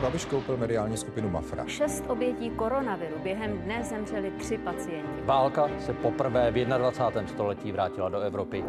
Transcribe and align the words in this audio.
Andrej 0.00 0.12
Babiš 0.12 0.24
koupil 0.24 0.56
mediální 0.56 0.96
skupinu 0.96 1.30
Mafra. 1.30 1.64
Šest 1.66 2.04
obětí 2.08 2.50
koronaviru. 2.50 3.18
Během 3.22 3.58
dne 3.58 3.84
zemřeli 3.84 4.30
tři 4.30 4.58
pacienti. 4.58 5.22
Válka 5.24 5.70
se 5.86 5.92
poprvé 5.92 6.50
v 6.50 6.64
21. 6.64 7.26
století 7.26 7.72
vrátila 7.72 8.08
do 8.08 8.20
Evropy. 8.20 8.64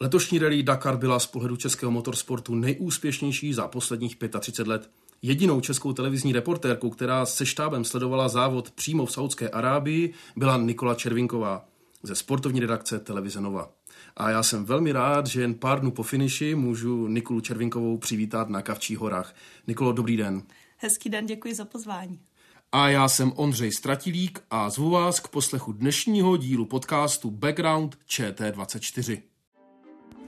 Letošní 0.00 0.38
rally 0.38 0.62
Dakar 0.62 0.96
byla 0.96 1.18
z 1.18 1.26
pohledu 1.26 1.56
českého 1.56 1.92
motorsportu 1.92 2.54
nejúspěšnější 2.54 3.54
za 3.54 3.68
posledních 3.68 4.16
35 4.40 4.70
let. 4.70 4.90
Jedinou 5.22 5.60
českou 5.60 5.92
televizní 5.92 6.32
reportérkou, 6.32 6.90
která 6.90 7.26
se 7.26 7.46
štábem 7.46 7.84
sledovala 7.84 8.28
závod 8.28 8.70
přímo 8.70 9.06
v 9.06 9.12
Saudské 9.12 9.48
Arábii, 9.48 10.12
byla 10.36 10.56
Nikola 10.56 10.94
Červinková 10.94 11.64
ze 12.02 12.14
sportovní 12.14 12.60
redakce 12.60 12.98
Televize 12.98 13.40
Nova. 13.40 13.70
A 14.16 14.30
já 14.30 14.42
jsem 14.42 14.64
velmi 14.64 14.92
rád, 14.92 15.26
že 15.26 15.40
jen 15.40 15.54
pár 15.54 15.80
dnů 15.80 15.90
po 15.90 16.02
finiši 16.02 16.54
můžu 16.54 17.06
Nikolu 17.06 17.40
Červinkovou 17.40 17.98
přivítat 17.98 18.48
na 18.48 18.62
Kavčích 18.62 18.98
horách. 18.98 19.34
Nikolo, 19.66 19.92
dobrý 19.92 20.16
den. 20.16 20.42
Hezký 20.76 21.10
den, 21.10 21.26
děkuji 21.26 21.54
za 21.54 21.64
pozvání. 21.64 22.20
A 22.72 22.88
já 22.88 23.08
jsem 23.08 23.32
Ondřej 23.36 23.72
Stratilík 23.72 24.42
a 24.50 24.70
zvu 24.70 24.90
vás 24.90 25.20
k 25.20 25.28
poslechu 25.28 25.72
dnešního 25.72 26.36
dílu 26.36 26.64
podcastu 26.64 27.30
Background 27.30 27.98
ČT24. 28.08 29.22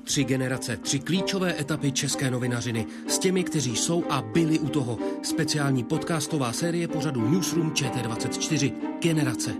Tři 0.04 0.24
generace, 0.24 0.76
tři 0.76 0.98
klíčové 0.98 1.60
etapy 1.60 1.92
české 1.92 2.30
novinařiny 2.30 2.86
s 3.08 3.18
těmi, 3.18 3.44
kteří 3.44 3.76
jsou 3.76 4.04
a 4.10 4.22
byli 4.22 4.58
u 4.58 4.68
toho. 4.68 4.98
Speciální 5.22 5.84
podcastová 5.84 6.52
série 6.52 6.88
pořadu 6.88 7.30
Newsroom 7.30 7.70
ČT24. 7.70 8.72
Generace. 9.02 9.54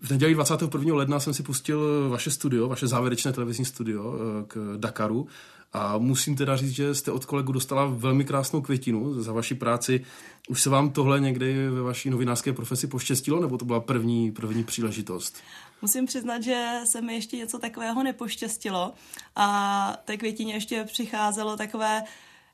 V 0.00 0.10
neděli 0.10 0.34
21. 0.34 0.94
ledna 0.94 1.20
jsem 1.20 1.34
si 1.34 1.42
pustil 1.42 2.08
vaše 2.10 2.30
studio, 2.30 2.68
vaše 2.68 2.86
závěrečné 2.86 3.32
televizní 3.32 3.64
studio 3.64 4.14
eh, 4.14 4.44
k 4.46 4.74
Dakaru 4.76 5.26
a 5.72 5.98
musím 5.98 6.36
teda 6.36 6.56
říct, 6.56 6.70
že 6.70 6.94
jste 6.94 7.10
od 7.10 7.24
kolegu 7.24 7.52
dostala 7.52 7.86
velmi 7.86 8.24
krásnou 8.24 8.60
květinu 8.60 9.22
za 9.22 9.32
vaši 9.32 9.54
práci. 9.54 10.04
Už 10.48 10.62
se 10.62 10.70
vám 10.70 10.90
tohle 10.90 11.20
někdy 11.20 11.68
ve 11.68 11.82
vaší 11.82 12.10
novinářské 12.10 12.52
profesi 12.52 12.86
poštěstilo, 12.86 13.40
nebo 13.40 13.58
to 13.58 13.64
byla 13.64 13.80
první, 13.80 14.32
první 14.32 14.64
příležitost? 14.64 15.38
Musím 15.82 16.06
přiznat, 16.06 16.42
že 16.42 16.80
se 16.84 17.00
mi 17.00 17.14
ještě 17.14 17.36
něco 17.36 17.58
takového 17.58 18.02
nepoštěstilo 18.02 18.94
a 19.36 19.96
té 20.04 20.16
květině 20.16 20.54
ještě 20.54 20.84
přicházelo 20.84 21.56
takové 21.56 22.02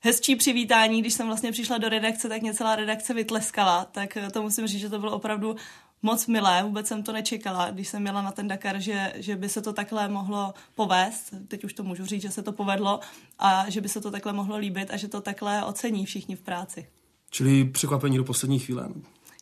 hezčí 0.00 0.36
přivítání, 0.36 1.00
když 1.00 1.14
jsem 1.14 1.26
vlastně 1.26 1.52
přišla 1.52 1.78
do 1.78 1.88
redakce, 1.88 2.28
tak 2.28 2.42
mě 2.42 2.54
celá 2.54 2.76
redakce 2.76 3.14
vytleskala, 3.14 3.84
tak 3.84 4.18
to 4.32 4.42
musím 4.42 4.66
říct, 4.66 4.80
že 4.80 4.90
to 4.90 4.98
bylo 4.98 5.12
opravdu 5.12 5.56
moc 6.02 6.26
milé, 6.26 6.62
vůbec 6.62 6.86
jsem 6.86 7.02
to 7.02 7.12
nečekala, 7.12 7.70
když 7.70 7.88
jsem 7.88 8.02
měla 8.02 8.22
na 8.22 8.32
ten 8.32 8.48
Dakar, 8.48 8.80
že, 8.80 9.12
že 9.16 9.36
by 9.36 9.48
se 9.48 9.62
to 9.62 9.72
takhle 9.72 10.08
mohlo 10.08 10.54
povést, 10.74 11.34
teď 11.48 11.64
už 11.64 11.72
to 11.72 11.82
můžu 11.82 12.06
říct, 12.06 12.22
že 12.22 12.30
se 12.30 12.42
to 12.42 12.52
povedlo 12.52 13.00
a 13.38 13.70
že 13.70 13.80
by 13.80 13.88
se 13.88 14.00
to 14.00 14.10
takhle 14.10 14.32
mohlo 14.32 14.56
líbit 14.56 14.90
a 14.90 14.96
že 14.96 15.08
to 15.08 15.20
takhle 15.20 15.64
ocení 15.64 16.06
všichni 16.06 16.36
v 16.36 16.40
práci. 16.40 16.86
Čili 17.30 17.64
překvapení 17.64 18.16
do 18.16 18.24
poslední 18.24 18.58
chvíle. 18.58 18.88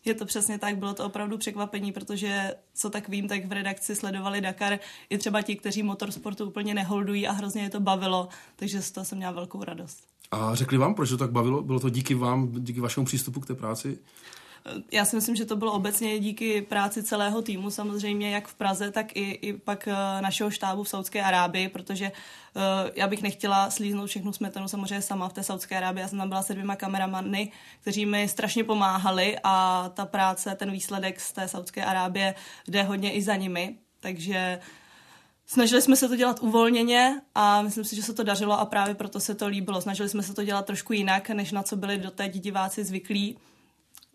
Je 0.04 0.14
to 0.14 0.24
přesně 0.26 0.58
tak, 0.58 0.76
bylo 0.78 0.94
to 0.94 1.04
opravdu 1.04 1.38
překvapení, 1.38 1.92
protože 1.92 2.54
co 2.74 2.90
tak 2.90 3.08
vím, 3.08 3.28
tak 3.28 3.44
v 3.44 3.52
redakci 3.52 3.96
sledovali 3.96 4.40
Dakar 4.40 4.78
i 5.10 5.18
třeba 5.18 5.42
ti, 5.42 5.56
kteří 5.56 5.82
motorsportu 5.82 6.44
úplně 6.44 6.74
neholdují 6.74 7.28
a 7.28 7.32
hrozně 7.32 7.62
je 7.62 7.70
to 7.70 7.80
bavilo, 7.80 8.28
takže 8.56 8.82
z 8.82 8.90
toho 8.90 9.04
jsem 9.04 9.18
měla 9.18 9.32
velkou 9.32 9.64
radost. 9.64 9.98
A 10.30 10.54
řekli 10.54 10.78
vám, 10.78 10.94
proč 10.94 11.08
to 11.08 11.16
tak 11.16 11.30
bavilo? 11.30 11.62
Bylo 11.62 11.80
to 11.80 11.90
díky 11.90 12.14
vám, 12.14 12.64
díky 12.64 12.80
vašemu 12.80 13.06
přístupu 13.06 13.40
k 13.40 13.46
té 13.46 13.54
práci? 13.54 13.98
Já 14.92 15.04
si 15.04 15.16
myslím, 15.16 15.36
že 15.36 15.44
to 15.44 15.56
bylo 15.56 15.72
obecně 15.72 16.18
díky 16.18 16.62
práci 16.62 17.02
celého 17.02 17.42
týmu, 17.42 17.70
samozřejmě 17.70 18.30
jak 18.30 18.48
v 18.48 18.54
Praze, 18.54 18.90
tak 18.90 19.16
i, 19.16 19.30
i 19.30 19.52
pak 19.52 19.88
eh, 19.88 20.22
našeho 20.22 20.50
štábu 20.50 20.82
v 20.82 20.88
Saudské 20.88 21.22
Arábii, 21.22 21.68
protože 21.68 22.12
uh, 22.56 22.62
já 22.94 23.08
bych 23.08 23.22
nechtěla 23.22 23.70
slíznout 23.70 24.08
všechnu 24.08 24.32
smetanu 24.32 24.68
samozřejmě 24.68 25.02
sama 25.02 25.28
v 25.28 25.32
té 25.32 25.42
Saudské 25.42 25.76
Arábii. 25.76 26.02
Já 26.02 26.08
jsem 26.08 26.18
tam 26.18 26.28
byla 26.28 26.42
se 26.42 26.52
dvěma 26.52 26.76
kameramany, 26.76 27.52
kteří 27.80 28.06
mi 28.06 28.28
strašně 28.28 28.64
pomáhali 28.64 29.36
a 29.44 29.88
ta 29.94 30.06
práce, 30.06 30.54
ten 30.54 30.70
výsledek 30.70 31.20
z 31.20 31.32
té 31.32 31.48
Saudské 31.48 31.84
Arábie 31.84 32.34
jde 32.68 32.82
hodně 32.82 33.12
i 33.12 33.22
za 33.22 33.36
nimi, 33.36 33.78
takže 34.00 34.60
Snažili 35.46 35.82
jsme 35.82 35.96
se 35.96 36.08
to 36.08 36.16
dělat 36.16 36.40
uvolněně 36.40 37.20
a 37.34 37.62
myslím 37.62 37.84
si, 37.84 37.96
že 37.96 38.02
se 38.02 38.14
to 38.14 38.22
dařilo 38.22 38.60
a 38.60 38.64
právě 38.64 38.94
proto 38.94 39.20
se 39.20 39.34
to 39.34 39.46
líbilo. 39.46 39.80
Snažili 39.80 40.08
jsme 40.08 40.22
se 40.22 40.34
to 40.34 40.44
dělat 40.44 40.66
trošku 40.66 40.92
jinak, 40.92 41.30
než 41.30 41.52
na 41.52 41.62
co 41.62 41.76
byli 41.76 41.98
doteď 41.98 42.32
diváci 42.40 42.84
zvyklí 42.84 43.36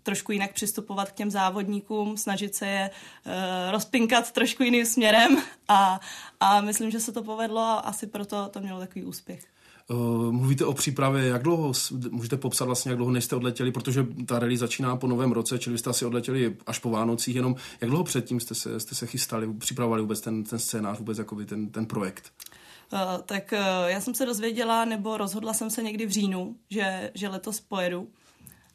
trošku 0.03 0.31
jinak 0.31 0.53
přistupovat 0.53 1.11
k 1.11 1.15
těm 1.15 1.31
závodníkům, 1.31 2.17
snažit 2.17 2.55
se 2.55 2.67
je 2.67 2.89
uh, 2.89 3.31
rozpinkat 3.71 4.31
trošku 4.31 4.63
jiným 4.63 4.85
směrem 4.85 5.37
a, 5.67 5.99
a 6.39 6.61
myslím, 6.61 6.91
že 6.91 6.99
se 6.99 7.11
to 7.11 7.23
povedlo 7.23 7.61
a 7.61 7.75
asi 7.75 8.07
proto 8.07 8.49
to 8.49 8.59
mělo 8.59 8.79
takový 8.79 9.05
úspěch. 9.05 9.45
Uh, 9.91 10.31
mluvíte 10.31 10.65
o 10.65 10.73
přípravě, 10.73 11.27
jak 11.27 11.43
dlouho, 11.43 11.73
můžete 12.09 12.37
popsat 12.37 12.65
vlastně, 12.65 12.91
jak 12.91 12.97
dlouho 12.97 13.11
nejste 13.11 13.35
odletěli, 13.35 13.71
protože 13.71 14.07
ta 14.25 14.39
rally 14.39 14.57
začíná 14.57 14.95
po 14.95 15.07
novém 15.07 15.31
roce, 15.31 15.59
čili 15.59 15.77
jste 15.77 15.89
asi 15.89 16.05
odletěli 16.05 16.57
až 16.67 16.79
po 16.79 16.89
Vánocích, 16.89 17.35
jenom 17.35 17.55
jak 17.81 17.89
dlouho 17.89 18.03
předtím 18.03 18.39
jste 18.39 18.55
se, 18.55 18.79
jste 18.79 18.95
se 18.95 19.07
chystali, 19.07 19.53
připravovali 19.53 20.01
vůbec 20.01 20.21
ten, 20.21 20.43
ten 20.43 20.59
scénář, 20.59 20.97
vůbec 20.97 21.17
jakoby 21.17 21.45
ten, 21.45 21.69
ten 21.69 21.85
projekt? 21.85 22.31
Uh, 22.93 22.99
tak 23.25 23.53
uh, 23.53 23.89
já 23.89 24.01
jsem 24.01 24.15
se 24.15 24.25
dozvěděla, 24.25 24.85
nebo 24.85 25.17
rozhodla 25.17 25.53
jsem 25.53 25.69
se 25.69 25.83
někdy 25.83 26.05
v 26.05 26.11
říjnu, 26.11 26.55
že, 26.69 27.11
že 27.13 27.27
letos 27.27 27.59
pojedu 27.59 28.07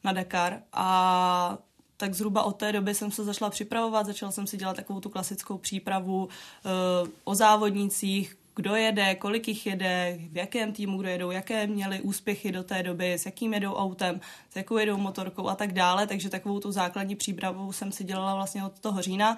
na 0.04 0.12
Dakar 0.12 0.62
a 0.72 1.58
tak 1.96 2.14
zhruba 2.14 2.42
od 2.42 2.56
té 2.56 2.72
doby 2.72 2.94
jsem 2.94 3.10
se 3.10 3.24
začala 3.24 3.50
připravovat, 3.50 4.06
začala 4.06 4.32
jsem 4.32 4.46
si 4.46 4.56
dělat 4.56 4.76
takovou 4.76 5.00
tu 5.00 5.08
klasickou 5.08 5.58
přípravu 5.58 6.24
uh, 6.24 7.08
o 7.24 7.34
závodnících, 7.34 8.36
kdo 8.56 8.76
jede, 8.76 9.14
kolik 9.14 9.48
jich 9.48 9.66
jede, 9.66 10.18
v 10.32 10.36
jakém 10.36 10.72
týmu 10.72 10.98
kdo 10.98 11.08
jedou, 11.08 11.30
jaké 11.30 11.66
měli 11.66 12.00
úspěchy 12.00 12.52
do 12.52 12.62
té 12.62 12.82
doby, 12.82 13.12
s 13.12 13.26
jakým 13.26 13.54
jedou 13.54 13.74
autem, 13.74 14.20
s 14.50 14.56
jakou 14.56 14.76
jedou 14.76 14.96
motorkou 14.96 15.48
a 15.48 15.54
tak 15.54 15.72
dále, 15.72 16.06
takže 16.06 16.30
takovou 16.30 16.60
tu 16.60 16.72
základní 16.72 17.16
přípravu 17.16 17.72
jsem 17.72 17.92
si 17.92 18.04
dělala 18.04 18.34
vlastně 18.34 18.64
od 18.64 18.80
toho 18.80 19.02
října. 19.02 19.36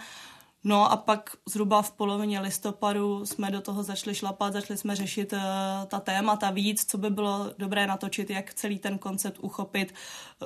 No 0.69 0.93
a 0.93 0.97
pak 0.97 1.37
zhruba 1.49 1.83
v 1.83 1.91
polovině 1.91 2.41
listopadu 2.41 3.27
jsme 3.27 3.51
do 3.51 3.61
toho 3.61 3.83
začali 3.83 4.15
šlapat, 4.15 4.53
začali 4.53 4.79
jsme 4.79 4.97
řešit 4.97 5.33
uh, 5.33 5.39
ta 5.87 6.01
témata 6.01 6.51
víc, 6.51 6.85
co 6.85 6.99
by 6.99 7.11
bylo 7.11 7.51
dobré 7.59 7.87
natočit, 7.87 8.31
jak 8.31 8.55
celý 8.55 8.79
ten 8.79 8.99
koncept 8.99 9.39
uchopit, 9.41 9.95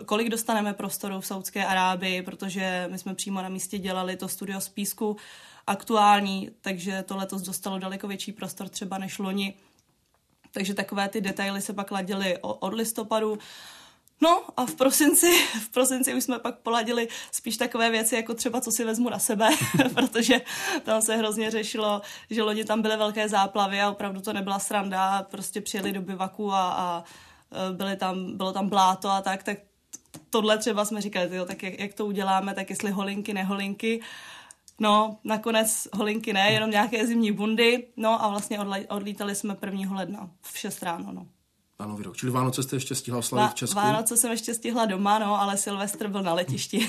kolik 0.06 0.28
dostaneme 0.28 0.75
prostoru 0.75 1.20
v 1.20 1.26
Saudské 1.26 1.66
Arábii, 1.66 2.22
protože 2.22 2.88
my 2.91 2.98
jsme 2.98 3.14
přímo 3.14 3.42
na 3.42 3.48
místě 3.48 3.78
dělali 3.78 4.16
to 4.16 4.28
studio 4.28 4.60
z 4.60 4.69
písku 4.69 5.16
aktuální, 5.66 6.50
takže 6.60 7.02
to 7.02 7.16
letos 7.16 7.42
dostalo 7.42 7.78
daleko 7.78 8.08
větší 8.08 8.32
prostor 8.32 8.69
třeba 8.69 8.98
než 8.98 9.19
loni. 9.19 9.54
Takže 10.52 10.75
takové 10.75 11.08
ty 11.08 11.20
detaily 11.20 11.60
se 11.60 11.72
pak 11.72 11.91
ladily 11.91 12.38
od 12.41 12.75
listopadu. 12.75 13.38
No 14.22 14.42
a 14.56 14.66
v 14.66 14.75
prosinci, 14.75 15.31
v 15.60 15.69
prosinci 15.69 16.14
už 16.14 16.25
jsme 16.25 16.38
pak 16.38 16.58
poladili 16.58 17.08
spíš 17.32 17.56
takové 17.56 17.91
věci, 17.91 18.16
jako 18.16 18.34
třeba 18.34 18.60
co 18.60 18.70
si 18.70 18.84
vezmu 18.84 19.10
na 19.10 19.19
sebe, 19.19 19.48
protože 19.94 20.41
tam 20.82 21.03
se 21.03 21.16
hrozně 21.16 21.50
řešilo, 21.50 22.03
že 22.31 22.43
loni 22.43 22.64
tam 22.64 22.82
byly 22.82 22.96
velké 22.96 23.28
záplavy 23.28 23.81
a 23.81 23.90
opravdu 23.90 24.20
to 24.20 24.32
nebyla 24.32 24.58
sranda, 24.58 25.22
prostě 25.22 25.61
přijeli 25.61 25.93
do 25.93 26.00
bivaku 26.00 26.52
a, 26.52 26.72
a 26.72 27.05
e, 27.70 27.72
byly 27.72 27.96
tam, 27.96 28.37
bylo 28.37 28.52
tam 28.52 28.69
bláto 28.69 29.08
a 29.11 29.22
tak, 29.22 29.43
tak 29.43 29.58
tohle 30.31 30.58
třeba 30.58 30.84
jsme 30.84 31.00
říkali, 31.00 31.28
tyjo, 31.28 31.44
tak 31.44 31.62
jak, 31.62 31.78
jak 31.78 31.94
to 31.94 32.06
uděláme, 32.06 32.55
tak 32.55 32.70
jestli 32.70 32.90
holinky, 32.90 33.34
neholinky. 33.34 34.00
No, 34.78 35.19
nakonec 35.25 35.88
holinky 35.93 36.32
ne, 36.32 36.52
jenom 36.52 36.70
nějaké 36.70 37.06
zimní 37.06 37.32
bundy, 37.32 37.87
no 37.96 38.25
a 38.25 38.28
vlastně 38.28 38.58
odlítali 38.88 39.34
jsme 39.34 39.56
1. 39.67 39.96
ledna 39.96 40.31
v 40.43 40.58
6 40.58 40.82
ráno, 40.82 41.12
no 41.12 41.26
na 41.81 41.87
nový 41.87 42.05
rok. 42.05 42.17
Čili 42.17 42.32
Vánoce 42.32 42.62
jste 42.62 42.77
ještě 42.77 42.94
stihla 42.94 43.23
slavit 43.23 43.50
v 43.50 43.55
Česku? 43.55 43.77
Vánoce 43.77 44.17
jsem 44.17 44.31
ještě 44.31 44.55
stihla 44.55 44.87
doma, 44.87 45.19
no, 45.19 45.41
ale 45.41 45.56
Silvestr 45.56 46.09
byl 46.09 46.23
na 46.23 46.35
letišti. 46.35 46.88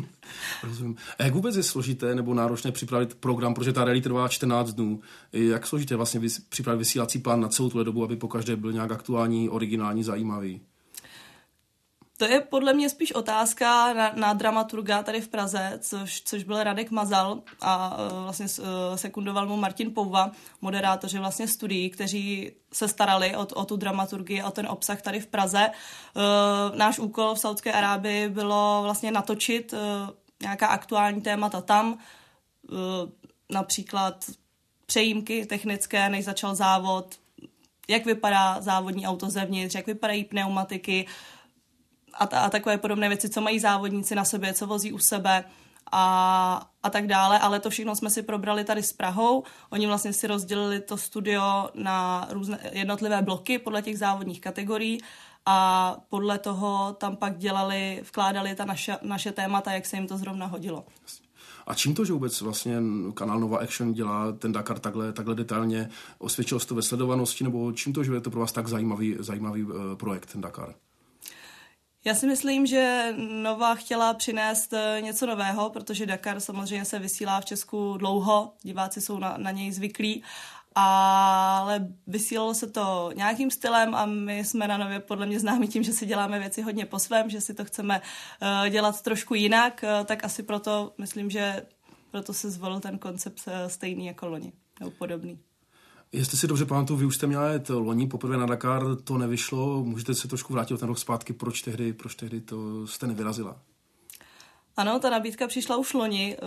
Rozumím. 0.62 0.96
A 1.18 1.22
jak 1.22 1.34
vůbec 1.34 1.56
je 1.56 1.62
složité 1.62 2.14
nebo 2.14 2.34
náročné 2.34 2.72
připravit 2.72 3.14
program, 3.14 3.54
protože 3.54 3.72
ta 3.72 3.84
rally 3.84 4.00
trvá 4.00 4.28
14 4.28 4.72
dnů. 4.72 5.00
Jak 5.32 5.66
složité 5.66 5.96
vlastně 5.96 6.20
připravit 6.48 6.78
vysílací 6.78 7.18
plán 7.18 7.40
na 7.40 7.48
celou 7.48 7.70
tu 7.70 7.84
dobu, 7.84 8.04
aby 8.04 8.16
po 8.16 8.28
každé 8.28 8.56
byl 8.56 8.72
nějak 8.72 8.92
aktuální, 8.92 9.48
originální, 9.48 10.02
zajímavý? 10.04 10.60
To 12.20 12.26
je 12.26 12.40
podle 12.40 12.74
mě 12.74 12.88
spíš 12.90 13.12
otázka 13.12 13.92
na, 13.92 14.12
na 14.14 14.32
dramaturga 14.32 15.02
tady 15.02 15.20
v 15.20 15.28
Praze, 15.28 15.78
což, 15.80 16.22
což 16.22 16.44
byl 16.44 16.62
Radek 16.62 16.90
Mazal 16.90 17.42
a 17.60 17.98
uh, 17.98 18.22
vlastně 18.22 18.46
uh, 18.58 18.66
sekundoval 18.96 19.46
mu 19.46 19.56
Martin 19.56 19.94
Pouva, 19.94 20.30
moderátoři 20.60 21.18
vlastně 21.18 21.48
studií, 21.48 21.90
kteří 21.90 22.52
se 22.72 22.88
starali 22.88 23.36
o, 23.36 23.46
o 23.46 23.64
tu 23.64 23.76
dramaturgii, 23.76 24.42
o 24.42 24.50
ten 24.50 24.66
obsah 24.66 25.02
tady 25.02 25.20
v 25.20 25.26
Praze. 25.26 25.70
Uh, 25.70 26.76
náš 26.76 26.98
úkol 26.98 27.34
v 27.34 27.38
Saudské 27.38 27.72
Arábii 27.72 28.28
bylo 28.28 28.80
vlastně 28.82 29.10
natočit 29.10 29.72
uh, 29.72 29.78
nějaká 30.42 30.66
aktuální 30.66 31.20
témata 31.20 31.60
tam, 31.60 31.92
uh, 31.92 32.78
například 33.50 34.24
přejímky 34.86 35.46
technické, 35.46 36.08
než 36.08 36.24
začal 36.24 36.54
závod, 36.54 37.14
jak 37.88 38.04
vypadá 38.04 38.60
závodní 38.60 39.06
auto 39.06 39.30
zevnitř, 39.30 39.74
jak 39.74 39.86
vypadají 39.86 40.24
pneumatiky, 40.24 41.06
a, 42.14 42.24
a 42.24 42.50
takové 42.50 42.78
podobné 42.78 43.08
věci, 43.08 43.28
co 43.28 43.40
mají 43.40 43.60
závodníci 43.60 44.14
na 44.14 44.24
sobě, 44.24 44.54
co 44.54 44.66
vozí 44.66 44.92
u 44.92 44.98
sebe 44.98 45.44
a, 45.92 46.70
a 46.82 46.90
tak 46.90 47.06
dále, 47.06 47.38
ale 47.38 47.60
to 47.60 47.70
všechno 47.70 47.96
jsme 47.96 48.10
si 48.10 48.22
probrali 48.22 48.64
tady 48.64 48.82
s 48.82 48.92
Prahou. 48.92 49.44
Oni 49.70 49.86
vlastně 49.86 50.12
si 50.12 50.26
rozdělili 50.26 50.80
to 50.80 50.96
studio 50.96 51.68
na 51.74 52.28
různé 52.30 52.58
jednotlivé 52.72 53.22
bloky 53.22 53.58
podle 53.58 53.82
těch 53.82 53.98
závodních 53.98 54.40
kategorií 54.40 55.00
a 55.46 55.96
podle 56.08 56.38
toho 56.38 56.96
tam 56.98 57.16
pak 57.16 57.38
dělali, 57.38 58.02
vkládali 58.04 58.54
ta 58.54 58.64
naše, 58.64 58.96
naše 59.02 59.32
témata, 59.32 59.72
jak 59.72 59.86
se 59.86 59.96
jim 59.96 60.06
to 60.06 60.18
zrovna 60.18 60.46
hodilo. 60.46 60.84
A 61.66 61.74
čím 61.74 61.94
to, 61.94 62.04
že 62.04 62.12
vůbec 62.12 62.40
vlastně 62.40 62.76
kanál 63.14 63.40
Nova 63.40 63.58
Action 63.58 63.92
dělá 63.92 64.32
ten 64.32 64.52
Dakar 64.52 64.78
takhle, 64.78 65.12
takhle 65.12 65.34
detailně? 65.34 65.88
Osvědčilo 66.18 66.60
se 66.60 66.66
to 66.66 66.74
ve 66.74 66.82
sledovanosti, 66.82 67.44
nebo 67.44 67.72
čím 67.72 67.92
to, 67.92 68.04
že 68.04 68.12
je 68.12 68.20
to 68.20 68.30
pro 68.30 68.40
vás 68.40 68.52
tak 68.52 68.68
zajímavý, 68.68 69.16
zajímavý 69.18 69.64
uh, 69.64 69.72
projekt, 69.96 70.32
ten 70.32 70.40
Dakar? 70.40 70.74
Já 72.04 72.14
si 72.14 72.26
myslím, 72.26 72.66
že 72.66 73.14
Nova 73.16 73.74
chtěla 73.74 74.14
přinést 74.14 74.72
eh, 74.72 75.00
něco 75.00 75.26
nového, 75.26 75.70
protože 75.70 76.06
Dakar 76.06 76.40
samozřejmě 76.40 76.84
se 76.84 76.98
vysílá 76.98 77.40
v 77.40 77.44
Česku 77.44 77.96
dlouho, 77.96 78.52
diváci 78.62 79.00
jsou 79.00 79.18
na, 79.18 79.36
na 79.36 79.50
něj 79.50 79.72
zvyklí, 79.72 80.22
ale 80.74 81.88
vysílalo 82.06 82.54
se 82.54 82.66
to 82.66 83.10
nějakým 83.14 83.50
stylem 83.50 83.94
a 83.94 84.06
my 84.06 84.38
jsme 84.38 84.68
na 84.68 84.76
Nově 84.76 85.00
podle 85.00 85.26
mě 85.26 85.40
známi 85.40 85.68
tím, 85.68 85.82
že 85.82 85.92
si 85.92 86.06
děláme 86.06 86.38
věci 86.38 86.62
hodně 86.62 86.86
po 86.86 86.98
svém, 86.98 87.30
že 87.30 87.40
si 87.40 87.54
to 87.54 87.64
chceme 87.64 88.00
uh, 88.42 88.68
dělat 88.68 89.02
trošku 89.02 89.34
jinak, 89.34 89.84
uh, 89.84 90.06
tak 90.06 90.24
asi 90.24 90.42
proto 90.42 90.92
myslím, 90.98 91.30
že 91.30 91.66
proto 92.10 92.32
se 92.32 92.50
zvolil 92.50 92.80
ten 92.80 92.98
koncept 92.98 93.48
stejný 93.66 94.06
jako 94.06 94.28
loni, 94.28 94.52
nebo 94.80 94.90
podobný. 94.90 95.38
Jestli 96.12 96.38
si 96.38 96.46
dobře 96.46 96.64
pamatuju, 96.64 96.98
vy 96.98 97.06
už 97.06 97.16
jste 97.16 97.26
měla 97.26 97.48
jet 97.48 97.68
loni 97.68 98.06
poprvé 98.06 98.36
na 98.36 98.46
Dakar, 98.46 98.96
to 99.04 99.18
nevyšlo, 99.18 99.84
můžete 99.84 100.14
se 100.14 100.28
trošku 100.28 100.52
vrátit 100.52 100.74
o 100.74 100.78
ten 100.78 100.88
rok 100.88 100.98
zpátky, 100.98 101.32
proč 101.32 101.62
tehdy, 101.62 101.92
proč 101.92 102.14
tehdy 102.14 102.40
to 102.40 102.86
jste 102.86 103.06
nevyrazila? 103.06 103.56
Ano, 104.76 104.98
ta 104.98 105.10
nabídka 105.10 105.46
přišla 105.46 105.76
už 105.76 105.94
loni. 105.94 106.36
Eh, 106.36 106.46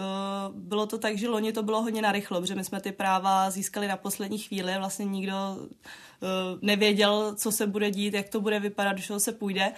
bylo 0.56 0.86
to 0.86 0.98
tak, 0.98 1.18
že 1.18 1.30
loni 1.30 1.54
to 1.54 1.64
bylo 1.64 1.82
hodně 1.82 2.02
narychlo, 2.02 2.42
protože 2.42 2.56
my 2.56 2.64
jsme 2.64 2.82
ty 2.82 2.92
práva 2.92 3.50
získali 3.50 3.88
na 3.88 3.98
poslední 3.98 4.38
chvíli. 4.38 4.78
Vlastně 4.78 5.06
nikdo 5.06 5.34
eh, 5.64 6.28
nevěděl, 6.62 7.36
co 7.36 7.52
se 7.52 7.68
bude 7.68 7.92
dít, 7.92 8.14
jak 8.14 8.30
to 8.30 8.42
bude 8.42 8.60
vypadat, 8.60 8.98
do 9.10 9.20
se 9.20 9.32
půjde. 9.32 9.72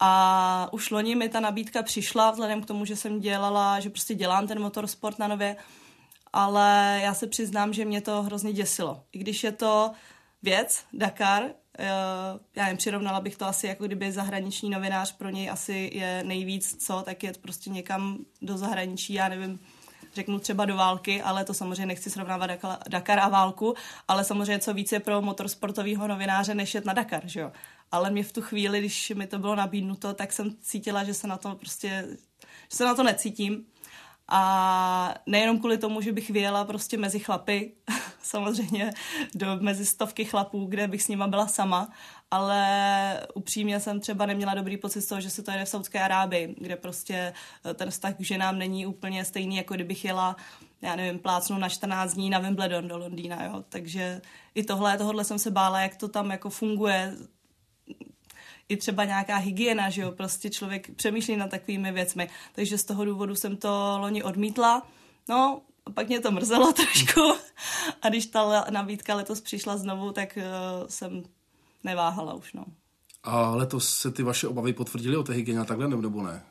A 0.00 0.68
už 0.72 0.90
loni 0.90 1.14
mi 1.14 1.28
ta 1.28 1.40
nabídka 1.40 1.82
přišla, 1.82 2.30
vzhledem 2.30 2.62
k 2.62 2.66
tomu, 2.66 2.84
že 2.84 2.96
jsem 2.96 3.20
dělala, 3.20 3.80
že 3.80 3.90
prostě 3.90 4.14
dělám 4.14 4.46
ten 4.46 4.60
motorsport 4.60 5.18
na 5.18 5.28
nově, 5.28 5.56
ale 6.32 7.00
já 7.02 7.14
se 7.14 7.26
přiznám, 7.26 7.72
že 7.72 7.84
mě 7.84 8.00
to 8.00 8.22
hrozně 8.22 8.52
děsilo. 8.52 9.04
I 9.12 9.18
když 9.18 9.44
je 9.44 9.52
to 9.52 9.90
věc, 10.42 10.84
Dakar, 10.92 11.42
eh, 11.78 11.88
já 12.56 12.64
nevím, 12.64 12.76
přirovnala 12.76 13.20
bych 13.20 13.36
to 13.36 13.46
asi 13.46 13.66
jako 13.66 13.86
kdyby 13.86 14.12
zahraniční 14.12 14.70
novinář 14.70 15.12
pro 15.12 15.28
něj 15.28 15.50
asi 15.50 15.90
je 15.92 16.24
nejvíc 16.24 16.86
co, 16.86 17.02
tak 17.04 17.22
je 17.22 17.32
prostě 17.42 17.70
někam 17.70 18.18
do 18.42 18.58
zahraničí, 18.58 19.14
já 19.14 19.28
nevím, 19.28 19.60
řeknu 20.14 20.38
třeba 20.38 20.64
do 20.64 20.76
války, 20.76 21.22
ale 21.22 21.44
to 21.44 21.54
samozřejmě 21.54 21.86
nechci 21.86 22.10
srovnávat 22.10 22.50
Dakar 22.88 23.18
a 23.18 23.28
válku, 23.28 23.74
ale 24.08 24.24
samozřejmě 24.24 24.58
co 24.58 24.74
víc 24.74 24.92
je 24.92 25.00
pro 25.00 25.22
motorsportového 25.22 26.08
novináře, 26.08 26.54
než 26.54 26.74
jet 26.74 26.84
na 26.84 26.92
Dakar, 26.92 27.22
že 27.24 27.40
jo. 27.40 27.52
Ale 27.92 28.10
mě 28.10 28.24
v 28.24 28.32
tu 28.32 28.42
chvíli, 28.42 28.78
když 28.78 29.10
mi 29.10 29.26
to 29.26 29.38
bylo 29.38 29.56
nabídnuto, 29.56 30.14
tak 30.14 30.32
jsem 30.32 30.56
cítila, 30.60 31.04
že 31.04 31.14
se 31.14 31.26
na 31.26 31.36
to 31.36 31.54
prostě, 31.54 32.06
že 32.70 32.76
se 32.76 32.84
na 32.84 32.94
to 32.94 33.02
necítím 33.02 33.64
a 34.34 35.14
nejenom 35.26 35.58
kvůli 35.58 35.78
tomu, 35.78 36.00
že 36.00 36.12
bych 36.12 36.30
vyjela 36.30 36.64
prostě 36.64 36.96
mezi 36.96 37.18
chlapy, 37.18 37.72
samozřejmě 38.22 38.92
do 39.34 39.46
mezi 39.60 39.86
stovky 39.86 40.24
chlapů, 40.24 40.64
kde 40.64 40.88
bych 40.88 41.02
s 41.02 41.08
nima 41.08 41.26
byla 41.26 41.46
sama, 41.46 41.88
ale 42.30 43.26
upřímně 43.34 43.80
jsem 43.80 44.00
třeba 44.00 44.26
neměla 44.26 44.54
dobrý 44.54 44.76
pocit 44.76 45.00
z 45.00 45.06
toho, 45.06 45.20
že 45.20 45.30
se 45.30 45.42
to 45.42 45.50
jede 45.50 45.64
v 45.64 45.68
Saudské 45.68 46.00
Arábii, 46.00 46.54
kde 46.58 46.76
prostě 46.76 47.32
eh, 47.64 47.74
ten 47.74 47.90
vztah 47.90 48.14
k 48.14 48.20
ženám 48.20 48.58
není 48.58 48.86
úplně 48.86 49.24
stejný, 49.24 49.56
jako 49.56 49.74
kdybych 49.74 50.04
jela 50.04 50.36
já 50.82 50.96
nevím, 50.96 51.18
plácnu 51.18 51.58
na 51.58 51.68
14 51.68 52.14
dní 52.14 52.30
na 52.30 52.38
Wimbledon 52.38 52.88
do 52.88 52.98
Londýna, 52.98 53.44
jo. 53.44 53.64
Takže 53.68 54.20
i 54.54 54.64
tohle, 54.64 54.98
tohle 54.98 55.24
jsem 55.24 55.38
se 55.38 55.50
bála, 55.50 55.80
jak 55.80 55.96
to 55.96 56.08
tam 56.08 56.30
jako 56.30 56.50
funguje, 56.50 57.16
i 58.68 58.76
třeba 58.76 59.04
nějaká 59.04 59.36
hygiena, 59.36 59.90
že 59.90 60.02
jo, 60.02 60.12
prostě 60.12 60.50
člověk 60.50 60.94
přemýšlí 60.94 61.36
nad 61.36 61.50
takovými 61.50 61.92
věcmi. 61.92 62.30
Takže 62.54 62.78
z 62.78 62.84
toho 62.84 63.04
důvodu 63.04 63.34
jsem 63.34 63.56
to 63.56 63.96
loni 64.00 64.22
odmítla. 64.22 64.86
No, 65.28 65.62
a 65.86 65.90
pak 65.90 66.08
mě 66.08 66.20
to 66.20 66.30
mrzelo 66.30 66.72
trošku 66.72 67.20
a 68.02 68.08
když 68.08 68.26
ta 68.26 68.64
nabídka 68.70 69.14
letos 69.14 69.40
přišla 69.40 69.76
znovu, 69.76 70.12
tak 70.12 70.36
uh, 70.36 70.88
jsem 70.88 71.22
neváhala 71.84 72.34
už, 72.34 72.52
no. 72.52 72.64
A 73.22 73.50
letos 73.50 73.94
se 73.94 74.10
ty 74.10 74.22
vaše 74.22 74.48
obavy 74.48 74.72
potvrdily 74.72 75.16
o 75.16 75.22
té 75.22 75.32
hygieně 75.32 75.64
takhle, 75.64 75.88
nebo 75.88 76.22
ne? 76.22 76.42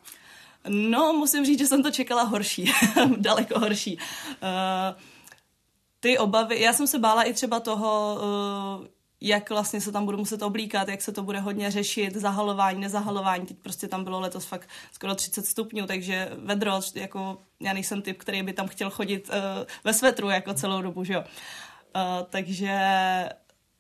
No, 0.69 1.13
musím 1.13 1.45
říct, 1.45 1.59
že 1.59 1.67
jsem 1.67 1.83
to 1.83 1.91
čekala 1.91 2.23
horší, 2.23 2.71
daleko 3.17 3.59
horší. 3.59 3.97
Uh, 3.97 4.99
ty 5.99 6.17
obavy, 6.17 6.61
já 6.61 6.73
jsem 6.73 6.87
se 6.87 6.99
bála 6.99 7.23
i 7.23 7.33
třeba 7.33 7.59
toho, 7.59 8.19
uh, 8.79 8.87
jak 9.21 9.49
vlastně 9.49 9.81
se 9.81 9.91
tam 9.91 10.05
budu 10.05 10.17
muset 10.17 10.41
oblíkat, 10.41 10.87
jak 10.87 11.01
se 11.01 11.11
to 11.11 11.23
bude 11.23 11.39
hodně 11.39 11.71
řešit, 11.71 12.15
zahalování, 12.15 12.81
nezahalování. 12.81 13.45
Teď 13.45 13.57
prostě 13.57 13.87
tam 13.87 14.03
bylo 14.03 14.19
letos 14.19 14.45
fakt 14.45 14.69
skoro 14.91 15.15
30 15.15 15.45
stupňů, 15.45 15.87
takže 15.87 16.29
vedro, 16.37 16.79
jako 16.95 17.37
já 17.59 17.73
nejsem 17.73 18.01
typ, 18.01 18.17
který 18.17 18.43
by 18.43 18.53
tam 18.53 18.67
chtěl 18.67 18.89
chodit 18.89 19.29
uh, 19.29 19.35
ve 19.83 19.93
svetru 19.93 20.29
jako 20.29 20.53
celou 20.53 20.81
dobu, 20.81 21.03
že 21.03 21.13
jo. 21.13 21.19
Uh, 21.21 22.27
takže 22.29 22.79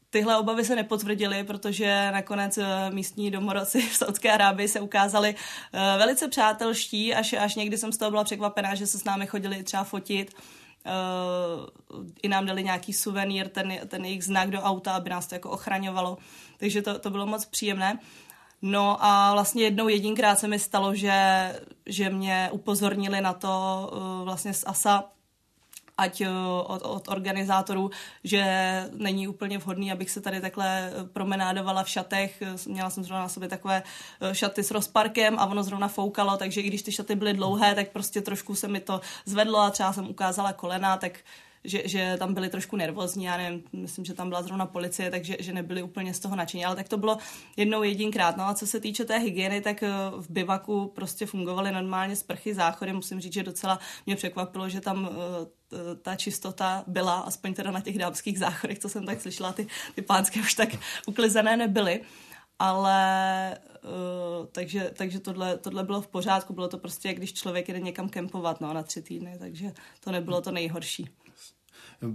tyhle 0.09 0.37
obavy 0.37 0.65
se 0.65 0.75
nepotvrdily, 0.75 1.43
protože 1.43 2.11
nakonec 2.11 2.57
eh, 2.57 2.65
místní 2.89 3.31
domorodci 3.31 3.81
v 3.81 3.95
Saudské 3.95 4.31
Arábii 4.31 4.67
se 4.67 4.79
ukázali 4.79 5.35
velice 5.97 6.27
přátelští, 6.27 7.13
až, 7.13 7.33
až 7.33 7.55
někdy 7.55 7.77
jsem 7.77 7.91
z 7.91 7.97
toho 7.97 8.11
byla 8.11 8.23
překvapená, 8.23 8.75
že 8.75 8.87
se 8.87 8.99
s 8.99 9.03
námi 9.03 9.27
chodili 9.27 9.63
třeba 9.63 9.83
fotit 9.83 10.33
uh, 10.33 10.60
i 12.23 12.27
nám 12.27 12.45
dali 12.45 12.63
nějaký 12.63 12.93
suvenýr, 12.93 13.49
ten, 13.49 13.73
ten 13.87 14.05
jejich 14.05 14.23
znak 14.23 14.49
do 14.49 14.61
auta, 14.61 14.93
aby 14.93 15.09
nás 15.09 15.27
to 15.27 15.35
jako 15.35 15.49
ochraňovalo. 15.49 16.17
Takže 16.57 16.81
to, 16.81 16.99
to 16.99 17.09
bylo 17.09 17.25
moc 17.25 17.45
příjemné. 17.45 17.99
No 18.61 19.05
a 19.05 19.33
vlastně 19.33 19.63
jednou 19.63 19.87
jedinkrát 19.87 20.39
se 20.39 20.47
mi 20.47 20.59
stalo, 20.59 20.95
že, 20.95 21.13
že 21.85 22.09
mě 22.09 22.49
upozornili 22.51 23.21
na 23.21 23.33
to 23.33 23.89
uh, 23.93 24.23
vlastně 24.23 24.53
z 24.53 24.63
ASA, 24.67 25.03
ať 26.01 26.21
eh, 26.21 26.29
od, 26.65 26.81
od 26.81 27.07
organizátorů, 27.07 27.91
že 28.23 28.43
není 28.93 29.27
úplně 29.27 29.57
vhodný, 29.57 29.91
abych 29.91 30.09
se 30.09 30.21
tady 30.21 30.41
takhle 30.41 30.67
eh, 30.67 31.03
promenádovala 31.13 31.83
v 31.83 31.89
šatech. 31.89 32.43
Měla 32.67 32.89
jsem 32.89 33.03
zrovna 33.03 33.21
na 33.21 33.29
sobě 33.29 33.49
takové 33.49 33.83
eh, 34.21 34.35
šaty 34.35 34.63
s 34.63 34.71
rozparkem 34.71 35.39
a 35.39 35.45
ono 35.45 35.63
zrovna 35.63 35.87
foukalo, 35.87 36.37
takže 36.37 36.61
i 36.61 36.67
když 36.67 36.81
ty 36.81 36.91
šaty 36.91 37.15
byly 37.15 37.33
dlouhé, 37.33 37.75
tak 37.75 37.91
prostě 37.91 38.21
trošku 38.21 38.55
se 38.55 38.67
mi 38.67 38.79
to 38.79 39.01
zvedlo 39.25 39.59
a 39.59 39.69
třeba 39.69 39.93
jsem 39.93 40.09
ukázala 40.09 40.53
kolena, 40.53 40.97
tak 40.97 41.19
že, 41.63 41.81
že 41.85 42.15
tam 42.19 42.33
byli 42.33 42.49
trošku 42.49 42.75
nervózní, 42.75 43.23
já 43.23 43.37
nevím, 43.37 43.63
myslím, 43.73 44.05
že 44.05 44.13
tam 44.13 44.29
byla 44.29 44.41
zrovna 44.41 44.65
policie, 44.65 45.11
takže 45.11 45.37
že 45.39 45.53
nebyli 45.53 45.83
úplně 45.83 46.13
z 46.13 46.19
toho 46.19 46.35
nadšení, 46.35 46.65
ale 46.65 46.75
tak 46.75 46.89
to 46.89 46.97
bylo 46.97 47.17
jednou 47.57 47.83
jedinkrát. 47.83 48.37
No 48.37 48.43
a 48.43 48.53
co 48.53 48.67
se 48.67 48.79
týče 48.79 49.05
té 49.05 49.17
hygieny, 49.17 49.61
tak 49.61 49.83
eh, 49.83 49.89
v 50.17 50.29
bivaku 50.29 50.91
prostě 50.95 51.25
fungovaly 51.25 51.71
normálně 51.71 52.15
sprchy, 52.15 52.53
záchody, 52.53 52.93
musím 52.93 53.19
říct, 53.19 53.33
že 53.33 53.43
docela 53.43 53.79
mě 54.05 54.15
překvapilo, 54.15 54.69
že 54.69 54.81
tam 54.81 55.09
eh, 55.11 55.95
ta 56.01 56.15
čistota 56.15 56.83
byla, 56.87 57.19
aspoň 57.19 57.53
teda 57.53 57.71
na 57.71 57.81
těch 57.81 57.97
dámských 57.97 58.39
záchodech, 58.39 58.79
co 58.79 58.89
jsem 58.89 59.05
tak 59.05 59.21
slyšela, 59.21 59.53
ty, 59.53 59.67
ty 59.95 60.01
pánské 60.01 60.39
už 60.39 60.53
tak 60.53 60.69
uklizené 61.07 61.57
nebyly. 61.57 62.01
Ale 62.59 63.57
uh, 63.83 64.45
takže, 64.51 64.91
takže 64.97 65.19
tohle, 65.19 65.57
tohle 65.57 65.83
bylo 65.83 66.01
v 66.01 66.07
pořádku, 66.07 66.53
bylo 66.53 66.67
to 66.67 66.77
prostě, 66.77 67.13
když 67.13 67.33
člověk 67.33 67.67
jde 67.67 67.79
někam 67.79 68.09
kempovat 68.09 68.61
no, 68.61 68.73
na 68.73 68.83
tři 68.83 69.01
týdny, 69.01 69.35
takže 69.39 69.73
to 69.99 70.11
nebylo 70.11 70.41
to 70.41 70.51
nejhorší 70.51 71.09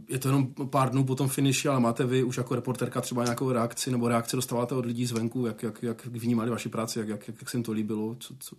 je 0.08 0.18
to 0.18 0.28
jenom 0.28 0.46
pár 0.46 0.90
dnů 0.90 1.04
po 1.04 1.14
tom 1.14 1.28
finiši, 1.28 1.68
ale 1.68 1.80
máte 1.80 2.04
vy 2.04 2.22
už 2.22 2.36
jako 2.36 2.54
reporterka 2.54 3.00
třeba 3.00 3.24
nějakou 3.24 3.50
reakci 3.52 3.90
nebo 3.90 4.08
reakci 4.08 4.36
dostáváte 4.36 4.74
od 4.74 4.86
lidí 4.86 5.06
zvenku, 5.06 5.46
jak, 5.46 5.62
jak, 5.62 5.82
jak 5.82 6.06
vnímali 6.06 6.50
vaši 6.50 6.68
práci, 6.68 6.98
jak, 6.98 7.08
jak, 7.08 7.28
jak 7.28 7.50
se 7.50 7.56
jim 7.56 7.64
to 7.64 7.72
líbilo? 7.72 8.16
Co, 8.20 8.34
co? 8.38 8.56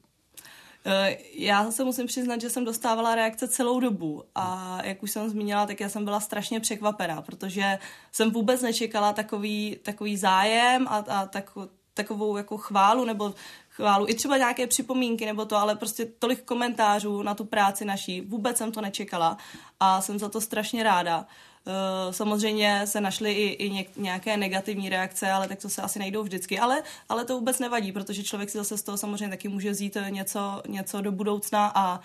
Eh, 0.85 1.17
já 1.33 1.71
se 1.71 1.83
musím 1.83 2.07
přiznat, 2.07 2.41
že 2.41 2.49
jsem 2.49 2.65
dostávala 2.65 3.15
reakce 3.15 3.47
celou 3.47 3.79
dobu 3.79 4.23
a 4.35 4.77
jak 4.83 5.03
už 5.03 5.11
jsem 5.11 5.29
zmínila, 5.29 5.65
tak 5.65 5.79
já 5.79 5.89
jsem 5.89 6.05
byla 6.05 6.19
strašně 6.19 6.59
překvapená, 6.59 7.21
protože 7.21 7.77
jsem 8.11 8.31
vůbec 8.31 8.61
nečekala 8.61 9.13
takový, 9.13 9.77
takový 9.83 10.17
zájem 10.17 10.87
a, 10.87 10.97
a 10.97 11.25
tak, 11.25 11.57
takovou 11.97 12.37
jako 12.37 12.57
chválu 12.57 13.05
nebo 13.05 13.33
chválu, 13.69 14.05
i 14.09 14.13
třeba 14.13 14.37
nějaké 14.37 14.67
připomínky 14.67 15.25
nebo 15.25 15.45
to, 15.45 15.55
ale 15.55 15.75
prostě 15.75 16.05
tolik 16.19 16.43
komentářů 16.43 17.21
na 17.21 17.35
tu 17.35 17.45
práci 17.45 17.85
naší, 17.85 18.21
vůbec 18.21 18.57
jsem 18.57 18.71
to 18.71 18.81
nečekala 18.81 19.37
a 19.79 20.01
jsem 20.01 20.19
za 20.19 20.29
to 20.29 20.41
strašně 20.41 20.83
ráda. 20.83 21.25
Eh, 21.67 22.13
samozřejmě 22.13 22.81
se 22.87 23.01
našly 23.01 23.33
i, 23.33 23.67
i 23.67 23.87
nějaké 23.97 24.37
negativní 24.37 24.89
reakce, 24.89 25.31
ale 25.31 25.47
tak 25.47 25.61
to 25.61 25.69
se 25.69 25.81
asi 25.81 25.99
najdou 25.99 26.23
vždycky. 26.23 26.59
Ale, 26.59 26.83
ale 27.09 27.25
to 27.25 27.35
vůbec 27.35 27.59
nevadí, 27.59 27.91
protože 27.91 28.23
člověk 28.23 28.49
si 28.49 28.57
zase 28.57 28.77
z 28.77 28.83
toho 28.83 28.97
samozřejmě 28.97 29.29
taky 29.29 29.47
může 29.47 29.71
vzít 29.71 29.97
něco, 30.09 30.61
něco 30.67 31.01
do 31.01 31.11
budoucna 31.11 31.71
a 31.75 31.99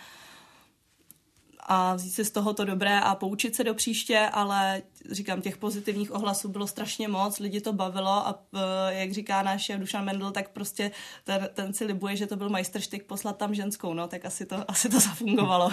a 1.62 1.95
vzít 1.95 2.11
si 2.11 2.25
z 2.25 2.31
toho 2.31 2.54
to 2.54 2.64
dobré 2.64 3.00
a 3.00 3.14
poučit 3.14 3.54
se 3.54 3.64
do 3.64 3.75
příště, 3.75 4.28
ale 4.33 4.83
říkám, 5.11 5.40
těch 5.40 5.57
pozitivních 5.57 6.14
ohlasů 6.14 6.49
bylo 6.49 6.66
strašně 6.66 7.09
moc, 7.09 7.38
lidi 7.38 7.61
to 7.61 7.73
bavilo 7.73 8.11
a 8.11 8.42
e, 8.54 8.95
jak 8.95 9.12
říká 9.12 9.42
náš 9.42 9.71
Dušan 9.78 10.04
Mendel, 10.04 10.31
tak 10.31 10.49
prostě 10.49 10.90
ten, 11.25 11.49
ten 11.54 11.73
si 11.75 11.85
libuje, 11.85 12.16
že 12.16 12.26
to 12.26 12.37
byl 12.37 12.49
majstrštyk 12.49 13.04
poslat 13.04 13.37
tam 13.37 13.54
ženskou, 13.54 13.95
no, 13.95 14.09
tak 14.09 14.25
asi 14.25 14.47
to, 14.47 14.57
asi 14.71 14.88
to 14.88 15.00
zafungovalo. 15.00 15.73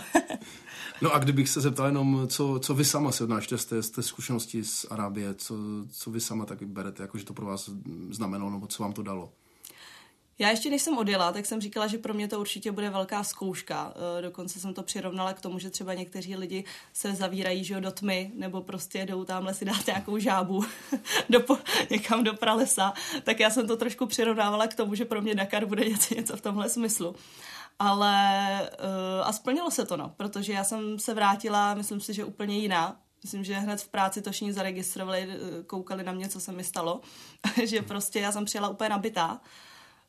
no 1.02 1.14
a 1.14 1.20
kdybych 1.20 1.50
se 1.50 1.62
zeptal 1.62 1.86
jenom, 1.86 2.28
co, 2.28 2.60
co 2.60 2.74
vy 2.74 2.86
sama 2.86 3.12
si 3.12 3.24
odnášíte 3.24 3.58
z 3.58 3.66
té, 3.66 3.84
z 3.84 3.90
té 3.90 4.04
zkušenosti 4.04 4.64
z 4.64 4.86
Arábie, 4.90 5.34
co, 5.34 5.56
co 5.92 6.12
vy 6.12 6.22
sama 6.22 6.46
taky 6.46 6.66
berete, 6.66 7.04
jakože 7.04 7.26
to 7.26 7.34
pro 7.34 7.46
vás 7.46 7.70
znamenalo, 8.10 8.52
nebo 8.52 8.68
co 8.68 8.84
vám 8.84 8.94
to 8.94 9.04
dalo? 9.04 9.32
Já 10.40 10.50
ještě 10.50 10.70
než 10.70 10.82
jsem 10.82 10.98
odjela, 10.98 11.32
tak 11.32 11.46
jsem 11.46 11.62
říkala, 11.62 11.88
že 11.88 11.98
pro 11.98 12.14
mě 12.14 12.28
to 12.28 12.40
určitě 12.40 12.72
bude 12.72 12.90
velká 12.90 13.24
zkouška. 13.24 13.94
E, 14.20 14.22
dokonce 14.22 14.60
jsem 14.60 14.74
to 14.74 14.84
přirovnala 14.84 15.34
k 15.34 15.42
tomu, 15.42 15.60
že 15.60 15.70
třeba 15.70 15.94
někteří 15.94 16.36
lidi 16.36 16.64
se 16.94 17.14
zavírají 17.14 17.64
že 17.64 17.82
do 17.82 17.92
tmy, 17.92 18.32
nebo 18.36 18.62
prostě 18.62 19.06
jdou 19.06 19.24
tamhle 19.26 19.54
si 19.54 19.66
dát 19.66 19.88
nějakou 19.88 20.18
žábu 20.18 20.66
do, 21.30 21.46
někam 21.90 22.24
do 22.24 22.34
pralesa. 22.34 22.94
Tak 23.24 23.40
já 23.40 23.50
jsem 23.50 23.68
to 23.68 23.78
trošku 23.78 24.06
přirovnávala 24.06 24.68
k 24.68 24.76
tomu, 24.76 24.96
že 24.96 25.06
pro 25.06 25.22
mě 25.22 25.36
Dakar 25.36 25.66
bude 25.66 25.86
něco, 25.86 26.16
něco 26.16 26.38
v 26.38 26.42
tomhle 26.42 26.70
smyslu. 26.70 27.16
Ale 27.80 28.70
uh, 28.72 29.28
a 29.28 29.34
splnilo 29.34 29.72
se 29.72 29.86
to, 29.86 29.98
no, 29.98 30.14
protože 30.18 30.54
já 30.54 30.64
jsem 30.64 31.00
se 31.00 31.14
vrátila, 31.14 31.74
myslím 31.74 32.00
si, 32.00 32.14
že 32.14 32.26
úplně 32.26 32.58
jiná. 32.58 33.00
Myslím, 33.24 33.44
že 33.44 33.54
hned 33.54 33.82
v 33.82 33.88
práci 33.88 34.22
to 34.22 34.32
všichni 34.32 34.54
zaregistrovali, 34.54 35.22
e, 35.22 35.64
koukali 35.64 36.04
na 36.04 36.12
mě, 36.12 36.30
co 36.30 36.40
se 36.40 36.52
mi 36.52 36.64
stalo. 36.64 37.02
že 37.66 37.82
prostě 37.82 38.20
já 38.20 38.32
jsem 38.32 38.46
přijela 38.46 38.70
úplně 38.70 38.90
nabitá 38.90 39.42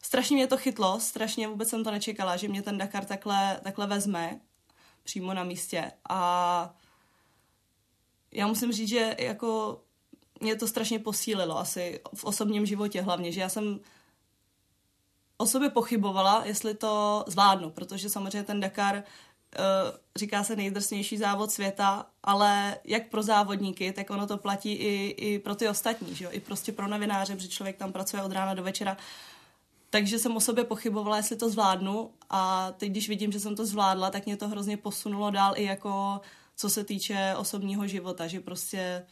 strašně 0.02 0.36
mě 0.36 0.46
to 0.46 0.56
chytlo, 0.56 1.00
strašně 1.00 1.48
vůbec 1.48 1.68
jsem 1.68 1.84
to 1.84 1.90
nečekala, 1.90 2.36
že 2.36 2.48
mě 2.48 2.62
ten 2.62 2.78
Dakar 2.78 3.04
takhle, 3.04 3.60
takhle 3.62 3.86
vezme 3.86 4.40
přímo 5.02 5.34
na 5.34 5.44
místě 5.44 5.92
a 6.08 6.74
já 8.32 8.46
musím 8.46 8.72
říct, 8.72 8.88
že 8.88 9.16
jako 9.18 9.80
mě 10.40 10.56
to 10.56 10.68
strašně 10.68 10.98
posílilo 10.98 11.58
asi 11.58 12.00
v 12.14 12.24
osobním 12.24 12.66
životě 12.66 13.02
hlavně, 13.02 13.32
že 13.32 13.40
já 13.40 13.48
jsem 13.48 13.80
o 15.36 15.46
sobě 15.46 15.70
pochybovala, 15.70 16.42
jestli 16.44 16.74
to 16.74 17.24
zvládnu, 17.26 17.70
protože 17.70 18.10
samozřejmě 18.10 18.42
ten 18.42 18.60
Dakar 18.60 18.96
uh, 18.96 19.02
říká 20.16 20.44
se 20.44 20.56
nejdrsnější 20.56 21.16
závod 21.16 21.50
světa, 21.50 22.06
ale 22.22 22.76
jak 22.84 23.08
pro 23.08 23.22
závodníky, 23.22 23.92
tak 23.92 24.10
ono 24.10 24.26
to 24.26 24.36
platí 24.36 24.72
i, 24.72 25.08
i 25.08 25.38
pro 25.38 25.54
ty 25.54 25.68
ostatní, 25.68 26.14
že 26.14 26.24
jo? 26.24 26.30
i 26.32 26.40
prostě 26.40 26.72
pro 26.72 26.88
novináře, 26.88 27.36
protože 27.36 27.48
člověk 27.48 27.76
tam 27.76 27.92
pracuje 27.92 28.22
od 28.22 28.32
rána 28.32 28.54
do 28.54 28.62
večera 28.62 28.96
takže 29.90 30.18
jsem 30.18 30.36
o 30.36 30.40
sobě 30.40 30.64
pochybovala, 30.64 31.16
jestli 31.16 31.36
to 31.36 31.50
zvládnu 31.50 32.10
a 32.30 32.72
teď, 32.72 32.90
když 32.90 33.08
vidím, 33.08 33.32
že 33.32 33.40
jsem 33.40 33.56
to 33.56 33.66
zvládla, 33.66 34.10
tak 34.10 34.26
mě 34.26 34.36
to 34.36 34.48
hrozně 34.48 34.76
posunulo 34.76 35.30
dál 35.30 35.52
i 35.56 35.64
jako 35.64 36.20
co 36.56 36.70
se 36.70 36.84
týče 36.84 37.34
osobního 37.36 37.86
života, 37.86 38.26
že 38.26 38.40
prostě 38.40 39.06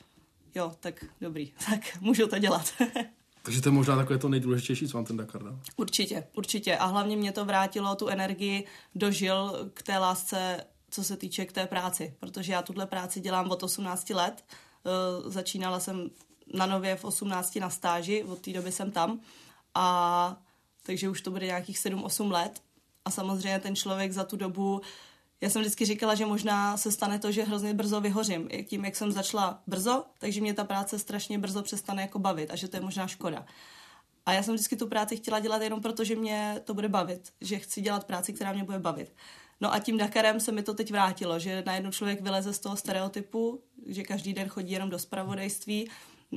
jo, 0.55 0.73
tak 0.81 1.05
dobrý, 1.21 1.53
tak 1.71 1.81
můžu 2.01 2.27
to 2.27 2.39
dělat. 2.39 2.73
Takže 3.43 3.63
to 3.63 3.69
je 3.69 3.73
možná 3.73 3.97
takové 3.97 4.19
to 4.19 4.29
nejdůležitější, 4.29 4.89
co 4.89 4.97
vám 4.97 5.05
ten 5.05 5.17
Dakar 5.17 5.43
dal. 5.43 5.59
Určitě, 5.77 6.27
určitě. 6.37 6.77
A 6.77 6.87
hlavně 6.87 7.17
mě 7.17 7.33
to 7.33 7.45
vrátilo 7.45 7.95
tu 7.95 8.09
energii 8.09 8.67
dožil 8.95 9.71
k 9.75 9.83
té 9.83 9.99
lásce, 9.99 10.65
co 10.91 11.05
se 11.05 11.17
týče 11.17 11.47
k 11.47 11.53
té 11.53 11.67
práci. 11.67 12.15
Protože 12.21 12.53
já 12.53 12.63
tuhle 12.63 12.87
práci 12.87 13.21
dělám 13.21 13.51
od 13.51 13.63
18 13.63 14.11
let. 14.11 14.45
Uh, 15.25 15.33
začínala 15.33 15.81
jsem 15.81 16.11
na 16.55 16.67
nově 16.67 16.97
v 16.97 17.05
18 17.05 17.57
na 17.57 17.71
stáži, 17.71 18.25
od 18.25 18.39
té 18.39 18.53
doby 18.53 18.73
jsem 18.73 18.91
tam. 18.91 19.21
A 19.75 20.37
takže 20.89 21.09
už 21.09 21.21
to 21.21 21.31
bude 21.31 21.47
nějakých 21.47 21.79
7-8 21.79 22.31
let. 22.31 22.63
A 23.05 23.11
samozřejmě 23.11 23.59
ten 23.59 23.77
člověk 23.77 24.13
za 24.13 24.25
tu 24.25 24.37
dobu, 24.37 24.81
já 25.41 25.51
jsem 25.51 25.63
vždycky 25.63 25.85
říkala, 25.85 26.15
že 26.15 26.27
možná 26.27 26.77
se 26.77 26.93
stane 26.93 27.19
to, 27.19 27.33
že 27.33 27.45
hrozně 27.45 27.75
brzo 27.75 28.01
vyhořím. 28.01 28.49
Tím, 28.65 28.85
jak 28.85 28.97
jsem 28.97 29.13
začala 29.13 29.63
brzo, 29.67 30.05
takže 30.19 30.41
mě 30.41 30.55
ta 30.55 30.65
práce 30.65 30.99
strašně 30.99 31.39
brzo 31.39 31.63
přestane 31.63 32.03
jako 32.03 32.19
bavit 32.19 32.51
a 32.51 32.57
že 32.57 32.69
to 32.69 32.77
je 32.77 32.81
možná 32.81 33.07
škoda. 33.07 33.47
A 34.27 34.33
já 34.33 34.43
jsem 34.43 34.55
vždycky 34.55 34.77
tu 34.77 34.87
práci 34.87 35.17
chtěla 35.17 35.41
dělat 35.41 35.63
jenom 35.63 35.81
proto, 35.81 36.05
že 36.05 36.17
mě 36.17 36.61
to 36.65 36.75
bude 36.75 36.89
bavit, 36.89 37.33
že 37.41 37.59
chci 37.59 37.81
dělat 37.81 38.07
práci, 38.07 38.33
která 38.33 38.53
mě 38.53 38.65
bude 38.65 38.79
bavit. 38.79 39.13
No 39.61 39.75
a 39.75 39.79
tím 39.79 39.99
Dakarem 39.99 40.41
se 40.41 40.53
mi 40.53 40.63
to 40.63 40.75
teď 40.75 40.91
vrátilo, 40.91 41.39
že 41.39 41.63
najednou 41.67 41.91
člověk 41.91 42.21
vyleze 42.21 42.53
z 42.53 42.59
toho 42.59 42.77
stereotypu, 42.77 43.63
že 43.87 44.03
každý 44.03 44.33
den 44.33 44.49
chodí 44.49 44.73
jenom 44.73 44.91
do 44.91 44.99
spravodajství 44.99 45.91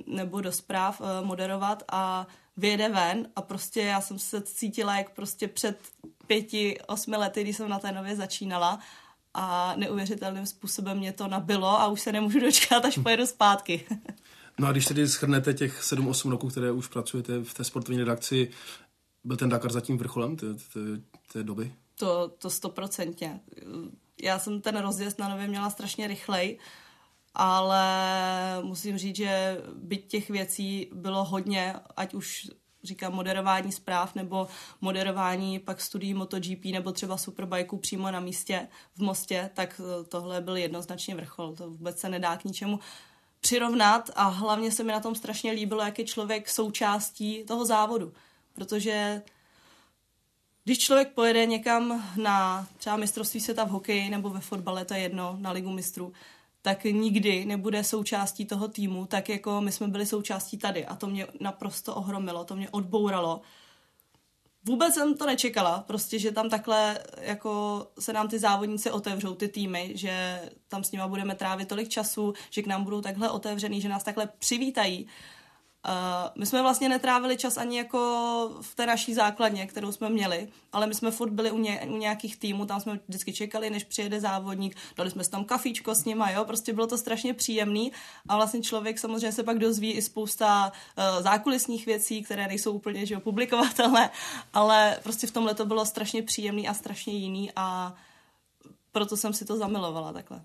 nebo 0.07 0.41
do 0.41 0.51
zpráv 0.51 1.01
uh, 1.01 1.07
moderovat 1.27 1.83
a 1.91 2.27
vyjede 2.57 2.89
ven 2.89 3.27
a 3.35 3.41
prostě 3.41 3.81
já 3.81 4.01
jsem 4.01 4.19
se 4.19 4.41
cítila 4.41 4.97
jak 4.97 5.15
prostě 5.15 5.47
před 5.47 5.79
pěti, 6.27 6.77
osmi 6.87 7.17
lety, 7.17 7.43
když 7.43 7.57
jsem 7.57 7.69
na 7.69 7.79
té 7.79 7.91
nově 7.91 8.15
začínala 8.15 8.79
a 9.33 9.75
neuvěřitelným 9.75 10.45
způsobem 10.45 10.97
mě 10.97 11.13
to 11.13 11.27
nabilo 11.27 11.67
a 11.67 11.87
už 11.87 12.01
se 12.01 12.11
nemůžu 12.11 12.39
dočkat, 12.39 12.85
až 12.85 12.97
pojedu 12.97 13.25
zpátky. 13.25 13.85
No 14.59 14.67
a 14.67 14.71
když 14.71 14.85
tedy 14.85 15.07
schrnete 15.07 15.53
těch 15.53 15.81
7-8 15.81 16.29
roků, 16.29 16.49
které 16.49 16.71
už 16.71 16.87
pracujete 16.87 17.43
v 17.43 17.53
té 17.53 17.63
sportovní 17.63 17.99
redakci, 17.99 18.51
byl 19.23 19.37
ten 19.37 19.49
Dakar 19.49 19.71
zatím 19.71 19.97
vrcholem 19.97 20.35
té, 20.35 20.53
té, 20.53 20.79
té 21.33 21.43
doby? 21.43 21.73
To, 21.95 22.31
to 22.37 22.49
stoprocentně. 22.49 23.39
Já 24.21 24.39
jsem 24.39 24.61
ten 24.61 24.77
rozjezd 24.77 25.19
na 25.19 25.29
nově 25.29 25.47
měla 25.47 25.69
strašně 25.69 26.07
rychlej, 26.07 26.59
ale 27.33 27.83
musím 28.61 28.97
říct, 28.97 29.15
že 29.15 29.61
byť 29.75 30.07
těch 30.07 30.29
věcí 30.29 30.89
bylo 30.93 31.23
hodně, 31.23 31.75
ať 31.97 32.13
už 32.13 32.49
říkám 32.83 33.13
moderování 33.13 33.71
zpráv 33.71 34.15
nebo 34.15 34.47
moderování 34.81 35.59
pak 35.59 35.81
studií 35.81 36.13
MotoGP 36.13 36.65
nebo 36.65 36.91
třeba 36.91 37.17
Superbikeu 37.17 37.77
přímo 37.77 38.11
na 38.11 38.19
místě 38.19 38.67
v 38.95 38.99
Mostě, 38.99 39.49
tak 39.53 39.81
tohle 40.09 40.41
byl 40.41 40.57
jednoznačně 40.57 41.15
vrchol. 41.15 41.55
To 41.55 41.69
vůbec 41.69 41.99
se 41.99 42.09
nedá 42.09 42.37
k 42.37 42.43
ničemu 42.43 42.79
přirovnat 43.39 44.09
a 44.15 44.27
hlavně 44.27 44.71
se 44.71 44.83
mi 44.83 44.91
na 44.91 44.99
tom 44.99 45.15
strašně 45.15 45.51
líbilo, 45.51 45.83
jak 45.83 45.99
je 45.99 46.05
člověk 46.05 46.49
součástí 46.49 47.43
toho 47.43 47.65
závodu. 47.65 48.13
Protože 48.53 49.21
když 50.63 50.79
člověk 50.79 51.13
pojede 51.13 51.45
někam 51.45 52.11
na 52.21 52.67
třeba 52.77 52.97
mistrovství 52.97 53.39
světa 53.39 53.63
v 53.63 53.69
hokeji 53.69 54.09
nebo 54.09 54.29
ve 54.29 54.39
fotbale, 54.39 54.85
to 54.85 54.93
je 54.93 54.99
jedno, 54.99 55.37
na 55.39 55.51
ligu 55.51 55.71
mistrů, 55.71 56.13
tak 56.61 56.83
nikdy 56.83 57.45
nebude 57.45 57.83
součástí 57.83 58.45
toho 58.45 58.67
týmu, 58.67 59.05
tak 59.05 59.29
jako 59.29 59.61
my 59.61 59.71
jsme 59.71 59.87
byli 59.87 60.05
součástí 60.05 60.57
tady. 60.57 60.85
A 60.85 60.95
to 60.95 61.07
mě 61.07 61.27
naprosto 61.39 61.95
ohromilo, 61.95 62.43
to 62.43 62.55
mě 62.55 62.69
odbouralo. 62.69 63.41
Vůbec 64.65 64.93
jsem 64.93 65.17
to 65.17 65.25
nečekala, 65.25 65.83
prostě, 65.87 66.19
že 66.19 66.31
tam 66.31 66.49
takhle 66.49 66.99
jako 67.17 67.87
se 67.99 68.13
nám 68.13 68.27
ty 68.27 68.39
závodníci 68.39 68.91
otevřou, 68.91 69.35
ty 69.35 69.47
týmy, 69.47 69.91
že 69.95 70.41
tam 70.67 70.83
s 70.83 70.91
nima 70.91 71.07
budeme 71.07 71.35
trávit 71.35 71.67
tolik 71.67 71.89
času, 71.89 72.33
že 72.49 72.61
k 72.61 72.67
nám 72.67 72.83
budou 72.83 73.01
takhle 73.01 73.29
otevřený, 73.29 73.81
že 73.81 73.89
nás 73.89 74.03
takhle 74.03 74.29
přivítají. 74.39 75.03
Uh, 75.03 75.11
my 76.35 76.45
jsme 76.45 76.61
vlastně 76.61 76.89
netrávili 76.89 77.37
čas 77.37 77.57
ani 77.57 77.77
jako 77.77 77.99
v 78.61 78.75
té 78.75 78.85
naší 78.85 79.13
základně, 79.13 79.67
kterou 79.67 79.91
jsme 79.91 80.09
měli, 80.09 80.47
ale 80.73 80.87
my 80.87 80.95
jsme 80.95 81.11
furt 81.11 81.29
byli 81.29 81.51
u, 81.51 81.57
ně, 81.57 81.81
u 81.89 81.97
nějakých 81.97 82.37
týmů, 82.37 82.65
tam 82.65 82.81
jsme 82.81 82.99
vždycky 83.07 83.33
čekali, 83.33 83.69
než 83.69 83.83
přijede 83.83 84.19
závodník, 84.19 84.75
dali 84.97 85.11
jsme 85.11 85.23
si 85.23 85.31
tam 85.31 85.43
kafíčko 85.43 85.95
s 85.95 86.05
nima, 86.05 86.31
jo, 86.31 86.45
prostě 86.45 86.73
bylo 86.73 86.87
to 86.87 86.97
strašně 86.97 87.33
příjemný 87.33 87.91
a 88.27 88.35
vlastně 88.35 88.61
člověk 88.61 88.99
samozřejmě 88.99 89.31
se 89.31 89.43
pak 89.43 89.59
dozví 89.59 89.91
i 89.91 90.01
spousta 90.01 90.71
uh, 90.71 91.23
zákulisních 91.23 91.85
věcí, 91.85 92.23
které 92.23 92.47
nejsou 92.47 92.71
úplně 92.71 93.05
že 93.05 93.13
jo, 93.13 93.19
publikovatelné, 93.19 94.09
ale 94.53 94.99
prostě 95.03 95.27
v 95.27 95.31
tomhle 95.31 95.55
to 95.55 95.65
bylo 95.65 95.85
strašně 95.85 96.23
příjemný 96.23 96.67
a 96.67 96.73
strašně 96.73 97.13
jiný 97.13 97.51
a 97.55 97.95
proto 98.91 99.17
jsem 99.17 99.33
si 99.33 99.45
to 99.45 99.57
zamilovala 99.57 100.13
takhle. 100.13 100.41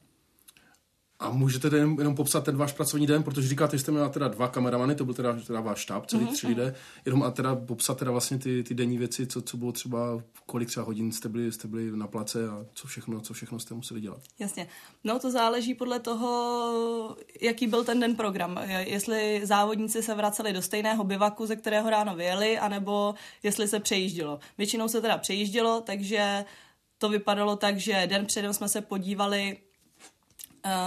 A 1.19 1.31
můžete 1.31 1.77
jenom, 1.77 1.99
jenom 1.99 2.15
popsat 2.15 2.45
ten 2.45 2.57
váš 2.57 2.73
pracovní 2.73 3.07
den, 3.07 3.23
protože 3.23 3.49
říkáte, 3.49 3.77
že 3.77 3.81
jste 3.81 3.93
měla 3.93 4.09
teda 4.09 4.29
dva 4.29 4.49
kameramany, 4.49 4.95
to 4.95 5.05
byl 5.05 5.15
teda, 5.15 5.37
teda 5.47 5.61
váš 5.61 5.79
štáb, 5.79 6.07
celý 6.07 6.25
mm-hmm. 6.25 6.33
tři 6.33 6.47
lidé, 6.47 6.75
jenom 7.07 7.23
a 7.23 7.31
teda 7.31 7.57
popsat 7.57 7.99
teda 7.99 8.11
vlastně 8.11 8.39
ty, 8.39 8.63
ty 8.63 8.75
denní 8.75 8.99
věci, 8.99 9.27
co, 9.27 9.43
co 9.43 9.57
bylo 9.57 9.73
třeba, 9.73 10.23
kolik 10.47 10.69
třeba 10.69 10.87
hodin 10.87 11.13
jste 11.13 11.29
byli, 11.29 11.53
jste 11.53 11.69
byli 11.69 11.97
na 11.97 12.07
place 12.07 12.49
a 12.49 12.67
co 12.75 12.89
všechno, 12.89 13.21
co 13.21 13.35
všechno 13.35 13.59
jste 13.59 13.75
museli 13.75 14.01
dělat. 14.01 14.21
Jasně. 14.39 14.69
No 15.05 15.19
to 15.19 15.31
záleží 15.31 15.75
podle 15.75 16.01
toho, 16.01 17.17
jaký 17.41 17.67
byl 17.67 17.85
ten 17.85 18.01
den 18.01 18.17
program. 18.17 18.61
Jestli 18.69 19.41
závodníci 19.47 20.03
se 20.03 20.15
vraceli 20.15 20.53
do 20.53 20.63
stejného 20.63 21.05
bivaku, 21.05 21.47
ze 21.47 21.57
kterého 21.57 21.91
ráno 21.91 22.17
vyjeli, 22.17 22.59
anebo 22.59 23.15
jestli 23.43 23.69
se 23.69 23.81
přejíždělo. 23.81 24.39
Většinou 24.59 24.89
se 24.89 25.01
teda 25.01 25.19
přejíždělo, 25.19 25.81
takže 25.81 26.45
to 26.99 27.09
vypadalo 27.09 27.57
tak, 27.57 27.79
že 27.79 28.07
den 28.07 28.27
předem 28.27 28.53
jsme 28.53 28.69
se 28.69 28.81
podívali 28.81 29.57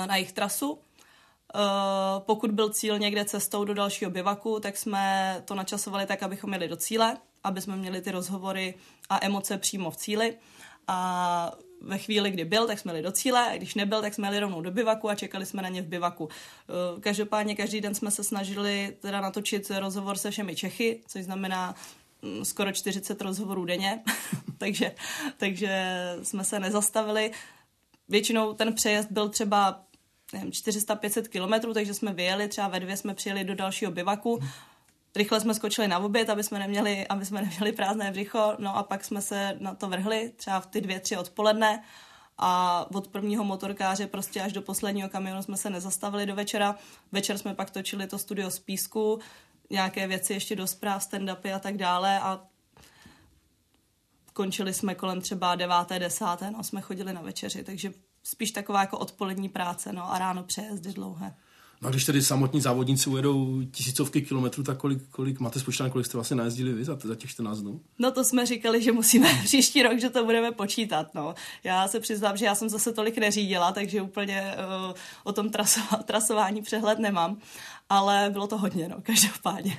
na 0.05 0.15
jejich 0.15 0.31
trasu. 0.31 0.79
Eh, 1.55 1.59
pokud 2.19 2.51
byl 2.51 2.69
cíl 2.69 2.99
někde 2.99 3.25
cestou 3.25 3.65
do 3.65 3.73
dalšího 3.73 4.11
bivaku, 4.11 4.59
tak 4.59 4.77
jsme 4.77 5.35
to 5.45 5.55
načasovali 5.55 6.05
tak, 6.05 6.23
abychom 6.23 6.53
jeli 6.53 6.67
do 6.67 6.75
cíle. 6.75 7.17
aby 7.43 7.61
jsme 7.61 7.77
měli 7.77 8.01
ty 8.01 8.11
rozhovory 8.11 8.73
a 9.09 9.25
emoce 9.25 9.57
přímo 9.57 9.91
v 9.91 9.97
cíli. 9.97 10.37
A 10.87 11.51
ve 11.81 11.97
chvíli, 11.97 12.31
kdy 12.31 12.45
byl, 12.45 12.67
tak 12.67 12.79
jsme 12.79 12.91
jeli 12.91 13.03
do 13.03 13.11
cíle, 13.11 13.49
a 13.49 13.57
když 13.57 13.75
nebyl, 13.75 14.01
tak 14.01 14.13
jsme 14.13 14.27
jeli 14.27 14.39
rovnou 14.39 14.61
do 14.61 14.71
bivaku 14.71 15.09
a 15.09 15.15
čekali 15.15 15.45
jsme 15.45 15.61
na 15.61 15.69
ně 15.69 15.81
v 15.81 15.85
bivaku. 15.85 16.29
Eh, 16.29 17.01
každopádně 17.01 17.55
každý 17.55 17.81
den 17.81 17.95
jsme 17.95 18.11
se 18.11 18.23
snažili 18.23 18.97
teda 18.99 19.21
natočit 19.21 19.71
rozhovor 19.79 20.17
se 20.17 20.31
všemi 20.31 20.55
Čechy, 20.55 21.01
což 21.07 21.23
znamená 21.23 21.75
mm, 22.21 22.45
skoro 22.45 22.71
40 22.71 23.21
rozhovorů 23.21 23.65
denně, 23.65 24.03
takže, 24.57 24.95
takže 25.37 25.83
jsme 26.23 26.43
se 26.43 26.59
nezastavili. 26.59 27.31
Většinou 28.09 28.53
ten 28.53 28.73
přejezd 28.73 29.11
byl 29.11 29.29
třeba 29.29 29.83
400-500 30.33 31.27
kilometrů, 31.27 31.73
takže 31.73 31.93
jsme 31.93 32.13
vyjeli, 32.13 32.47
třeba 32.47 32.67
ve 32.67 32.79
dvě 32.79 32.97
jsme 32.97 33.13
přijeli 33.13 33.43
do 33.43 33.55
dalšího 33.55 33.91
bivaku, 33.91 34.39
rychle 35.15 35.39
jsme 35.39 35.53
skočili 35.53 35.87
na 35.87 35.99
oběd, 35.99 36.29
aby 36.29 36.43
jsme 36.43 36.59
neměli, 36.59 37.07
aby 37.07 37.25
jsme 37.25 37.41
neměli 37.41 37.71
prázdné 37.71 38.11
břicho, 38.11 38.55
no 38.57 38.77
a 38.77 38.83
pak 38.83 39.03
jsme 39.03 39.21
se 39.21 39.57
na 39.59 39.75
to 39.75 39.89
vrhli, 39.89 40.33
třeba 40.35 40.59
v 40.59 40.65
ty 40.65 40.81
dvě, 40.81 40.99
tři 40.99 41.17
odpoledne 41.17 41.83
a 42.37 42.85
od 42.93 43.07
prvního 43.07 43.43
motorkáře 43.43 44.07
prostě 44.07 44.41
až 44.41 44.53
do 44.53 44.61
posledního 44.61 45.09
kamionu 45.09 45.43
jsme 45.43 45.57
se 45.57 45.69
nezastavili 45.69 46.25
do 46.25 46.35
večera. 46.35 46.75
Večer 47.11 47.37
jsme 47.37 47.55
pak 47.55 47.69
točili 47.69 48.07
to 48.07 48.17
studio 48.17 48.51
z 48.51 48.59
písku, 48.59 49.19
nějaké 49.69 50.07
věci 50.07 50.33
ještě 50.33 50.55
do 50.55 50.67
zpráv, 50.67 51.01
stand-upy 51.11 51.55
a 51.55 51.59
tak 51.59 51.77
dále 51.77 52.19
a 52.19 52.41
končili 54.33 54.73
jsme 54.73 54.95
kolem 54.95 55.21
třeba 55.21 55.55
deváté, 55.55 55.99
desáté, 55.99 56.51
no 56.51 56.63
jsme 56.63 56.81
chodili 56.81 57.13
na 57.13 57.21
večeři, 57.21 57.63
takže 57.63 57.93
spíš 58.23 58.51
taková 58.51 58.81
jako 58.81 58.97
odpolední 58.97 59.49
práce, 59.49 59.93
no 59.93 60.13
a 60.13 60.19
ráno 60.19 60.43
přejezdy 60.43 60.93
dlouhé. 60.93 61.35
No 61.81 61.87
a 61.87 61.91
když 61.91 62.05
tedy 62.05 62.21
samotní 62.21 62.61
závodníci 62.61 63.09
ujedou 63.09 63.63
tisícovky 63.71 64.21
kilometrů, 64.21 64.63
tak 64.63 64.77
kolik, 64.77 65.09
kolik 65.09 65.39
máte 65.39 65.59
spočítané, 65.59 65.89
kolik 65.89 66.05
jste 66.05 66.17
vlastně 66.17 66.35
najezdili 66.35 66.73
vy 66.73 66.85
za, 66.85 66.97
za 67.03 67.15
těch 67.15 67.29
14 67.29 67.59
dnů? 67.59 67.81
No 67.99 68.11
to 68.11 68.23
jsme 68.23 68.45
říkali, 68.45 68.81
že 68.81 68.91
musíme 68.91 69.41
příští 69.43 69.83
rok, 69.83 69.99
že 69.99 70.09
to 70.09 70.25
budeme 70.25 70.51
počítat. 70.51 71.15
No. 71.15 71.35
Já 71.63 71.87
se 71.87 71.99
přiznám, 71.99 72.37
že 72.37 72.45
já 72.45 72.55
jsem 72.55 72.69
zase 72.69 72.93
tolik 72.93 73.17
neřídila, 73.17 73.71
takže 73.71 74.01
úplně 74.01 74.55
uh, 74.87 74.93
o 75.23 75.33
tom 75.33 75.49
trasování 76.05 76.61
přehled 76.61 76.99
nemám, 76.99 77.37
ale 77.89 78.29
bylo 78.29 78.47
to 78.47 78.57
hodně, 78.57 78.87
no, 78.87 78.97
každopádně. 79.03 79.77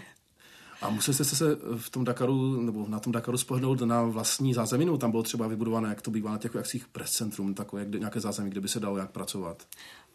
A 0.83 0.91
museli 0.91 1.15
jste 1.15 1.25
se 1.25 1.57
v 1.77 1.91
tom 1.91 2.05
Dakaru, 2.05 2.61
nebo 2.61 2.87
na 2.89 3.01
tom 3.01 3.13
Dakaru 3.13 3.39
spohnout 3.39 3.81
na 3.81 4.03
vlastní 4.03 4.55
zázemí, 4.55 4.85
nebo 4.85 4.99
tam 4.99 5.11
bylo 5.11 5.23
třeba 5.23 5.47
vybudované, 5.47 5.89
jak 5.89 6.03
to 6.03 6.11
bývá 6.11 6.31
na 6.31 6.39
těch 6.39 6.55
jakých 6.55 6.89
press 6.89 7.11
centrum, 7.11 7.55
takové 7.55 7.83
jak, 7.83 7.91
nějaké 7.91 8.21
zázemí, 8.21 8.51
kde 8.51 8.61
by 8.61 8.69
se 8.69 8.81
dalo 8.81 8.97
jak 8.97 9.11
pracovat? 9.11 9.63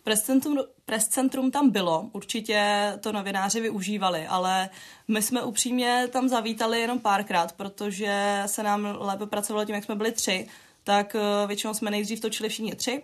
Press 0.03 0.21
centrum, 0.21 0.57
press 0.85 1.07
centrum 1.07 1.51
tam 1.51 1.69
bylo, 1.69 2.09
určitě 2.13 2.91
to 2.99 3.11
novináři 3.11 3.61
využívali, 3.61 4.27
ale 4.27 4.69
my 5.07 5.21
jsme 5.21 5.43
upřímně 5.43 6.07
tam 6.11 6.29
zavítali 6.29 6.79
jenom 6.79 6.99
párkrát, 6.99 7.51
protože 7.51 8.43
se 8.45 8.63
nám 8.63 8.97
lépe 8.99 9.25
pracovalo 9.25 9.65
tím, 9.65 9.75
jak 9.75 9.83
jsme 9.83 9.95
byli 9.95 10.11
tři, 10.11 10.47
tak 10.83 11.15
eh, 11.15 11.47
většinou 11.47 11.73
jsme 11.73 11.91
nejdřív 11.91 12.19
točili 12.19 12.49
všichni 12.49 12.75
tři, 12.75 13.03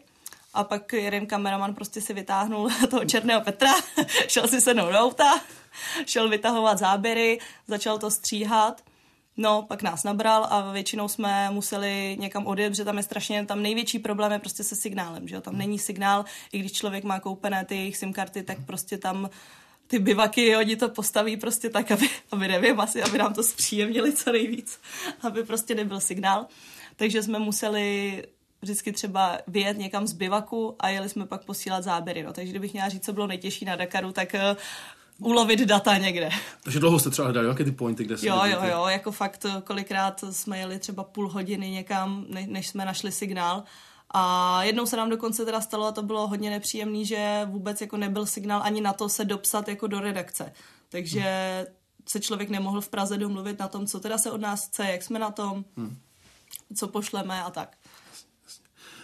a 0.53 0.63
pak 0.63 0.93
jeden 0.93 1.25
kameraman 1.25 1.73
prostě 1.73 2.01
si 2.01 2.13
vytáhnul 2.13 2.69
toho 2.89 3.05
černého 3.05 3.41
Petra, 3.41 3.71
šel 4.27 4.47
si 4.47 4.61
se 4.61 4.73
do 4.73 4.89
auta, 4.89 5.41
šel 6.05 6.29
vytahovat 6.29 6.77
záběry, 6.77 7.39
začal 7.67 7.99
to 7.99 8.11
stříhat 8.11 8.81
No, 9.37 9.61
pak 9.61 9.81
nás 9.81 10.03
nabral 10.03 10.47
a 10.49 10.71
většinou 10.71 11.07
jsme 11.07 11.49
museli 11.49 12.17
někam 12.19 12.47
odjet, 12.47 12.69
protože 12.69 12.85
tam 12.85 12.97
je 12.97 13.03
strašně, 13.03 13.45
tam 13.45 13.61
největší 13.61 13.99
problém 13.99 14.31
je 14.31 14.39
prostě 14.39 14.63
se 14.63 14.75
signálem, 14.75 15.27
že 15.27 15.35
jo? 15.35 15.41
Tam 15.41 15.57
není 15.57 15.79
signál, 15.79 16.25
i 16.51 16.59
když 16.59 16.71
člověk 16.71 17.03
má 17.03 17.19
koupené 17.19 17.65
ty 17.65 17.75
jejich 17.75 17.97
SIM 17.97 18.13
karty, 18.13 18.43
tak 18.43 18.57
prostě 18.65 18.97
tam 18.97 19.29
ty 19.87 19.99
bivaky, 19.99 20.55
oni 20.55 20.75
to 20.75 20.89
postaví 20.89 21.37
prostě 21.37 21.69
tak, 21.69 21.91
aby, 21.91 22.09
aby 22.31 22.47
nevím, 22.47 22.79
asi, 22.79 23.03
aby 23.03 23.17
nám 23.17 23.33
to 23.33 23.43
zpříjemnili 23.43 24.13
co 24.13 24.31
nejvíc, 24.31 24.79
aby 25.21 25.43
prostě 25.43 25.75
nebyl 25.75 25.99
signál. 25.99 26.47
Takže 26.95 27.23
jsme 27.23 27.39
museli 27.39 28.23
vždycky 28.61 28.91
třeba 28.91 29.37
vyjet 29.47 29.77
někam 29.77 30.07
z 30.07 30.13
bivaku 30.13 30.75
a 30.79 30.89
jeli 30.89 31.09
jsme 31.09 31.25
pak 31.25 31.45
posílat 31.45 31.83
záběry. 31.83 32.23
No. 32.23 32.33
Takže 32.33 32.51
kdybych 32.51 32.73
měla 32.73 32.89
říct, 32.89 33.05
co 33.05 33.13
bylo 33.13 33.27
nejtěžší 33.27 33.65
na 33.65 33.75
Dakaru, 33.75 34.11
tak 34.11 34.35
eh, 34.35 34.55
ulovit 35.21 35.59
data 35.59 35.97
někde. 35.97 36.29
Takže 36.63 36.79
dlouho 36.79 36.99
jste 36.99 37.09
třeba 37.09 37.25
hledali, 37.25 37.47
jaké 37.47 37.63
ty 37.63 37.71
pointy, 37.71 38.03
kde 38.03 38.17
se 38.17 38.27
Jo, 38.27 38.41
jo, 38.45 38.59
jo, 38.63 38.85
jako 38.87 39.11
fakt 39.11 39.45
kolikrát 39.63 40.23
jsme 40.31 40.59
jeli 40.59 40.79
třeba 40.79 41.03
půl 41.03 41.29
hodiny 41.29 41.69
někam, 41.69 42.25
než 42.29 42.67
jsme 42.67 42.85
našli 42.85 43.11
signál. 43.11 43.63
A 44.13 44.63
jednou 44.63 44.85
se 44.85 44.97
nám 44.97 45.09
dokonce 45.09 45.45
teda 45.45 45.61
stalo, 45.61 45.85
a 45.85 45.91
to 45.91 46.03
bylo 46.03 46.27
hodně 46.27 46.49
nepříjemné, 46.49 47.05
že 47.05 47.41
vůbec 47.45 47.81
jako 47.81 47.97
nebyl 47.97 48.25
signál 48.25 48.61
ani 48.63 48.81
na 48.81 48.93
to 48.93 49.09
se 49.09 49.25
dopsat 49.25 49.67
jako 49.67 49.87
do 49.87 49.99
redakce. 49.99 50.53
Takže 50.89 51.21
hmm. 51.65 51.75
se 52.07 52.19
člověk 52.19 52.49
nemohl 52.49 52.81
v 52.81 52.89
Praze 52.89 53.17
domluvit 53.17 53.59
na 53.59 53.67
tom, 53.67 53.87
co 53.87 53.99
teda 53.99 54.17
se 54.17 54.31
od 54.31 54.41
nás 54.41 54.67
chce, 54.67 54.85
jak 54.85 55.03
jsme 55.03 55.19
na 55.19 55.31
tom, 55.31 55.65
hmm. 55.77 55.97
co 56.75 56.87
pošleme 56.87 57.43
a 57.43 57.49
tak. 57.49 57.77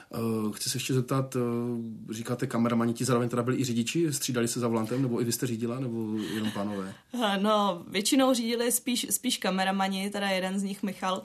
Uh, 0.10 0.52
chci 0.52 0.70
se 0.70 0.78
ještě 0.78 0.94
zeptat, 0.94 1.36
uh, 1.36 1.42
říkáte 2.10 2.48
kameramani, 2.48 2.94
ti 2.94 3.06
zároveň 3.06 3.30
teda 3.30 3.44
byli 3.44 3.58
i 3.58 3.64
řidiči, 3.64 4.14
střídali 4.14 4.48
se 4.48 4.60
za 4.60 4.68
volantem, 4.68 5.02
nebo 5.02 5.22
i 5.22 5.24
vy 5.24 5.32
jste 5.32 5.48
řídila, 5.48 5.80
nebo 5.80 6.18
jenom 6.34 6.52
pánové? 6.52 6.94
No, 7.42 7.84
většinou 7.88 8.34
řídili 8.34 8.72
spíš, 8.72 9.08
spíš 9.10 9.38
kameramani, 9.38 10.10
teda 10.10 10.30
jeden 10.30 10.60
z 10.60 10.64
nich 10.64 10.84
Michal, 10.84 11.24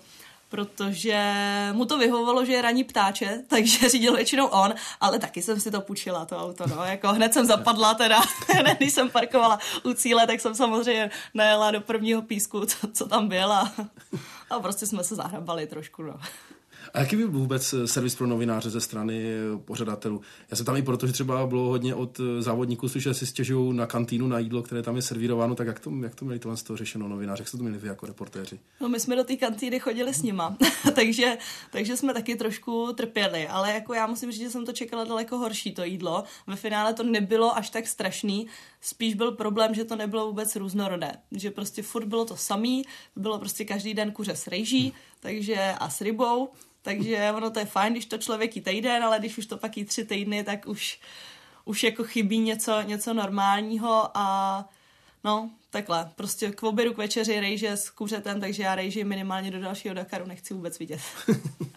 protože 0.53 1.33
mu 1.73 1.85
to 1.85 1.99
vyhovovalo, 1.99 2.45
že 2.45 2.53
je 2.53 2.62
raní 2.62 2.85
ptáče, 2.85 3.45
takže 3.49 3.88
řídil 3.88 4.16
většinou 4.16 4.47
on, 4.47 4.75
ale 5.01 5.18
taky 5.18 5.42
jsem 5.42 5.61
si 5.61 5.71
to 5.71 5.81
půjčila, 5.81 6.25
to 6.25 6.37
auto, 6.37 6.66
no, 6.66 6.85
jako 6.85 7.09
hned 7.09 7.33
jsem 7.33 7.47
zapadla 7.47 7.95
teda, 7.95 8.21
hned 8.49 8.77
když 8.79 8.92
jsem 8.92 9.11
parkovala 9.11 9.59
u 9.85 9.92
cíle, 9.92 10.27
tak 10.27 10.40
jsem 10.40 10.55
samozřejmě 10.55 11.11
najela 11.35 11.71
do 11.71 11.81
prvního 11.81 12.23
písku, 12.23 12.66
co, 12.66 12.77
co 12.92 13.09
tam 13.09 13.29
byl 13.29 13.53
a, 13.53 13.73
a 14.51 14.61
prostě 14.61 14.87
jsme 14.87 15.05
se 15.05 15.14
zahrabali 15.14 15.66
trošku, 15.66 16.03
no. 16.03 16.21
A 16.94 17.00
jaký 17.00 17.16
byl 17.16 17.31
vůbec 17.31 17.72
eh, 17.72 17.88
servis 17.88 18.14
pro 18.14 18.26
novináře 18.26 18.70
ze 18.70 18.81
strany 18.81 19.24
eh, 19.24 19.59
pořadatelů? 19.59 20.20
Já 20.50 20.57
se 20.57 20.64
tam 20.64 20.76
i 20.76 20.83
proto, 20.83 21.07
že 21.07 21.12
třeba 21.12 21.46
bylo 21.46 21.68
hodně 21.68 21.94
od 21.94 22.20
eh, 22.20 22.42
závodníků 22.42 22.88
že 22.94 23.14
si 23.14 23.26
stěžují 23.26 23.76
na 23.76 23.87
kantýnu, 23.87 24.26
na 24.26 24.38
jídlo, 24.38 24.62
které 24.62 24.83
tam 24.83 24.96
je 24.96 25.02
servírováno, 25.02 25.55
tak 25.55 25.66
jak 25.66 25.81
to, 25.81 25.90
jak 26.02 26.14
to 26.14 26.24
měli 26.24 26.38
to 26.38 26.57
z 26.57 26.62
toho 26.62 26.76
řešeno 26.76 27.09
novináři? 27.09 27.40
Jak 27.40 27.48
jste 27.48 27.57
to 27.57 27.62
měli 27.62 27.78
vy 27.78 27.88
jako 27.88 28.07
reportéři? 28.07 28.59
No 28.81 28.88
my 28.88 29.00
jsme 29.00 29.16
do 29.16 29.24
té 29.24 29.37
kantýny 29.37 29.81
chodili 29.81 30.14
s 30.14 30.22
nima, 30.22 30.57
takže, 30.94 31.38
takže 31.70 31.96
jsme 31.96 32.14
taky 32.14 32.37
trošku 32.37 32.92
trpěli, 32.96 33.48
ale 33.48 33.72
jako 33.72 33.94
já 33.94 34.07
musím 34.07 34.33
říct, 34.33 34.40
že 34.40 34.50
jsem 34.50 34.66
to 34.66 34.72
čekala 34.72 35.05
daleko 35.05 35.38
horší 35.38 35.72
to 35.74 35.85
jídlo. 35.85 36.24
Ve 36.46 36.57
finále 36.57 36.94
to 36.94 37.02
nebylo 37.02 37.57
až 37.57 37.70
tak 37.70 37.87
strašný, 37.87 38.46
spíš 38.83 39.14
byl 39.14 39.33
problém, 39.33 39.75
že 39.75 39.85
to 39.85 39.97
nebylo 39.97 40.27
vůbec 40.27 40.57
různorodé, 40.57 41.12
že 41.33 41.51
prostě 41.51 41.83
furt 41.83 42.05
bylo 42.05 42.25
to 42.25 42.37
samý, 42.37 42.85
bylo 43.16 43.38
prostě 43.38 43.64
každý 43.64 43.95
den 43.95 44.12
kuře 44.12 44.37
s 44.37 44.47
rejží, 44.47 44.92
takže 45.21 45.75
a 45.79 45.90
s 45.90 46.01
rybou, 46.01 46.49
takže 46.83 47.33
ono 47.37 47.51
to 47.51 47.59
je 47.59 47.64
fajn, 47.64 47.92
když 47.92 48.07
to 48.07 48.18
člověk 48.18 48.57
jí 48.57 48.62
týden, 48.62 49.05
ale 49.05 49.18
když 49.18 49.38
už 49.38 49.47
to 49.47 49.57
pak 49.57 49.77
jí 49.77 49.85
tři 49.85 50.05
týdny, 50.05 50.45
tak 50.45 50.66
už, 50.66 51.01
už 51.64 51.83
jako 51.83 52.05
chybí 52.05 52.38
něco, 52.38 52.83
něco 52.83 53.14
normálního 53.14 54.11
a 54.14 54.68
no, 55.25 55.51
takhle. 55.71 56.11
Prostě 56.16 56.51
k 56.51 56.62
obědu, 56.62 56.95
k 56.95 56.99
večeři 56.99 57.40
rejže 57.40 57.73
s 57.73 57.90
kuřetem, 57.90 58.40
takže 58.40 58.62
já 58.62 58.75
rejži 58.75 59.05
minimálně 59.05 59.51
do 59.51 59.61
dalšího 59.61 59.95
Dakaru 59.95 60.27
nechci 60.27 60.55
vůbec 60.55 60.79
vidět. 60.79 61.01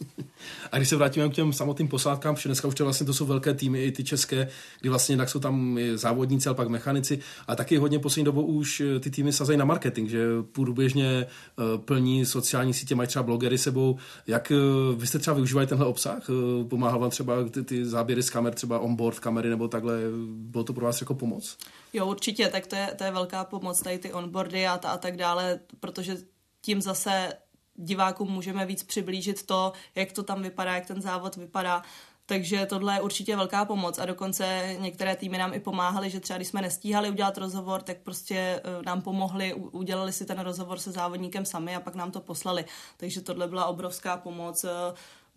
A 0.76 0.78
když 0.78 0.90
se 0.90 0.96
vrátíme 0.96 1.30
k 1.30 1.34
těm 1.34 1.54
samotným 1.54 1.88
posádkám, 1.88 2.36
protože 2.36 2.50
dneska 2.50 2.68
už 2.68 2.76
to 2.76 2.84
vlastně 2.84 3.06
to 3.06 3.14
jsou 3.14 3.26
velké 3.26 3.54
týmy, 3.54 3.84
i 3.84 3.92
ty 3.92 4.04
české, 4.04 4.48
kdy 4.82 4.90
vlastně 4.90 5.14
jednak 5.14 5.30
jsou 5.30 5.40
tam 5.40 5.80
závodníci, 5.96 6.50
ale 6.50 6.56
pak 6.56 6.68
mechanici. 6.68 7.20
A 7.48 7.56
taky 7.56 7.78
hodně 7.78 8.00
poslední 8.00 8.26
dobou 8.26 8.46
už 8.46 8.82
eh, 8.82 9.00
ty 9.00 9.10
týmy 9.10 9.34
sazejí 9.34 9.58
na 9.58 9.66
marketing, 9.66 10.10
že 10.10 10.28
průběžně 10.52 11.08
eh, 11.08 11.78
plní 11.78 12.26
sociální 12.26 12.74
sítě, 12.74 12.96
mají 12.96 13.08
třeba 13.08 13.24
blogery 13.24 13.58
sebou. 13.58 13.98
Jak 14.28 14.52
eh, 14.52 14.56
vy 14.96 15.08
jste 15.08 15.20
třeba 15.20 15.34
využívali 15.34 15.68
tenhle 15.68 15.88
obsah? 15.88 16.28
Pomáhal 16.70 17.00
vám 17.00 17.10
třeba 17.10 17.50
ty, 17.50 17.64
ty 17.64 17.86
záběry 17.86 18.24
z 18.24 18.30
kamer, 18.30 18.54
třeba 18.54 18.80
onboard 18.80 19.20
kamery 19.20 19.50
nebo 19.50 19.68
takhle? 19.68 20.00
Bylo 20.28 20.64
to 20.64 20.74
pro 20.74 20.86
vás 20.86 21.02
jako 21.02 21.14
pomoc? 21.14 21.58
Jo, 21.94 22.06
určitě, 22.06 22.48
tak 22.48 22.68
to 22.68 22.76
je, 22.76 22.92
to 22.98 23.04
je 23.04 23.12
velká 23.12 23.44
pomoc, 23.44 23.82
tady 23.82 24.00
ty 24.00 24.14
onboardy 24.14 24.68
a, 24.68 24.78
ta, 24.78 24.90
a 24.90 24.98
tak 24.98 25.18
dále, 25.18 25.60
protože 25.80 26.18
tím 26.62 26.82
zase 26.82 27.34
divákům 27.76 28.32
můžeme 28.32 28.66
víc 28.66 28.84
přiblížit 28.84 29.46
to, 29.46 29.74
jak 29.96 30.12
to 30.12 30.24
tam 30.24 30.42
vypadá, 30.42 30.76
jak 30.76 30.86
ten 30.86 31.02
závod 31.02 31.36
vypadá. 31.36 31.82
Takže 32.28 32.66
tohle 32.66 32.94
je 32.94 33.02
určitě 33.02 33.36
velká 33.36 33.66
pomoc 33.66 34.00
a 34.00 34.06
dokonce 34.06 34.76
některé 34.80 35.16
týmy 35.16 35.38
nám 35.38 35.54
i 35.54 35.60
pomáhaly, 35.60 36.10
že 36.10 36.20
třeba 36.20 36.38
když 36.38 36.48
jsme 36.48 36.62
nestíhali 36.62 37.10
udělat 37.10 37.38
rozhovor, 37.38 37.82
tak 37.82 37.98
prostě 37.98 38.36
e, 38.36 38.62
nám 38.86 39.02
pomohli, 39.02 39.54
udělali 39.54 40.14
si 40.14 40.26
ten 40.26 40.40
rozhovor 40.40 40.80
se 40.80 40.92
závodníkem 40.92 41.46
sami 41.46 41.76
a 41.76 41.80
pak 41.80 41.96
nám 41.96 42.12
to 42.12 42.20
poslali. 42.20 42.66
Takže 42.98 43.22
tohle 43.22 43.48
byla 43.48 43.66
obrovská 43.66 44.18
pomoc, 44.18 44.64
e, 44.64 44.70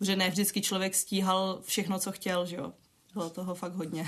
že 0.01 0.15
ne 0.15 0.29
vždycky 0.29 0.61
člověk 0.61 0.95
stíhal 0.95 1.59
všechno, 1.63 1.99
co 1.99 2.11
chtěl, 2.11 2.45
že 2.45 2.55
jo. 2.55 2.71
Bylo 3.13 3.29
toho 3.29 3.55
fakt 3.55 3.73
hodně. 3.73 4.07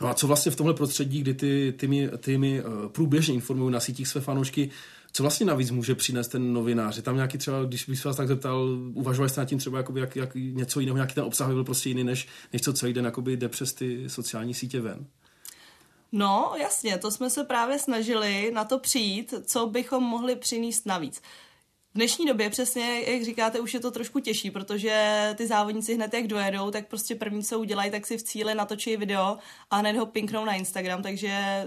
No 0.00 0.08
a 0.08 0.14
co 0.14 0.26
vlastně 0.26 0.52
v 0.52 0.56
tomhle 0.56 0.74
prostředí, 0.74 1.20
kdy 1.20 1.34
ty 1.34 1.74
týmy, 1.78 2.08
týmy 2.18 2.58
e, 2.58 2.88
průběžně 2.88 3.34
informují 3.34 3.72
na 3.72 3.80
sítích 3.80 4.08
své 4.08 4.20
fanoušky, 4.20 4.70
co 5.12 5.22
vlastně 5.22 5.46
navíc 5.46 5.70
může 5.70 5.94
přinést 5.94 6.28
ten 6.28 6.52
novinář? 6.52 6.96
Je 6.96 7.02
tam 7.02 7.14
nějaký 7.14 7.38
třeba, 7.38 7.64
když 7.64 7.84
bych 7.84 7.98
se 7.98 8.08
vás 8.08 8.16
tak 8.16 8.28
zeptal, 8.28 8.68
uvažovali 8.94 9.30
jste 9.30 9.40
nad 9.40 9.46
tím 9.46 9.58
třeba, 9.58 9.78
jakoby, 9.78 10.00
jak, 10.00 10.16
jak 10.16 10.34
něco 10.34 10.80
jiného, 10.80 10.96
nějaký 10.96 11.14
ten 11.14 11.24
obsah 11.24 11.48
by 11.48 11.54
byl 11.54 11.64
prostě 11.64 11.88
jiný, 11.88 12.04
než, 12.04 12.28
než 12.52 12.62
co 12.62 12.72
celý 12.72 12.92
den 12.92 13.04
jakoby 13.04 13.36
jde 13.36 13.48
přes 13.48 13.72
ty 13.72 14.10
sociální 14.10 14.54
sítě 14.54 14.80
ven? 14.80 15.06
No, 16.12 16.52
jasně, 16.60 16.98
to 16.98 17.10
jsme 17.10 17.30
se 17.30 17.44
právě 17.44 17.78
snažili 17.78 18.50
na 18.54 18.64
to 18.64 18.78
přijít, 18.78 19.34
co 19.44 19.66
bychom 19.66 20.04
mohli 20.04 20.36
přinést 20.36 20.86
navíc. 20.86 21.18
v 21.18 21.94
dnešní 21.94 22.26
době 22.26 22.50
přesně, 22.50 23.02
jak 23.06 23.24
říkáte, 23.24 23.60
už 23.60 23.74
je 23.74 23.80
to 23.80 23.90
trošku 23.90 24.20
těžší, 24.20 24.50
protože 24.50 25.34
ty 25.36 25.46
závodníci 25.46 25.94
hned 25.94 26.14
jak 26.14 26.26
dojedou, 26.26 26.70
tak 26.70 26.88
prostě 26.88 27.14
první, 27.14 27.44
co 27.44 27.58
udělají, 27.58 27.90
tak 27.90 28.06
si 28.06 28.18
v 28.18 28.22
cíli 28.22 28.54
natočí 28.54 28.96
video 28.96 29.38
a 29.70 29.76
hned 29.76 29.96
ho 29.96 30.06
pinknou 30.06 30.44
na 30.44 30.54
Instagram, 30.54 31.02
takže 31.02 31.64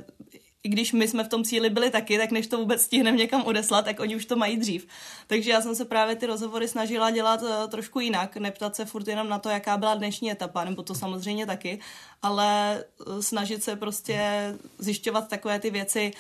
i 0.64 0.70
když 0.70 0.94
my 0.94 1.08
jsme 1.08 1.24
v 1.24 1.28
tom 1.28 1.44
cíli 1.44 1.70
byli 1.70 1.90
taky, 1.90 2.18
tak 2.18 2.32
než 2.32 2.48
to 2.48 2.58
vůbec 2.58 2.82
stihneme 2.82 3.18
někam 3.18 3.44
odeslat, 3.44 3.86
tak 3.86 4.00
oni 4.00 4.16
už 4.16 4.26
to 4.26 4.36
mají 4.36 4.58
dřív. 4.58 4.88
Takže 5.28 5.52
já 5.52 5.62
jsem 5.62 5.76
se 5.76 5.86
právě 5.86 6.16
ty 6.16 6.26
rozhovory 6.26 6.68
snažila 6.68 7.12
dělat 7.12 7.42
uh, 7.42 7.50
trošku 7.68 8.00
jinak, 8.00 8.38
neptat 8.38 8.76
se 8.76 8.86
furt 8.86 9.08
jenom 9.08 9.30
na 9.30 9.40
to, 9.40 9.50
jaká 9.50 9.78
byla 9.78 9.96
dnešní 9.96 10.32
etapa, 10.32 10.64
nebo 10.64 10.84
to 10.84 10.96
samozřejmě 10.96 11.46
taky, 11.46 11.80
ale 12.22 12.84
uh, 13.08 13.20
snažit 13.20 13.64
se 13.64 13.76
prostě 13.76 14.20
zjišťovat 14.78 15.28
takové 15.28 15.60
ty 15.60 15.70
věci, 15.70 16.12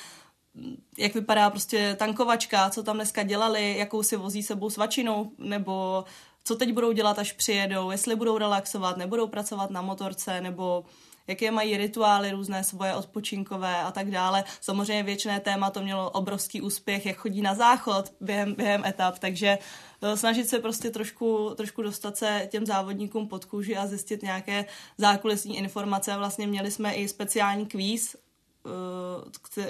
jak 0.97 1.13
vypadá 1.13 1.49
prostě 1.49 1.95
tankovačka, 1.99 2.69
co 2.69 2.83
tam 2.83 2.95
dneska 2.95 3.23
dělali, 3.23 3.77
jakou 3.77 4.03
si 4.03 4.15
vozí 4.15 4.43
sebou 4.43 4.69
svačinou, 4.69 5.31
nebo 5.37 6.05
co 6.43 6.55
teď 6.55 6.73
budou 6.73 6.91
dělat, 6.91 7.19
až 7.19 7.31
přijedou, 7.31 7.91
jestli 7.91 8.15
budou 8.15 8.37
relaxovat, 8.37 8.97
nebudou 8.97 9.27
pracovat 9.27 9.69
na 9.69 9.81
motorce, 9.81 10.41
nebo 10.41 10.85
jaké 11.27 11.51
mají 11.51 11.77
rituály 11.77 12.31
různé 12.31 12.63
svoje 12.63 12.95
odpočinkové 12.95 13.75
a 13.75 13.91
tak 13.91 14.11
dále. 14.11 14.43
Samozřejmě 14.61 15.03
věčné 15.03 15.39
téma 15.39 15.69
to 15.69 15.81
mělo 15.81 16.09
obrovský 16.09 16.61
úspěch, 16.61 17.05
jak 17.05 17.17
chodí 17.17 17.41
na 17.41 17.55
záchod 17.55 18.13
během, 18.21 18.55
během 18.55 18.85
etap, 18.85 19.19
takže 19.19 19.57
e, 20.01 20.17
snažit 20.17 20.49
se 20.49 20.59
prostě 20.59 20.89
trošku, 20.89 21.53
trošku 21.57 21.81
dostat 21.81 22.17
se 22.17 22.47
těm 22.51 22.65
závodníkům 22.65 23.27
pod 23.27 23.45
kůži 23.45 23.77
a 23.77 23.87
zjistit 23.87 24.23
nějaké 24.23 24.65
zákulisní 24.97 25.57
informace. 25.57 26.17
Vlastně 26.17 26.47
měli 26.47 26.71
jsme 26.71 26.93
i 26.93 27.07
speciální 27.07 27.65
kvíz 27.65 28.15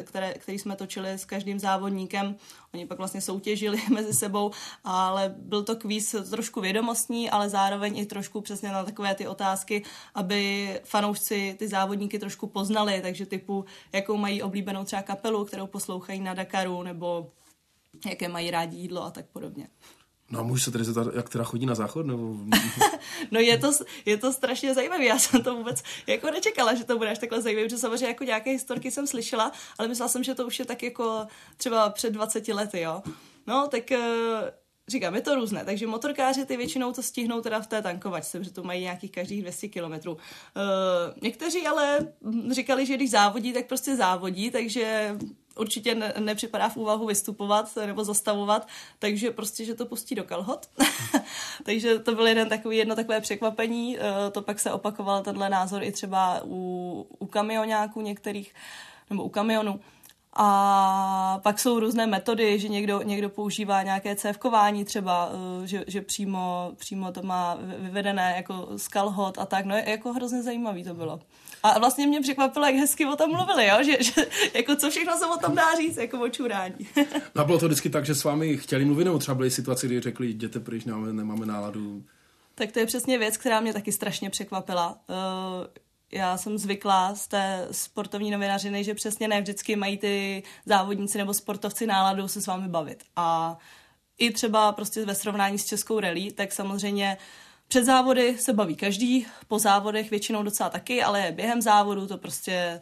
které, 0.04 0.34
který 0.34 0.60
jsme 0.60 0.76
točili 0.76 1.10
s 1.10 1.26
každým 1.26 1.60
závodníkem. 1.60 2.36
Oni 2.74 2.86
pak 2.86 2.98
vlastně 2.98 3.22
soutěžili 3.22 3.82
mezi 3.94 4.14
sebou, 4.14 4.52
ale 4.84 5.36
byl 5.38 5.64
to 5.64 5.76
kvíz 5.76 6.16
trošku 6.30 6.62
vědomostní, 6.62 7.30
ale 7.30 7.50
zároveň 7.50 7.98
i 7.98 8.06
trošku 8.06 8.42
přesně 8.42 8.70
na 8.70 8.84
takové 8.84 9.16
ty 9.16 9.28
otázky, 9.28 9.84
aby 10.16 10.80
fanoušci 10.84 11.56
ty 11.60 11.68
závodníky 11.68 12.20
trošku 12.20 12.48
poznali, 12.48 13.02
takže 13.02 13.26
typu, 13.26 13.66
jakou 13.94 14.18
mají 14.18 14.44
oblíbenou 14.44 14.84
třeba 14.84 15.02
kapelu, 15.02 15.46
kterou 15.46 15.68
poslouchají 15.68 16.20
na 16.20 16.34
Dakaru, 16.34 16.84
nebo 16.84 17.32
jaké 18.06 18.28
mají 18.28 18.52
rádi 18.52 18.78
jídlo 18.78 19.04
a 19.04 19.12
tak 19.12 19.26
podobně. 19.26 19.68
No 20.32 20.39
a 20.39 20.44
můžu 20.44 20.63
se 20.63 20.72
tedy 20.72 20.84
zeptat, 20.84 21.08
jak 21.15 21.30
teda 21.30 21.44
chodí 21.44 21.65
na 21.65 21.76
záchod? 21.76 22.06
Nebo... 22.06 22.36
no 23.32 23.39
je 23.39 23.58
to, 23.58 23.72
je 24.06 24.17
to 24.17 24.34
strašně 24.34 24.74
zajímavé. 24.74 25.06
Já 25.06 25.20
jsem 25.20 25.44
to 25.44 25.56
vůbec 25.56 25.84
jako 26.08 26.32
nečekala, 26.32 26.74
že 26.74 26.84
to 26.84 26.98
bude 26.98 27.12
až 27.12 27.20
takhle 27.20 27.41
zajímavé, 27.41 27.65
protože 27.65 27.78
samozřejmě 27.78 28.08
jako 28.08 28.24
nějaké 28.24 28.52
historky 28.52 28.91
jsem 28.91 29.08
slyšela, 29.08 29.52
ale 29.78 29.88
myslela 29.88 30.10
jsem, 30.10 30.24
že 30.24 30.36
to 30.36 30.48
už 30.48 30.60
je 30.60 30.65
tak 30.65 30.84
jako 30.84 31.28
třeba 31.58 31.89
před 31.89 32.13
20 32.13 32.48
lety, 32.48 32.82
jo. 32.82 33.04
No, 33.48 33.67
tak 33.67 33.91
eh, 33.91 34.00
říkám, 34.88 35.15
je 35.15 35.22
to 35.22 35.36
různé, 35.36 35.65
takže 35.65 35.88
motorkáři 35.88 36.46
ty 36.46 36.58
většinou 36.58 36.91
to 36.91 37.04
stihnou 37.04 37.41
teda 37.41 37.62
v 37.62 37.67
té 37.67 37.82
tankovačce, 37.82 38.39
protože 38.39 38.52
to 38.52 38.63
mají 38.63 38.82
nějakých 38.82 39.12
každých 39.12 39.41
200 39.41 39.67
kilometrů. 39.67 40.13
Uh, 40.13 40.20
někteří 41.22 41.67
ale 41.67 42.00
říkali, 42.52 42.86
že 42.86 42.96
když 42.96 43.12
závodí, 43.12 43.54
tak 43.54 43.67
prostě 43.67 43.96
závodí, 43.96 44.52
takže 44.52 45.17
určitě 45.56 45.96
ne, 45.96 46.14
nepřipadá 46.20 46.70
v 46.70 46.78
úvahu 46.78 47.06
vystupovat 47.06 47.76
nebo 47.86 48.04
zastavovat, 48.04 48.68
takže 49.00 49.32
prostě, 49.32 49.66
že 49.66 49.76
to 49.76 49.86
pustí 49.86 50.16
do 50.16 50.24
kalhot. 50.24 50.70
takže 51.64 52.00
to 52.00 52.16
byl 52.16 52.28
jeden 52.28 52.50
takový, 52.50 52.78
jedno 52.78 52.96
takové 52.96 53.22
překvapení, 53.22 53.98
uh, 53.98 54.04
to 54.32 54.42
pak 54.42 54.60
se 54.60 54.72
opakoval 54.72 55.24
tenhle 55.24 55.50
názor 55.50 55.84
i 55.84 55.92
třeba 55.92 56.42
u, 56.46 57.08
u 57.20 57.26
kamionáků 57.26 58.02
některých, 58.02 58.54
nebo 59.10 59.24
u 59.24 59.30
kamionu. 59.30 59.80
A 60.34 61.40
pak 61.44 61.60
jsou 61.60 61.80
různé 61.80 62.08
metody, 62.08 62.60
že 62.60 62.68
někdo, 62.68 63.02
někdo 63.02 63.30
používá 63.30 63.84
nějaké 63.84 64.16
cévkování 64.16 64.86
třeba, 64.86 65.30
eh, 65.64 65.68
že, 65.68 65.84
že 65.88 66.02
přímo, 66.02 66.72
přímo 66.76 67.12
to 67.12 67.22
má 67.24 67.58
vyvedené 67.78 68.34
jako 68.38 68.68
skalhot 68.78 69.38
a 69.38 69.46
tak. 69.46 69.66
No 69.66 69.76
jako 69.76 70.14
hrozně 70.14 70.44
zajímavý 70.44 70.84
to 70.84 70.94
bylo. 70.94 71.20
A 71.63 71.80
vlastně 71.80 72.08
mě 72.08 72.21
překvapilo, 72.21 72.65
jak 72.65 72.76
hezky 72.76 73.06
o 73.06 73.15
tom 73.15 73.32
mluvili, 73.32 73.67
jo? 73.67 73.84
Že, 73.84 74.04
že 74.04 74.28
jako 74.54 74.76
co 74.76 74.89
všechno 74.89 75.17
se 75.17 75.26
o 75.26 75.38
tom 75.38 75.56
dá 75.56 75.76
říct, 75.76 75.97
jako 75.97 76.19
o 76.19 76.30
čurání. 76.30 76.88
no 77.36 77.41
a 77.41 77.43
bylo 77.43 77.60
to 77.60 77.65
vždycky 77.65 77.89
tak, 77.89 78.06
že 78.06 78.15
s 78.15 78.24
vámi 78.24 78.58
chtěli 78.58 78.86
mluvit, 78.86 79.06
nebo 79.06 79.19
třeba 79.19 79.36
byly 79.36 79.52
situace, 79.52 79.88
kdy 79.88 80.02
řekli, 80.02 80.28
jděte 80.28 80.60
pryč, 80.60 80.86
nemáme, 80.86 81.13
nemáme 81.13 81.45
náladu. 81.45 82.04
Tak 82.56 82.71
to 82.71 82.80
je 82.80 82.86
přesně 82.86 83.17
věc, 83.17 83.38
která 83.38 83.60
mě 83.60 83.74
taky 83.74 83.91
strašně 83.91 84.30
překvapila. 84.30 85.00
Uh, 85.10 85.67
já 86.12 86.38
jsem 86.38 86.58
zvyklá 86.58 87.15
z 87.15 87.28
té 87.28 87.67
sportovní 87.71 88.32
novinařiny, 88.32 88.84
že 88.84 88.93
přesně 88.93 89.28
ne 89.28 89.41
vždycky 89.41 89.76
mají 89.76 89.97
ty 89.97 90.43
závodníci 90.65 91.17
nebo 91.17 91.34
sportovci 91.34 91.88
náladu 91.88 92.28
se 92.28 92.41
s 92.41 92.47
vámi 92.47 92.67
bavit. 92.67 93.04
A 93.15 93.58
i 94.17 94.32
třeba 94.32 94.71
prostě 94.71 95.06
ve 95.06 95.15
srovnání 95.15 95.60
s 95.60 95.65
českou 95.65 96.00
rally, 96.00 96.32
tak 96.32 96.52
samozřejmě 96.52 97.17
před 97.72 97.86
závody 97.86 98.38
se 98.38 98.54
baví 98.54 98.76
každý, 98.76 99.26
po 99.48 99.60
závodech 99.60 100.10
většinou 100.10 100.44
docela 100.44 100.70
taky, 100.70 101.04
ale 101.04 101.32
během 101.36 101.62
závodu 101.62 102.08
to 102.08 102.18
prostě 102.18 102.80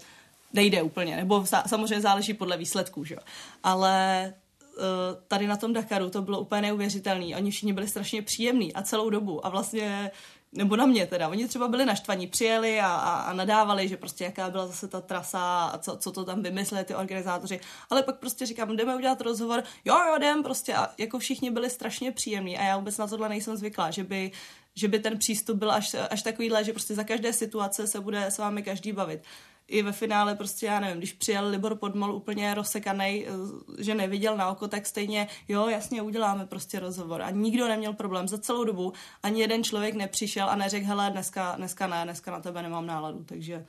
nejde 0.54 0.82
úplně, 0.82 1.16
nebo 1.16 1.46
samozřejmě 1.68 2.02
záleží 2.02 2.34
podle 2.34 2.58
výsledků, 2.58 3.06
že 3.06 3.16
jo. 3.16 3.22
Ale 3.64 4.26
eh, 4.26 4.82
tady 5.28 5.48
na 5.48 5.58
tom 5.58 5.74
Dakaru 5.74 6.10
to 6.10 6.22
bylo 6.22 6.40
úplně 6.40 6.62
neuvěřitelné. 6.62 7.36
Oni 7.36 7.52
všichni 7.52 7.74
byli 7.74 7.88
strašně 7.88 8.22
příjemní 8.22 8.74
a 8.74 8.82
celou 8.82 9.10
dobu. 9.10 9.46
A 9.46 9.50
vlastně 9.50 10.12
nebo 10.54 10.76
na 10.76 10.86
mě 10.86 11.06
teda, 11.06 11.30
oni 11.30 11.48
třeba 11.48 11.68
byli 11.68 11.86
naštvaní, 11.86 12.28
přijeli 12.28 12.80
a, 12.80 12.88
a, 12.88 13.22
a 13.22 13.34
nadávali, 13.34 13.88
že 13.88 13.98
prostě 13.98 14.24
jaká 14.24 14.50
byla 14.50 14.68
zase 14.68 14.88
ta 14.88 15.02
trasa 15.02 15.66
a 15.66 15.78
co, 15.78 15.98
co 15.98 16.12
to 16.12 16.26
tam 16.26 16.44
vymysleli 16.44 16.86
ty 16.86 16.96
organizátoři, 16.96 17.60
ale 17.90 18.04
pak 18.04 18.20
prostě 18.20 18.46
říkám, 18.46 18.76
jdeme 18.76 18.96
udělat 18.96 19.22
rozhovor, 19.22 19.64
jo, 19.86 19.96
jo, 20.08 20.16
jdem, 20.18 20.44
prostě 20.44 20.74
a 20.74 20.90
jako 20.98 21.20
všichni 21.20 21.52
byli 21.52 21.70
strašně 21.70 22.12
příjemní 22.12 22.58
a 22.58 22.64
já 22.64 22.78
vůbec 22.78 22.98
na 22.98 23.08
tohle 23.08 23.30
nejsem 23.30 23.58
zvyklá, 23.58 23.92
že 23.92 24.04
by, 24.04 24.32
že 24.76 24.88
by 24.88 25.00
ten 25.00 25.18
přístup 25.18 25.58
byl 25.58 25.72
až, 25.72 25.96
až 26.10 26.22
takovýhle, 26.22 26.64
že 26.64 26.74
prostě 26.74 26.96
za 26.96 27.04
každé 27.04 27.34
situace 27.34 27.88
se 27.88 28.00
bude 28.00 28.26
s 28.26 28.38
vámi 28.38 28.64
každý 28.64 28.92
bavit. 28.92 29.24
I 29.70 29.82
ve 29.82 29.92
finále 29.92 30.36
prostě, 30.36 30.66
já 30.66 30.80
nevím, 30.80 30.98
když 30.98 31.14
přijel 31.14 31.50
Libor 31.50 31.76
Podmol 31.76 32.16
úplně 32.16 32.54
rozsekaný, 32.54 33.26
eh, 33.28 33.84
že 33.84 33.96
neviděl 33.96 34.38
na 34.38 34.50
oko, 34.50 34.68
tak 34.68 34.86
stejně, 34.86 35.28
jo, 35.48 35.68
jasně, 35.68 36.02
uděláme 36.02 36.46
prostě 36.46 36.80
rozhovor. 36.80 37.22
A 37.22 37.30
nikdo 37.30 37.68
neměl 37.68 37.94
problém 37.94 38.28
za 38.28 38.38
celou 38.38 38.64
dobu, 38.64 38.94
ani 39.24 39.42
jeden 39.42 39.64
člověk 39.64 39.96
nepřišel 39.96 40.50
a 40.50 40.56
neřekl, 40.56 40.86
hele, 40.86 41.10
dneska, 41.12 41.56
dneska 41.58 41.88
ne, 41.88 42.04
dneska 42.04 42.32
na 42.32 42.40
tebe 42.40 42.62
nemám 42.62 42.86
náladu, 42.86 43.24
takže 43.24 43.66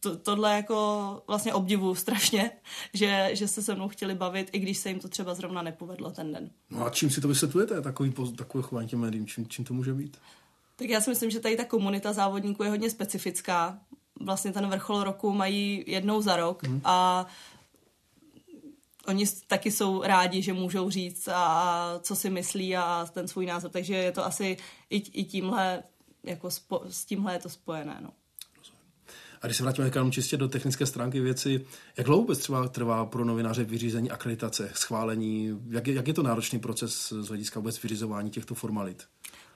to, 0.00 0.16
tohle 0.16 0.56
jako 0.56 1.22
vlastně 1.26 1.54
obdivu 1.54 1.94
strašně, 1.94 2.50
že, 2.94 3.30
že 3.32 3.48
se 3.48 3.62
se 3.62 3.74
mnou 3.74 3.88
chtěli 3.88 4.14
bavit, 4.14 4.50
i 4.52 4.58
když 4.58 4.78
se 4.78 4.88
jim 4.88 5.00
to 5.00 5.08
třeba 5.08 5.34
zrovna 5.34 5.62
nepovedlo 5.62 6.10
ten 6.10 6.32
den. 6.32 6.50
No 6.70 6.86
a 6.86 6.90
čím 6.90 7.10
si 7.10 7.20
to 7.20 7.28
vysvětlujete, 7.28 7.82
takový, 7.82 8.14
takové 8.36 8.62
chování 8.62 8.88
těm 8.88 9.00
médiím, 9.00 9.26
čím, 9.26 9.48
čím 9.48 9.64
to 9.64 9.74
může 9.74 9.94
být? 9.94 10.16
Tak 10.76 10.88
já 10.88 11.00
si 11.00 11.10
myslím, 11.10 11.30
že 11.30 11.40
tady 11.40 11.56
ta 11.56 11.64
komunita 11.64 12.12
závodníků 12.12 12.62
je 12.62 12.70
hodně 12.70 12.90
specifická 12.90 13.78
vlastně 14.20 14.52
ten 14.52 14.66
vrchol 14.66 15.04
roku 15.04 15.32
mají 15.32 15.84
jednou 15.86 16.22
za 16.22 16.36
rok 16.36 16.62
mm. 16.62 16.80
a 16.84 17.26
oni 19.06 19.24
taky 19.46 19.70
jsou 19.70 20.02
rádi, 20.02 20.42
že 20.42 20.52
můžou 20.52 20.90
říct 20.90 21.28
a 21.28 21.98
co 22.02 22.16
si 22.16 22.30
myslí 22.30 22.76
a 22.76 23.06
ten 23.12 23.28
svůj 23.28 23.46
názor, 23.46 23.70
takže 23.70 23.94
je 23.94 24.12
to 24.12 24.26
asi 24.26 24.56
i, 24.90 25.20
i 25.20 25.24
tímhle, 25.24 25.82
jako 26.22 26.50
spo, 26.50 26.82
s 26.88 27.04
tímhle 27.04 27.32
je 27.32 27.38
to 27.38 27.48
spojené, 27.48 27.98
no. 28.00 28.10
A 29.42 29.46
když 29.46 29.56
se 29.56 29.62
vrátíme 29.62 29.90
jenom 29.94 30.12
čistě 30.12 30.36
do 30.36 30.48
technické 30.48 30.86
stránky 30.86 31.20
věci, 31.20 31.66
jak 31.96 32.06
dlouho 32.06 32.20
vůbec 32.20 32.38
třeba 32.38 32.68
trvá 32.68 33.06
pro 33.06 33.24
novináře 33.24 33.64
vyřízení 33.64 34.10
akreditace, 34.10 34.70
schválení, 34.74 35.60
jak 35.68 35.86
je, 35.86 35.94
jak 35.94 36.08
je 36.08 36.14
to 36.14 36.22
náročný 36.22 36.58
proces 36.58 37.12
z 37.20 37.28
hlediska 37.28 37.60
vůbec 37.60 37.82
vyřizování 37.82 38.30
těchto 38.30 38.54
formalit? 38.54 39.06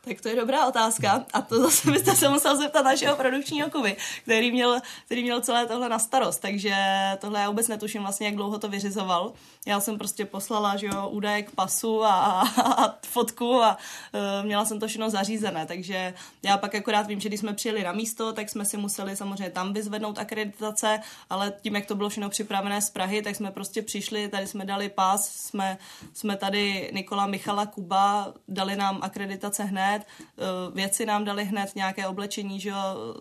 Tak 0.04 0.20
to 0.20 0.28
je 0.28 0.36
dobrá 0.36 0.66
otázka. 0.66 1.26
A 1.32 1.42
to 1.42 1.60
zase 1.62 1.90
byste 1.90 2.16
se 2.16 2.28
musel 2.28 2.56
zeptat 2.56 2.82
našeho 2.82 3.16
produkčního 3.16 3.70
kovy, 3.70 3.96
který 4.22 4.52
měl, 4.52 4.80
který 5.06 5.22
měl 5.22 5.40
celé 5.40 5.66
tohle 5.66 5.88
na 5.88 5.98
starost, 5.98 6.38
takže 6.38 6.76
tohle 7.18 7.40
já 7.40 7.48
vůbec 7.48 7.68
netuším 7.68 8.02
vlastně, 8.02 8.26
jak 8.26 8.36
dlouho 8.36 8.58
to 8.58 8.68
vyřizoval. 8.68 9.32
Já 9.66 9.80
jsem 9.80 9.98
prostě 9.98 10.24
poslala, 10.24 10.76
že 10.76 10.86
jo, 10.86 11.08
údaje 11.08 11.42
k 11.42 11.50
pasu 11.50 12.04
a, 12.04 12.10
a, 12.10 12.84
a 12.84 12.94
fotku 13.06 13.62
a 13.62 13.78
uh, 14.12 14.46
měla 14.46 14.64
jsem 14.64 14.80
to 14.80 14.86
všechno 14.88 15.10
zařízené, 15.10 15.66
takže 15.66 16.14
já 16.42 16.56
pak 16.58 16.74
akorát 16.74 17.06
vím, 17.06 17.20
že 17.20 17.28
když 17.28 17.40
jsme 17.40 17.54
přijeli 17.54 17.84
na 17.84 17.92
místo, 17.92 18.32
tak 18.32 18.48
jsme 18.48 18.64
si 18.64 18.76
museli 18.76 19.16
samozřejmě 19.16 19.50
tam 19.50 19.72
vyzvednout 19.72 20.18
akreditace, 20.18 21.00
ale 21.30 21.52
tím, 21.60 21.74
jak 21.74 21.86
to 21.86 21.94
bylo 21.94 22.08
všechno 22.08 22.30
připravené 22.30 22.82
z 22.82 22.90
Prahy, 22.90 23.22
tak 23.22 23.36
jsme 23.36 23.50
prostě 23.50 23.82
přišli, 23.82 24.28
tady 24.28 24.46
jsme 24.46 24.64
dali 24.64 24.88
pas, 24.88 25.28
jsme, 25.28 25.78
jsme 26.14 26.36
tady 26.36 26.90
Nikola 26.92 27.26
Michala 27.26 27.66
Kuba, 27.66 28.32
dali 28.48 28.76
nám 28.76 28.98
akreditace 29.02 29.64
hned, 29.64 29.93
hned, 29.94 30.06
eh, 30.06 30.74
věci 30.74 31.06
nám 31.06 31.24
dali 31.24 31.44
hned, 31.44 31.74
nějaké 31.74 32.08
oblečení, 32.08 32.60
že 32.60 32.68
jo, 32.68 32.76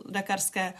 dakarské. 0.09 0.73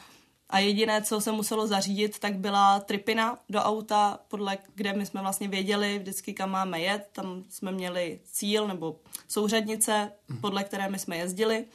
A 0.49 0.60
jediné, 0.60 1.01
co 1.01 1.21
se 1.21 1.32
muselo 1.32 1.67
zařídit, 1.67 2.19
tak 2.19 2.36
byla 2.36 2.79
tripina 2.79 3.38
do 3.49 3.60
auta, 3.60 4.19
podle 4.27 4.58
kde 4.75 4.93
my 4.93 5.06
jsme 5.06 5.21
vlastně 5.21 5.47
věděli 5.47 5.99
vždycky, 5.99 6.34
kam 6.34 6.51
máme 6.51 6.79
jet. 6.79 7.10
Tam 7.12 7.43
jsme 7.49 7.71
měli 7.71 8.19
cíl 8.23 8.67
nebo 8.67 8.99
souřadnice, 9.27 10.12
mhm. 10.27 10.41
podle 10.41 10.63
které 10.63 10.89
my 10.89 10.99
jsme 10.99 11.17
jezdili 11.17 11.65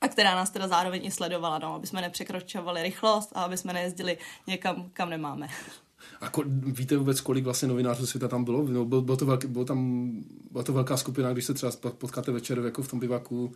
a 0.00 0.08
která 0.08 0.34
nás 0.34 0.50
teda 0.50 0.68
zároveň 0.68 1.04
i 1.04 1.10
sledovala, 1.10 1.58
no, 1.58 1.74
aby 1.74 1.86
jsme 1.86 2.00
nepřekročovali 2.00 2.82
rychlost 2.82 3.32
a 3.34 3.42
aby 3.44 3.56
jsme 3.56 3.72
nejezdili 3.72 4.18
někam, 4.46 4.90
kam 4.92 5.10
nemáme. 5.10 5.48
A 6.20 6.30
ko, 6.30 6.42
víte 6.46 6.96
vůbec, 6.96 7.20
kolik 7.20 7.44
vlastně 7.44 7.68
novinářů 7.68 8.06
světa 8.06 8.28
tam 8.28 8.44
bylo? 8.44 8.62
No, 8.68 8.84
bylo, 8.84 9.02
bylo, 9.02 9.16
to 9.16 9.26
velký, 9.26 9.46
bylo 9.46 9.64
tam, 9.64 10.10
byla 10.50 10.64
to 10.64 10.72
velká 10.72 10.96
skupina, 10.96 11.32
když 11.32 11.44
se 11.44 11.54
třeba 11.54 11.72
potkáte 11.98 12.32
večer 12.32 12.58
jako 12.58 12.82
v 12.82 12.88
tom 12.88 13.00
bivaku? 13.00 13.52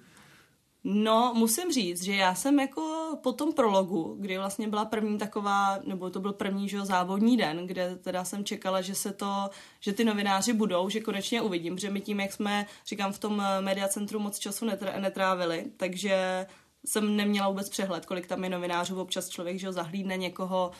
No, 0.85 1.33
musím 1.37 1.73
říct, 1.73 2.03
že 2.03 2.15
já 2.15 2.35
jsem 2.35 2.61
jako 2.61 3.17
po 3.23 3.33
tom 3.33 3.53
prologu, 3.53 4.17
kdy 4.21 4.38
vlastně 4.38 4.69
byla 4.69 4.85
první 4.85 5.19
taková, 5.19 5.79
nebo 5.85 6.11
to 6.11 6.21
byl 6.21 6.33
první 6.33 6.69
že, 6.69 6.81
závodní 6.81 7.37
den, 7.37 7.67
kde 7.67 7.97
teda 7.97 8.25
jsem 8.25 8.45
čekala, 8.45 8.81
že 8.81 8.95
se 8.95 9.12
to, 9.12 9.51
že 9.81 9.93
ty 9.93 10.05
novináři 10.05 10.53
budou, 10.53 10.88
že 10.88 11.01
konečně 11.01 11.43
uvidím, 11.43 11.79
že 11.79 11.91
my 11.91 12.01
tím, 12.01 12.21
jak 12.21 12.33
jsme, 12.33 12.67
říkám, 12.87 13.12
v 13.12 13.19
tom 13.19 13.43
mediacentru 13.61 14.19
moc 14.19 14.38
času 14.38 14.67
netrávili, 14.99 15.65
takže 15.77 16.47
jsem 16.85 17.17
neměla 17.17 17.49
vůbec 17.49 17.69
přehled, 17.69 18.07
kolik 18.07 18.27
tam 18.27 18.45
je 18.45 18.51
novinářů, 18.51 19.01
občas 19.01 19.29
člověk, 19.29 19.59
že 19.59 19.73
zahlídne 19.73 20.17
někoho 20.17 20.71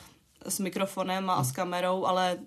s 0.45 0.59
mikrofonem 0.59 1.29
a 1.29 1.43
s 1.43 1.51
kamerou, 1.51 2.05
ale 2.05 2.39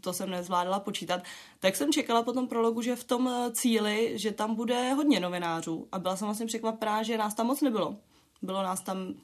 to 0.00 0.12
jsem 0.12 0.30
nezvládala 0.30 0.80
počítat, 0.80 1.22
tak 1.60 1.76
jsem 1.76 1.92
čekala 1.92 2.22
po 2.22 2.32
tom 2.32 2.48
prologu, 2.48 2.82
že 2.82 2.96
v 2.96 3.04
tom 3.04 3.28
eh, 3.28 3.50
cíli, 3.52 4.12
že 4.14 4.32
tam 4.32 4.54
bude 4.54 4.92
hodně 4.92 5.20
novinářů 5.20 5.88
a 5.92 5.98
byla 5.98 6.16
jsem 6.16 6.26
vlastně 6.26 6.46
překvapená, 6.46 7.02
že 7.02 7.18
nás 7.18 7.34
tam 7.34 7.46
moc 7.46 7.60
nebylo. 7.60 7.96
Bylo 8.42 8.62
nás 8.62 8.80
tam, 8.80 9.14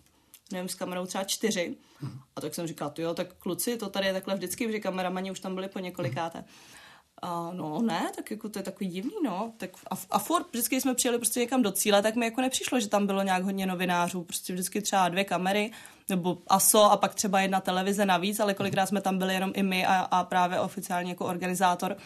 nevím, 0.52 0.68
s 0.68 0.74
kamerou 0.74 1.06
třeba 1.06 1.24
čtyři. 1.24 1.76
A 2.36 2.40
tak 2.40 2.54
jsem 2.54 2.66
říkala, 2.66 2.92
jo, 2.98 3.14
tak 3.14 3.34
kluci, 3.34 3.76
to 3.76 3.88
tady 3.88 4.06
je 4.06 4.12
takhle 4.12 4.34
vždycky, 4.34 4.72
že 4.72 4.80
kameramani 4.80 5.30
už 5.30 5.40
tam 5.40 5.54
byli 5.54 5.68
po 5.68 5.78
několikáté. 5.78 6.44
A 7.22 7.50
no 7.52 7.82
ne, 7.82 8.10
tak 8.16 8.30
jako 8.30 8.48
to 8.48 8.58
je 8.58 8.62
takový 8.62 8.90
divný, 8.90 9.14
no. 9.24 9.52
Tak 9.56 9.70
a, 9.90 9.94
a 10.10 10.18
furt, 10.18 10.46
vždycky 10.50 10.80
jsme 10.80 10.94
přijeli 10.94 11.18
prostě 11.18 11.40
někam 11.40 11.62
do 11.62 11.72
cíle, 11.72 12.02
tak 12.02 12.16
mi 12.16 12.24
jako 12.24 12.40
nepřišlo, 12.40 12.80
že 12.80 12.88
tam 12.88 13.06
bylo 13.06 13.22
nějak 13.22 13.42
hodně 13.42 13.66
novinářů. 13.66 14.24
Prostě 14.24 14.52
vždycky 14.52 14.82
třeba 14.82 15.08
dvě 15.08 15.24
kamery, 15.24 15.70
nebo 16.10 16.38
ASO 16.46 16.82
a 16.82 16.96
pak 16.96 17.14
třeba 17.14 17.40
jedna 17.40 17.60
televize 17.60 18.06
navíc, 18.06 18.40
ale 18.40 18.54
kolikrát 18.54 18.86
jsme 18.86 19.00
tam 19.00 19.18
byli 19.18 19.34
jenom 19.34 19.52
i 19.54 19.62
my 19.62 19.86
a, 19.86 19.94
a 20.10 20.24
právě 20.24 20.60
oficiálně 20.60 21.10
jako 21.10 21.24
organizátor. 21.24 21.96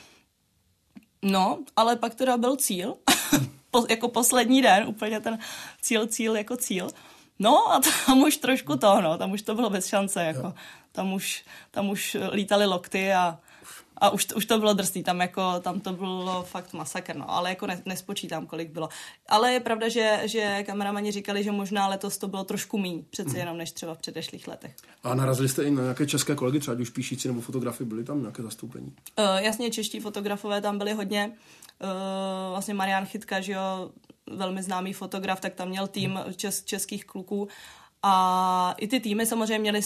No, 1.22 1.58
ale 1.76 1.96
pak 1.96 2.14
teda 2.14 2.36
byl 2.36 2.56
cíl, 2.56 2.96
po, 3.70 3.86
jako 3.90 4.08
poslední 4.08 4.62
den, 4.62 4.88
úplně 4.88 5.20
ten 5.20 5.38
cíl, 5.80 6.06
cíl 6.06 6.36
jako 6.36 6.56
cíl. 6.56 6.90
No 7.38 7.72
a 7.72 7.80
tam 8.06 8.22
už 8.22 8.36
trošku 8.36 8.76
to, 8.76 9.00
no, 9.00 9.18
tam 9.18 9.32
už 9.32 9.42
to 9.42 9.54
bylo 9.54 9.70
bez 9.70 9.86
šance, 9.86 10.24
jako. 10.24 10.54
Tam 10.92 11.12
už, 11.12 11.44
tam 11.70 11.90
už 11.90 12.16
lítali 12.32 12.66
lokty 12.66 13.12
a 13.12 13.38
a 13.98 14.10
už, 14.10 14.26
už 14.36 14.46
to 14.46 14.58
bylo 14.58 14.74
drsný, 14.74 15.02
tam 15.02 15.20
jako, 15.20 15.60
tam 15.60 15.80
to 15.80 15.92
bylo 15.92 16.42
fakt 16.42 16.72
masakr, 16.72 17.16
no, 17.16 17.30
ale 17.30 17.50
jako 17.50 17.66
ne, 17.66 17.82
nespočítám, 17.86 18.46
kolik 18.46 18.70
bylo. 18.70 18.88
Ale 19.28 19.52
je 19.52 19.60
pravda, 19.60 19.88
že, 19.88 20.20
že 20.24 20.62
kameramani 20.66 21.12
říkali, 21.12 21.44
že 21.44 21.52
možná 21.52 21.88
letos 21.88 22.18
to 22.18 22.28
bylo 22.28 22.44
trošku 22.44 22.78
míň, 22.78 23.04
přece 23.10 23.30
mhm. 23.30 23.38
jenom 23.38 23.56
než 23.56 23.72
třeba 23.72 23.94
v 23.94 23.98
předešlých 23.98 24.48
letech. 24.48 24.76
A 25.02 25.14
narazili 25.14 25.48
jste 25.48 25.64
i 25.64 25.70
na 25.70 25.82
nějaké 25.82 26.06
české 26.06 26.34
kolegy, 26.34 26.60
třeba 26.60 26.76
už 26.80 26.90
píšící 26.90 27.28
nebo 27.28 27.40
fotografy, 27.40 27.84
byly 27.84 28.04
tam 28.04 28.20
nějaké 28.20 28.42
zastoupení? 28.42 28.92
Uh, 29.18 29.24
jasně, 29.36 29.70
čeští 29.70 30.00
fotografové 30.00 30.60
tam 30.60 30.78
byli 30.78 30.92
hodně. 30.92 31.32
Uh, 31.82 31.88
vlastně 32.50 32.74
Marian 32.74 33.06
Chytka, 33.06 33.40
že 33.40 33.52
jo, 33.52 33.90
velmi 34.36 34.62
známý 34.62 34.92
fotograf, 34.92 35.40
tak 35.40 35.54
tam 35.54 35.68
měl 35.68 35.86
tým 35.86 36.10
mhm. 36.10 36.34
čes, 36.34 36.64
českých 36.64 37.04
kluků 37.04 37.48
a 38.06 38.74
i 38.78 38.88
ty 38.88 39.00
týmy 39.00 39.26
samozřejmě 39.26 39.58
měly, 39.58 39.80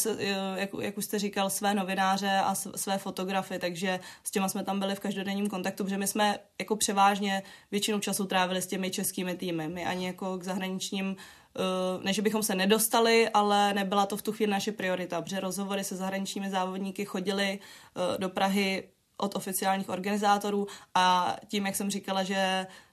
jak, 0.56 0.70
jak 0.80 0.98
už 0.98 1.04
jste 1.04 1.18
říkal, 1.18 1.50
své 1.50 1.74
novináře 1.74 2.40
a 2.44 2.54
své 2.54 2.98
fotografy, 2.98 3.58
takže 3.58 4.00
s 4.24 4.30
těma 4.30 4.48
jsme 4.48 4.64
tam 4.64 4.78
byli 4.78 4.94
v 4.94 5.00
každodenním 5.00 5.48
kontaktu, 5.48 5.84
protože 5.84 5.98
my 5.98 6.06
jsme 6.06 6.38
jako 6.58 6.76
převážně 6.76 7.42
většinu 7.70 8.00
času 8.00 8.26
trávili 8.26 8.62
s 8.62 8.66
těmi 8.66 8.90
českými 8.90 9.36
týmy. 9.36 9.68
My 9.68 9.86
ani 9.86 10.06
jako 10.06 10.38
k 10.38 10.44
zahraničním 10.44 11.16
eh, 11.16 11.60
ne, 12.04 12.12
že 12.12 12.22
bychom 12.22 12.42
se 12.42 12.54
nedostali, 12.54 13.28
ale 13.28 13.74
nebyla 13.74 14.06
to 14.06 14.16
v 14.16 14.22
tu 14.22 14.32
chvíli 14.32 14.52
naše 14.52 14.72
priorita, 14.72 15.22
protože 15.22 15.40
rozhovory 15.40 15.84
se 15.84 15.96
zahraničními 15.96 16.50
závodníky 16.50 17.04
chodily 17.04 17.58
eh, 17.58 18.18
do 18.18 18.28
Prahy 18.28 18.88
od 19.16 19.36
oficiálních 19.36 19.88
organizátorů 19.88 20.66
a 20.94 21.36
tím, 21.48 21.66
jak 21.66 21.76
jsem 21.76 21.90
říkala, 21.90 22.22
že 22.22 22.66
Eh, 22.66 22.87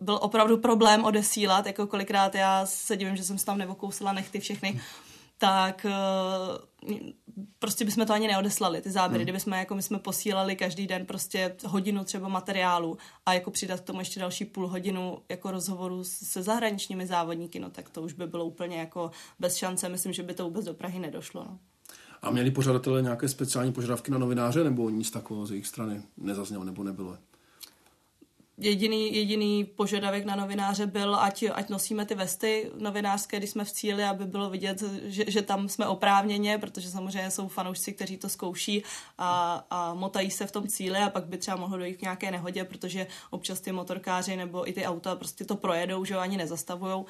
byl 0.00 0.18
opravdu 0.22 0.58
problém 0.58 1.04
odesílat, 1.04 1.66
jako 1.66 1.86
kolikrát 1.86 2.34
já 2.34 2.66
se 2.66 2.96
divím, 2.96 3.16
že 3.16 3.24
jsem 3.24 3.38
se 3.38 3.46
tam 3.46 3.58
nevokousila 3.58 4.12
nechty 4.12 4.40
všechny, 4.40 4.80
tak 5.38 5.86
eh, 5.88 6.94
prostě 7.58 7.84
bychom 7.84 8.06
to 8.06 8.12
ani 8.12 8.28
neodeslali, 8.28 8.80
ty 8.80 8.90
záběry, 8.90 9.22
hmm. 9.22 9.24
kdybychom 9.24 9.52
jako 9.52 9.74
my 9.74 9.82
jsme 9.82 9.98
posílali 9.98 10.56
každý 10.56 10.86
den 10.86 11.06
prostě 11.06 11.56
hodinu 11.66 12.04
třeba 12.04 12.28
materiálu 12.28 12.98
a 13.26 13.34
jako 13.34 13.50
přidat 13.50 13.80
k 13.80 13.84
tomu 13.84 13.98
ještě 13.98 14.20
další 14.20 14.44
půl 14.44 14.68
hodinu 14.68 15.18
jako 15.28 15.50
rozhovoru 15.50 16.04
se 16.04 16.42
zahraničními 16.42 17.06
závodníky, 17.06 17.60
no 17.60 17.70
tak 17.70 17.90
to 17.90 18.02
už 18.02 18.12
by 18.12 18.26
bylo 18.26 18.44
úplně 18.44 18.76
jako 18.76 19.10
bez 19.38 19.56
šance, 19.56 19.88
myslím, 19.88 20.12
že 20.12 20.22
by 20.22 20.34
to 20.34 20.44
vůbec 20.44 20.64
do 20.64 20.74
Prahy 20.74 20.98
nedošlo. 20.98 21.44
No. 21.44 21.58
A 22.22 22.30
měli 22.30 22.50
pořadatelé 22.50 23.02
nějaké 23.02 23.28
speciální 23.28 23.72
požadavky 23.72 24.10
na 24.10 24.18
novináře, 24.18 24.64
nebo 24.64 24.90
nic 24.90 25.10
takového 25.10 25.46
z 25.46 25.50
jejich 25.50 25.66
strany 25.66 26.02
nezaznělo, 26.16 26.64
nebo 26.64 26.84
nebylo? 26.84 27.18
Jediný, 28.60 29.16
jediný 29.16 29.64
požadavek 29.64 30.24
na 30.24 30.36
novináře 30.36 30.86
byl, 30.86 31.16
ať, 31.16 31.44
ať 31.52 31.68
nosíme 31.68 32.06
ty 32.06 32.14
vesty 32.14 32.70
novinářské, 32.78 33.36
když 33.38 33.50
jsme 33.50 33.64
v 33.64 33.72
cíli, 33.72 34.04
aby 34.04 34.24
bylo 34.24 34.50
vidět, 34.50 34.82
že, 35.04 35.24
že 35.28 35.42
tam 35.42 35.68
jsme 35.68 35.86
oprávněně, 35.86 36.58
protože 36.58 36.90
samozřejmě 36.90 37.30
jsou 37.30 37.48
fanoušci, 37.48 37.92
kteří 37.92 38.16
to 38.16 38.28
zkouší 38.28 38.82
a, 39.18 39.64
a 39.70 39.94
motají 39.94 40.30
se 40.30 40.46
v 40.46 40.52
tom 40.52 40.68
cíli 40.68 40.98
a 40.98 41.10
pak 41.10 41.26
by 41.26 41.38
třeba 41.38 41.56
mohlo 41.56 41.78
dojít 41.78 41.96
k 41.96 42.02
nějaké 42.02 42.30
nehodě, 42.30 42.64
protože 42.64 43.06
občas 43.30 43.60
ty 43.60 43.72
motorkáři 43.72 44.36
nebo 44.36 44.68
i 44.68 44.72
ty 44.72 44.84
auta 44.84 45.16
prostě 45.16 45.44
to 45.44 45.56
projedou, 45.56 46.04
že 46.04 46.14
ho 46.14 46.20
ani 46.20 46.36
nezastavujou. 46.36 47.06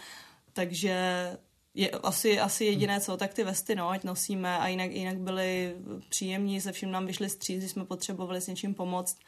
Takže 0.52 1.36
je 1.74 1.90
asi, 1.90 2.40
asi 2.40 2.64
jediné 2.64 3.00
co, 3.00 3.16
tak 3.16 3.34
ty 3.34 3.44
vesty, 3.44 3.74
no, 3.74 3.90
ať 3.90 4.04
nosíme 4.04 4.58
a 4.58 4.68
jinak, 4.68 4.90
jinak 4.90 5.18
byli 5.18 5.76
příjemní, 6.08 6.60
se 6.60 6.72
vším 6.72 6.90
nám 6.90 7.06
vyšli 7.06 7.28
stříc, 7.28 7.58
když 7.58 7.70
jsme 7.70 7.84
potřebovali 7.84 8.40
s 8.40 8.46
něčím 8.46 8.74
pomoct 8.74 9.18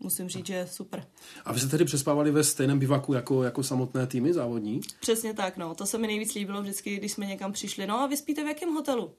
musím 0.00 0.28
říct, 0.28 0.46
že 0.46 0.54
je 0.54 0.66
super. 0.66 1.06
A 1.44 1.52
vy 1.52 1.60
jste 1.60 1.68
tedy 1.68 1.84
přespávali 1.84 2.30
ve 2.30 2.44
stejném 2.44 2.78
bivaku 2.78 3.12
jako, 3.12 3.42
jako 3.42 3.62
samotné 3.62 4.06
týmy 4.06 4.32
závodní? 4.32 4.80
Přesně 5.00 5.34
tak, 5.34 5.56
no. 5.56 5.74
To 5.74 5.86
se 5.86 5.98
mi 5.98 6.06
nejvíc 6.06 6.34
líbilo 6.34 6.62
vždycky, 6.62 6.96
když 6.96 7.12
jsme 7.12 7.26
někam 7.26 7.52
přišli. 7.52 7.86
No 7.86 8.00
a 8.00 8.06
vy 8.06 8.16
spíte 8.16 8.44
v 8.44 8.46
jakém 8.46 8.74
hotelu? 8.74 9.14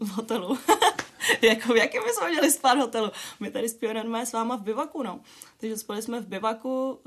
v 0.00 0.08
hotelu. 0.08 0.58
jako 1.42 1.72
v 1.72 1.76
jakém 1.76 2.02
jsme 2.12 2.30
měli 2.30 2.52
spát 2.52 2.78
hotelu? 2.78 3.10
My 3.40 3.50
tady 3.50 3.68
spíme 3.68 4.26
s 4.26 4.32
váma 4.32 4.56
v 4.56 4.62
bivaku, 4.62 5.02
no. 5.02 5.20
Takže 5.56 5.76
spali 5.76 6.02
jsme 6.02 6.20
v 6.20 6.26
bivaku. 6.26 7.00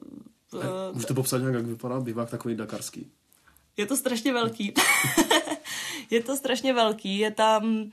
Uh, 0.54 0.62
Můžete 0.94 1.14
popsat 1.14 1.38
nějak, 1.38 1.54
jak 1.54 1.66
vypadá 1.66 2.00
bivak 2.00 2.30
takový 2.30 2.56
dakarský? 2.56 3.12
Je 3.78 3.86
to 3.86 3.98
strašně 3.98 4.34
velký. 4.34 4.74
je 6.10 6.24
to 6.24 6.38
strašně 6.38 6.74
velký, 6.74 7.18
je 7.18 7.32
tam... 7.32 7.92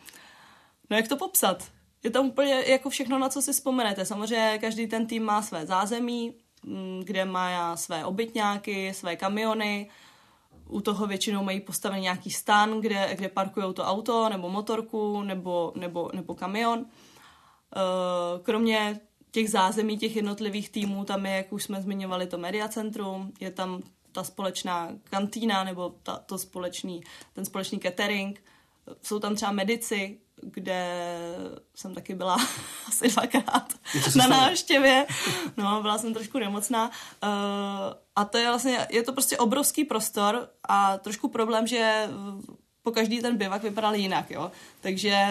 No 0.91 0.97
jak 0.97 1.09
to 1.09 1.17
popsat? 1.17 1.65
Je 2.03 2.11
tam 2.11 2.27
úplně 2.27 2.65
jako 2.67 2.91
všechno, 2.91 3.19
na 3.19 3.29
co 3.29 3.43
si 3.43 3.53
vzpomenete. 3.53 4.05
Samozřejmě 4.05 4.59
každý 4.61 4.87
ten 4.87 5.07
tým 5.07 5.25
má 5.25 5.43
své 5.43 5.67
zázemí, 5.67 6.35
mm, 6.63 7.03
kde 7.05 7.25
má 7.25 7.77
své 7.77 8.05
obytňáky, 8.05 8.95
své 8.95 9.17
kamiony, 9.17 9.91
u 10.69 10.81
toho 10.81 11.07
většinou 11.07 11.45
mají 11.45 11.61
postavený 11.61 12.03
nějaký 12.03 12.31
stan, 12.31 12.81
kde, 12.81 13.15
kde 13.15 13.29
parkují 13.29 13.75
to 13.75 13.85
auto, 13.85 14.29
nebo 14.29 14.49
motorku, 14.49 15.23
nebo, 15.23 15.73
nebo, 15.77 16.11
nebo 16.13 16.35
kamion. 16.35 16.87
Eh, 17.77 18.41
kromě 18.43 19.01
těch 19.31 19.51
zázemí, 19.51 19.99
těch 19.99 20.17
jednotlivých 20.17 20.71
týmů, 20.71 21.05
tam 21.05 21.27
je, 21.27 21.33
jak 21.33 21.53
už 21.53 21.65
jsme 21.65 21.83
zmiňovali, 21.83 22.27
to 22.27 22.39
mediacentrum, 22.39 23.33
je 23.41 23.51
tam 23.51 23.83
ta 24.13 24.25
společná 24.25 24.89
kantýna, 25.05 25.65
nebo 25.65 25.95
ta, 26.03 26.17
to 26.17 26.39
společný, 26.39 27.03
ten 27.33 27.45
společný 27.45 27.79
catering, 27.79 28.43
jsou 29.03 29.19
tam 29.19 29.35
třeba 29.35 29.53
medici, 29.53 30.19
kde 30.43 30.99
jsem 31.75 31.95
taky 31.95 32.15
byla 32.15 32.37
asi 32.89 33.09
dvakrát 33.09 33.73
na 34.17 34.27
návštěvě. 34.27 35.07
No, 35.57 35.83
byla 35.83 35.99
jsem 35.99 36.15
trošku 36.15 36.39
nemocná. 36.39 36.91
Uh, 37.23 37.31
a 38.17 38.25
to 38.25 38.39
je 38.39 38.49
vlastně, 38.49 38.87
je 38.91 39.03
to 39.03 39.13
prostě 39.13 39.39
obrovský 39.39 39.85
prostor 39.85 40.49
a 40.69 40.99
trošku 40.99 41.29
problém, 41.29 41.67
že 41.67 42.09
po 42.89 42.93
každý 42.93 43.21
ten 43.21 43.37
bivak 43.37 43.63
vypadal 43.63 43.95
jinak, 43.95 44.31
jo. 44.31 44.51
Takže 44.81 45.27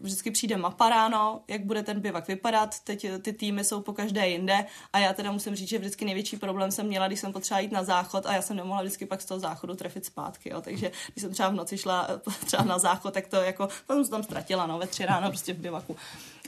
vždycky 0.00 0.30
přijde 0.30 0.56
mapa 0.56 0.88
ráno, 0.88 1.40
jak 1.48 1.64
bude 1.64 1.82
ten 1.82 2.00
bivak 2.00 2.28
vypadat, 2.28 2.80
teď 2.80 3.06
ty 3.22 3.32
týmy 3.32 3.64
jsou 3.64 3.80
po 3.80 3.92
každé 3.92 4.28
jinde 4.28 4.66
a 4.92 4.98
já 4.98 5.12
teda 5.12 5.32
musím 5.32 5.54
říct, 5.54 5.68
že 5.68 5.78
vždycky 5.78 6.04
největší 6.04 6.36
problém 6.36 6.70
jsem 6.70 6.86
měla, 6.86 7.06
když 7.06 7.20
jsem 7.20 7.32
potřeba 7.32 7.60
jít 7.60 7.72
na 7.72 7.84
záchod 7.84 8.26
a 8.26 8.32
já 8.32 8.42
jsem 8.42 8.56
nemohla 8.56 8.82
vždycky 8.82 9.06
pak 9.06 9.20
z 9.20 9.24
toho 9.24 9.40
záchodu 9.40 9.74
trefit 9.74 10.04
zpátky, 10.04 10.50
jo. 10.50 10.60
Takže 10.60 10.90
když 11.12 11.22
jsem 11.22 11.32
třeba 11.32 11.48
v 11.48 11.54
noci 11.54 11.78
šla 11.78 12.08
třeba 12.46 12.64
na 12.64 12.78
záchod, 12.78 13.14
tak 13.14 13.26
to 13.26 13.36
jako, 13.36 13.68
jsem 13.86 14.04
se 14.04 14.10
tam 14.10 14.22
ztratila, 14.22 14.66
no, 14.66 14.78
ve 14.78 14.86
tři 14.86 15.06
ráno 15.06 15.28
prostě 15.28 15.54
v 15.54 15.58
bivaku. 15.58 15.96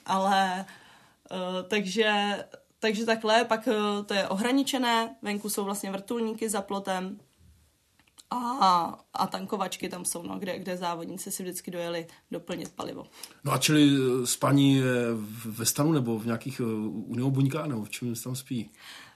Ale, 0.07 0.65
uh, 1.31 1.69
takže 1.69 2.39
takže 2.81 3.07
takhle, 3.07 3.45
pak 3.45 3.69
to 4.07 4.15
je 4.15 4.29
ohraničené, 4.29 5.17
venku 5.23 5.51
jsou 5.51 5.65
vlastně 5.65 5.91
vrtulníky 5.91 6.49
za 6.49 6.63
plotem, 6.63 7.19
a, 8.31 8.99
a 9.15 9.27
tankovačky 9.27 9.89
tam 9.89 10.05
jsou, 10.05 10.23
no, 10.23 10.39
kde, 10.39 10.59
kde 10.59 10.77
závodníci 10.77 11.31
si 11.31 11.43
vždycky 11.43 11.71
dojeli 11.71 12.07
doplnit 12.31 12.73
palivo. 12.73 13.05
No 13.45 13.53
a 13.53 13.59
čili 13.59 13.91
eh, 13.91 14.27
spaní 14.27 14.83
ve 15.45 15.67
stanu 15.67 15.93
nebo 15.93 16.19
v 16.19 16.27
nějakých 16.27 16.61
eh, 16.61 16.65
uniobuňkách, 17.07 17.67
nebo 17.67 17.85
v 17.85 17.91
čem 17.91 18.15
tam 18.15 18.37
spí? 18.37 18.71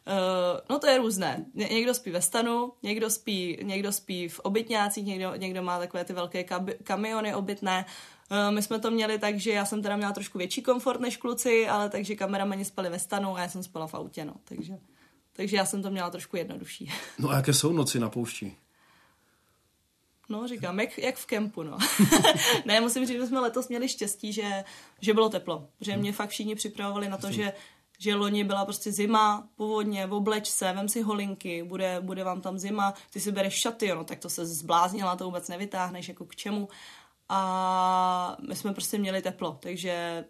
Uh, 0.07 0.61
no 0.71 0.79
to 0.79 0.87
je 0.87 0.99
různé. 0.99 1.45
Ně, 1.55 1.69
někdo 1.71 1.95
spí 1.95 2.11
ve 2.11 2.23
stanu, 2.23 2.73
někdo 2.83 3.11
spí, 3.11 3.59
někdo 3.63 3.93
spí 3.93 4.29
v 4.29 4.41
obytňácích, 4.41 5.07
někdo, 5.07 5.35
někdo 5.35 5.63
má 5.63 5.79
takové 5.79 6.05
ty 6.05 6.13
velké 6.13 6.45
kab, 6.45 6.63
kamiony 6.85 7.35
obytné. 7.35 7.87
Eh, 8.31 8.51
my 8.51 8.63
jsme 8.63 8.79
to 8.79 8.91
měli 8.91 9.19
tak, 9.19 9.41
že 9.41 9.53
já 9.53 9.65
jsem 9.65 9.83
teda 9.83 9.97
měla 9.97 10.13
trošku 10.13 10.39
větší 10.39 10.63
komfort 10.63 11.01
než 11.01 11.17
kluci, 11.17 11.69
ale 11.69 11.89
takže 11.89 12.15
kameramani 12.15 12.65
spali 12.65 12.91
ve 12.91 12.99
stanu 12.99 13.37
a 13.37 13.41
já 13.41 13.49
jsem 13.49 13.63
spala 13.63 13.87
v 13.87 13.95
autě, 13.95 14.25
no, 14.25 14.35
takže, 14.45 14.79
takže 15.33 15.57
já 15.57 15.65
jsem 15.65 15.83
to 15.83 15.91
měla 15.91 16.11
trošku 16.11 16.37
jednodušší. 16.37 16.91
No 17.19 17.31
a 17.31 17.37
jaké 17.37 17.53
jsou 17.53 17.73
noci 17.73 18.01
na 18.01 18.11
poušti? 18.11 18.57
No, 20.33 20.49
říkám, 20.49 20.81
jak, 20.81 20.99
jak 20.99 21.17
v 21.17 21.27
kempu, 21.27 21.63
no. 21.63 21.79
ne, 22.65 22.81
musím 22.81 23.07
říct, 23.07 23.21
že 23.21 23.27
jsme 23.27 23.41
letos 23.41 23.69
měli 23.69 23.89
štěstí, 23.89 24.33
že, 24.33 24.65
že 25.01 25.15
bylo 25.15 25.29
teplo. 25.29 25.69
Že 25.81 25.97
mě 25.97 26.13
fakt 26.13 26.31
všichni 26.31 26.55
připravovali 26.55 27.09
na 27.09 27.17
to, 27.17 27.33
že, 27.33 27.53
že 27.99 28.15
loni 28.15 28.45
byla 28.45 28.65
prostě 28.65 28.93
zima, 28.93 29.49
původně, 29.57 30.07
v 30.07 30.13
oblečce, 30.13 30.73
vem 30.73 30.89
si 30.89 31.03
holinky, 31.03 31.63
bude, 31.63 32.01
bude 32.01 32.25
vám 32.25 32.41
tam 32.41 32.59
zima, 32.59 32.95
ty 33.11 33.21
si 33.21 33.33
bereš 33.33 33.55
šaty, 33.55 33.89
no, 33.89 34.05
tak 34.05 34.19
to 34.19 34.31
se 34.31 34.47
zbláznila, 34.47 35.17
to 35.17 35.25
vůbec 35.25 35.49
nevytáhneš, 35.49 36.09
jako 36.09 36.25
k 36.25 36.37
čemu. 36.37 36.69
A 37.29 38.37
my 38.49 38.57
jsme 38.57 38.73
prostě 38.75 38.99
měli 38.99 39.23
teplo, 39.23 39.59
takže 39.63 40.25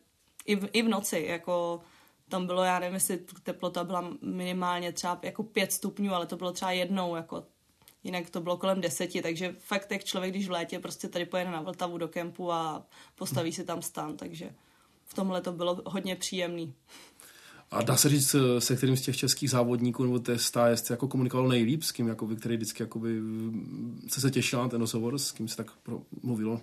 i 0.46 0.56
v, 0.56 0.68
i 0.72 0.82
v 0.82 0.88
noci, 0.88 1.26
jako 1.28 1.80
tam 2.28 2.46
bylo, 2.46 2.64
já 2.64 2.78
nevím, 2.78 2.94
jestli 2.94 3.18
teplota 3.42 3.84
byla 3.84 4.04
minimálně 4.22 4.92
třeba 4.92 5.18
jako 5.22 5.42
pět 5.42 5.72
stupňů, 5.72 6.14
ale 6.14 6.26
to 6.26 6.36
bylo 6.36 6.52
třeba 6.52 6.70
jednou, 6.70 7.16
jako 7.16 7.44
jinak 8.04 8.30
to 8.30 8.40
bylo 8.40 8.56
kolem 8.56 8.80
deseti, 8.80 9.22
takže 9.22 9.56
fakt 9.58 9.90
jak 9.90 10.04
člověk, 10.04 10.32
když 10.32 10.48
v 10.48 10.50
létě 10.50 10.78
prostě 10.78 11.08
tady 11.08 11.24
pojede 11.24 11.50
na 11.50 11.60
Vltavu 11.60 11.98
do 11.98 12.08
kempu 12.08 12.52
a 12.52 12.86
postaví 13.14 13.52
si 13.52 13.64
tam 13.64 13.82
stan, 13.82 14.16
takže 14.16 14.50
v 15.04 15.14
tomhle 15.14 15.40
to 15.40 15.52
bylo 15.52 15.82
hodně 15.86 16.16
příjemný. 16.16 16.74
A 17.70 17.82
dá 17.82 17.96
se 17.96 18.08
říct, 18.08 18.36
se 18.58 18.76
kterým 18.76 18.96
z 18.96 19.00
těch 19.00 19.16
českých 19.16 19.50
závodníků 19.50 20.04
nebo 20.04 20.18
té 20.18 20.38
stáje 20.38 20.76
jste 20.76 20.92
jako 20.92 21.08
komunikoval 21.08 21.48
nejlíp, 21.48 21.82
s 21.82 21.92
kým, 21.92 22.08
jakoby, 22.08 22.36
který 22.36 22.56
vždycky 22.56 22.82
jakoby, 22.82 23.20
se 24.08 24.20
se 24.20 24.30
těšil 24.30 24.62
na 24.62 24.68
ten 24.68 24.80
rozhovor, 24.80 25.18
s 25.18 25.32
kým 25.32 25.48
se 25.48 25.56
tak 25.56 25.70
mluvilo? 26.22 26.60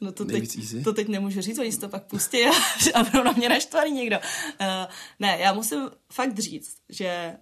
No 0.00 0.12
to 0.12 0.24
teď, 0.24 0.58
to 0.84 0.92
teď 0.92 1.08
nemůžu 1.08 1.40
říct, 1.40 1.58
oni 1.58 1.72
si 1.72 1.80
to 1.80 1.88
pak 1.88 2.04
pustí 2.04 2.44
a, 2.44 2.50
a 2.94 3.04
budou 3.04 3.24
na 3.24 3.32
mě 3.32 3.48
naštvaný 3.48 3.90
někdo. 3.90 4.16
Uh, 4.16 4.66
ne, 5.20 5.38
já 5.40 5.52
musím 5.52 5.90
fakt 6.12 6.38
říct, 6.38 6.76
že 6.88 7.36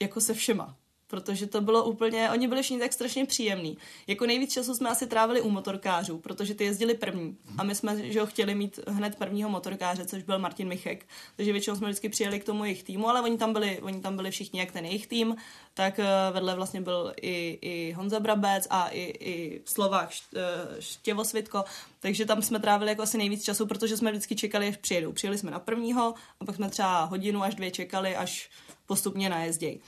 jako 0.00 0.20
se 0.20 0.34
všema, 0.34 0.76
protože 1.06 1.46
to 1.46 1.60
bylo 1.60 1.84
úplně, 1.84 2.30
oni 2.30 2.48
byli 2.48 2.62
všichni 2.62 2.80
tak 2.80 2.92
strašně 2.92 3.26
příjemní. 3.26 3.78
Jako 4.06 4.26
nejvíc 4.26 4.52
času 4.52 4.74
jsme 4.74 4.88
asi 4.88 5.06
trávili 5.06 5.40
u 5.40 5.50
motorkářů, 5.50 6.18
protože 6.18 6.54
ty 6.54 6.64
jezdili 6.64 6.94
první 6.94 7.36
a 7.58 7.64
my 7.64 7.74
jsme, 7.74 8.12
že 8.12 8.20
ho 8.20 8.26
chtěli 8.26 8.54
mít 8.54 8.80
hned 8.88 9.16
prvního 9.16 9.50
motorkáře, 9.50 10.06
což 10.06 10.22
byl 10.22 10.38
Martin 10.38 10.68
Michek, 10.68 11.06
takže 11.36 11.52
většinou 11.52 11.76
jsme 11.76 11.86
vždycky 11.86 12.08
přijeli 12.08 12.40
k 12.40 12.44
tomu 12.44 12.64
jejich 12.64 12.82
týmu, 12.82 13.08
ale 13.08 13.20
oni 13.20 13.38
tam 13.38 13.52
byli, 13.52 13.80
oni 13.80 14.00
tam 14.00 14.16
byli 14.16 14.30
všichni, 14.30 14.60
jak 14.60 14.72
ten 14.72 14.84
jejich 14.84 15.06
tým, 15.06 15.36
tak 15.74 15.98
eh, 15.98 16.06
vedle 16.32 16.54
vlastně 16.54 16.80
byl 16.80 17.12
i, 17.22 17.58
i 17.62 17.92
Honza 17.92 18.20
Brabec 18.20 18.66
a 18.70 18.88
i, 18.88 19.02
i 19.02 19.62
Slovák 19.64 20.10
eh, 20.36 20.40
Štěvosvitko, 20.82 21.64
takže 22.00 22.26
tam 22.26 22.42
jsme 22.42 22.60
trávili 22.60 22.90
jako 22.90 23.02
asi 23.02 23.18
nejvíc 23.18 23.44
času, 23.44 23.66
protože 23.66 23.96
jsme 23.96 24.10
vždycky 24.10 24.36
čekali, 24.36 24.68
až 24.68 24.76
přijedou. 24.76 25.12
Přijeli 25.12 25.38
jsme 25.38 25.50
na 25.50 25.58
prvního 25.58 26.14
a 26.40 26.44
pak 26.44 26.56
jsme 26.56 26.70
třeba 26.70 27.04
hodinu 27.04 27.42
až 27.42 27.54
dvě 27.54 27.70
čekali, 27.70 28.16
až 28.16 28.50
postupně 28.86 29.28
najezdějí. 29.28 29.80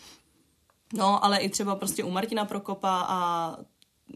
No, 0.92 1.24
ale 1.24 1.38
i 1.38 1.48
třeba 1.48 1.76
prostě 1.76 2.04
u 2.04 2.10
Martina 2.10 2.44
Prokopa 2.44 3.06
a 3.08 3.56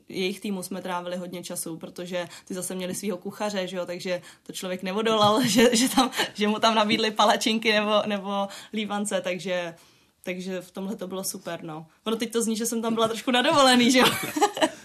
jejich 0.09 0.41
týmu 0.41 0.63
jsme 0.63 0.83
trávili 0.83 1.17
hodně 1.17 1.45
času, 1.45 1.77
protože 1.77 2.29
ty 2.45 2.55
zase 2.55 2.75
měli 2.75 2.95
svého 2.95 3.19
kuchaře, 3.19 3.69
že 3.69 3.77
jo, 3.77 3.87
takže 3.87 4.23
to 4.43 4.53
člověk 4.53 4.83
nevodolal, 4.83 5.43
že, 5.47 5.77
že, 5.77 5.89
tam, 5.89 6.11
že 6.35 6.49
mu 6.49 6.59
tam 6.59 6.75
nabídli 6.75 7.11
palačinky 7.11 7.73
nebo, 7.73 8.03
nebo 8.07 8.49
lívance, 8.73 9.21
takže, 9.21 9.75
takže 10.23 10.61
v 10.61 10.71
tomhle 10.71 10.97
to 10.97 11.07
bylo 11.07 11.25
super, 11.25 11.63
no. 11.63 11.87
Ono 12.05 12.17
teď 12.17 12.33
to 12.33 12.43
zní, 12.43 12.57
že 12.57 12.67
jsem 12.67 12.83
tam 12.83 12.95
byla 12.95 13.09
trošku 13.09 13.31
nadovolený, 13.31 13.91
že 13.91 13.99
jo. 13.99 14.07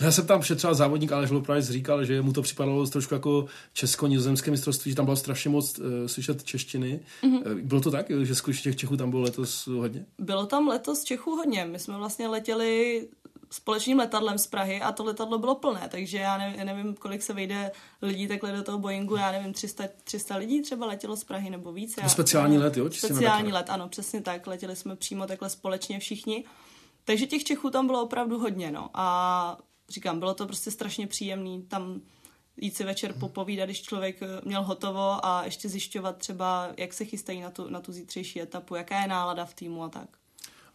Já 0.00 0.12
se 0.12 0.22
tam 0.22 0.42
že 0.42 0.54
třeba 0.54 0.74
závodník 0.74 1.12
Aleš 1.12 1.30
Loprice 1.30 1.72
říkal, 1.72 2.04
že 2.04 2.22
mu 2.22 2.32
to 2.32 2.42
připadalo 2.42 2.86
trošku 2.86 3.14
jako 3.14 3.46
česko-nizozemské 3.72 4.50
mistrovství, 4.50 4.90
že 4.90 4.96
tam 4.96 5.04
bylo 5.04 5.16
strašně 5.16 5.50
moc 5.50 5.78
uh, 5.78 5.84
slyšet 6.06 6.44
češtiny. 6.44 7.00
Mm-hmm. 7.22 7.62
Bylo 7.62 7.80
to 7.80 7.90
tak, 7.90 8.06
že 8.20 8.34
těch 8.62 8.76
Čechů 8.76 8.96
tam 8.96 9.10
bylo 9.10 9.22
letos 9.22 9.66
hodně? 9.66 10.04
Bylo 10.18 10.46
tam 10.46 10.68
letos 10.68 11.04
Čechů 11.04 11.30
hodně. 11.30 11.64
My 11.64 11.78
jsme 11.78 11.96
vlastně 11.96 12.28
letěli 12.28 13.08
společným 13.54 13.98
letadlem 13.98 14.38
z 14.38 14.46
Prahy 14.46 14.80
a 14.80 14.92
to 14.92 15.04
letadlo 15.04 15.38
bylo 15.38 15.54
plné, 15.54 15.88
takže 15.90 16.18
já 16.18 16.38
nevím, 16.38 16.66
nevím 16.66 16.94
kolik 16.94 17.22
se 17.22 17.32
vejde 17.32 17.70
lidí 18.02 18.28
takhle 18.28 18.52
do 18.52 18.62
toho 18.62 18.78
Boeingu, 18.78 19.16
já 19.16 19.32
nevím, 19.32 19.52
300, 19.52 19.84
300 20.04 20.36
lidí 20.36 20.62
třeba 20.62 20.86
letělo 20.86 21.16
z 21.16 21.24
Prahy 21.24 21.50
nebo 21.50 21.72
víc. 21.72 21.94
Já, 22.02 22.08
speciální 22.08 22.58
let, 22.58 22.76
jo? 22.76 22.90
Speciální 22.90 23.52
let, 23.52 23.70
ano, 23.70 23.88
přesně 23.88 24.20
tak, 24.20 24.46
letěli 24.46 24.76
jsme 24.76 24.96
přímo 24.96 25.26
takhle 25.26 25.50
společně 25.50 25.98
všichni. 25.98 26.44
Takže 27.04 27.26
těch 27.26 27.44
Čechů 27.44 27.70
tam 27.70 27.86
bylo 27.86 28.02
opravdu 28.02 28.38
hodně, 28.38 28.70
no. 28.70 28.90
A 28.94 29.58
říkám, 29.88 30.18
bylo 30.18 30.34
to 30.34 30.46
prostě 30.46 30.70
strašně 30.70 31.06
příjemný 31.06 31.62
tam 31.62 32.00
jít 32.56 32.76
si 32.76 32.84
večer 32.84 33.12
popovídat, 33.12 33.64
když 33.64 33.82
člověk 33.82 34.22
eh, 34.22 34.26
měl 34.44 34.62
hotovo 34.62 35.26
a 35.26 35.44
ještě 35.44 35.68
zjišťovat 35.68 36.16
třeba, 36.16 36.68
jak 36.76 36.92
se 36.92 37.04
chystají 37.04 37.40
na 37.40 37.50
tu, 37.50 37.70
na 37.70 37.80
tu 37.80 37.92
zítřejší 37.92 38.40
etapu, 38.40 38.74
jaká 38.74 39.00
je 39.00 39.08
nálada 39.08 39.44
v 39.44 39.54
týmu 39.54 39.82
a 39.82 39.88
tak. 39.88 40.08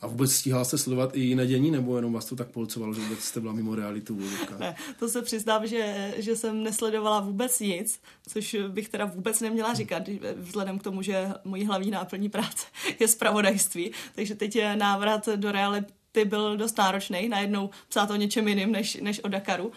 A 0.02 0.08
vůbec 0.08 0.32
stíhala 0.32 0.66
jste 0.66 0.78
sledovat 0.78 1.16
i 1.16 1.20
jiné 1.20 1.48
dění, 1.48 1.72
nebo 1.72 1.96
jenom 1.96 2.14
vás 2.14 2.26
to 2.26 2.36
tak 2.36 2.48
polcovalo, 2.48 2.94
že 2.94 3.02
vůbec 3.02 3.20
jste 3.20 3.40
byla 3.40 3.54
mimo 3.54 3.76
realitu? 3.76 4.20
ne, 4.60 4.76
to 5.00 5.10
se 5.10 5.22
přiznám, 5.22 5.68
že, 5.68 6.14
že 6.18 6.36
jsem 6.36 6.64
nesledovala 6.64 7.20
vůbec 7.20 7.60
nic, 7.60 8.02
což 8.28 8.56
bych 8.68 8.90
teda 8.90 9.06
vůbec 9.06 9.40
neměla 9.40 9.74
říkat, 9.74 10.04
vzhledem 10.36 10.80
k 10.80 10.84
tomu, 10.84 11.02
že 11.02 11.30
mojí 11.44 11.66
hlavní 11.66 11.92
náplní 11.92 12.30
práce 12.30 12.66
je 13.00 13.08
zpravodajství. 13.08 13.92
Takže 14.16 14.36
teď 14.36 14.56
je 14.56 14.76
návrat 14.76 15.30
do 15.36 15.52
reality 15.52 15.99
ty 16.20 16.26
byl 16.26 16.58
dost 16.58 16.78
náročný, 16.78 17.30
najednou 17.30 17.70
psát 17.90 18.12
o 18.12 18.16
něčem 18.16 18.48
jiným 18.48 18.72
než, 18.72 18.96
než 18.96 19.24
o 19.24 19.28
Dakaru. 19.28 19.72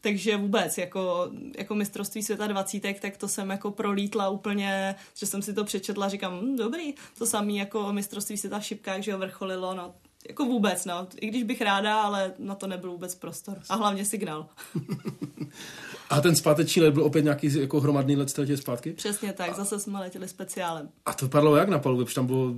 Takže 0.00 0.36
vůbec, 0.36 0.78
jako, 0.78 1.30
jako 1.58 1.74
mistrovství 1.74 2.22
světa 2.22 2.46
dvacítek, 2.46 3.00
tak 3.00 3.16
to 3.16 3.28
jsem 3.28 3.50
jako 3.50 3.70
prolítla 3.70 4.28
úplně, 4.28 4.94
že 5.14 5.26
jsem 5.26 5.42
si 5.42 5.54
to 5.54 5.64
přečetla, 5.64 6.08
říkám, 6.08 6.40
hm, 6.40 6.56
dobrý, 6.56 6.94
to 7.18 7.26
samý 7.26 7.56
jako 7.56 7.92
mistrovství 7.92 8.36
světa 8.36 8.58
v 8.58 8.64
šipkách, 8.64 9.02
že 9.02 9.12
ho 9.12 9.18
vrcholilo, 9.18 9.74
no, 9.74 9.94
jako 10.28 10.44
vůbec, 10.44 10.84
no, 10.84 11.06
i 11.20 11.26
když 11.26 11.42
bych 11.42 11.60
ráda, 11.60 12.02
ale 12.02 12.32
na 12.38 12.54
to 12.54 12.66
nebyl 12.66 12.90
vůbec 12.90 13.14
prostor. 13.14 13.58
A 13.68 13.74
hlavně 13.74 14.04
signál. 14.04 14.46
A 16.10 16.20
ten 16.20 16.36
zpáteční 16.36 16.82
let 16.82 16.94
byl 16.94 17.04
opět 17.04 17.22
nějaký 17.22 17.60
jako 17.60 17.80
hromadný 17.80 18.16
let 18.16 18.30
jste 18.30 18.56
zpátky? 18.56 18.92
Přesně 18.92 19.32
tak, 19.32 19.50
a... 19.50 19.54
zase 19.54 19.80
jsme 19.80 20.00
letěli 20.00 20.28
speciálem. 20.28 20.88
A 21.06 21.12
to 21.12 21.28
padlo 21.28 21.56
jak 21.56 21.68
na 21.68 21.78
palubě, 21.78 22.04
protože 22.04 22.14
tam 22.14 22.26
bylo, 22.26 22.54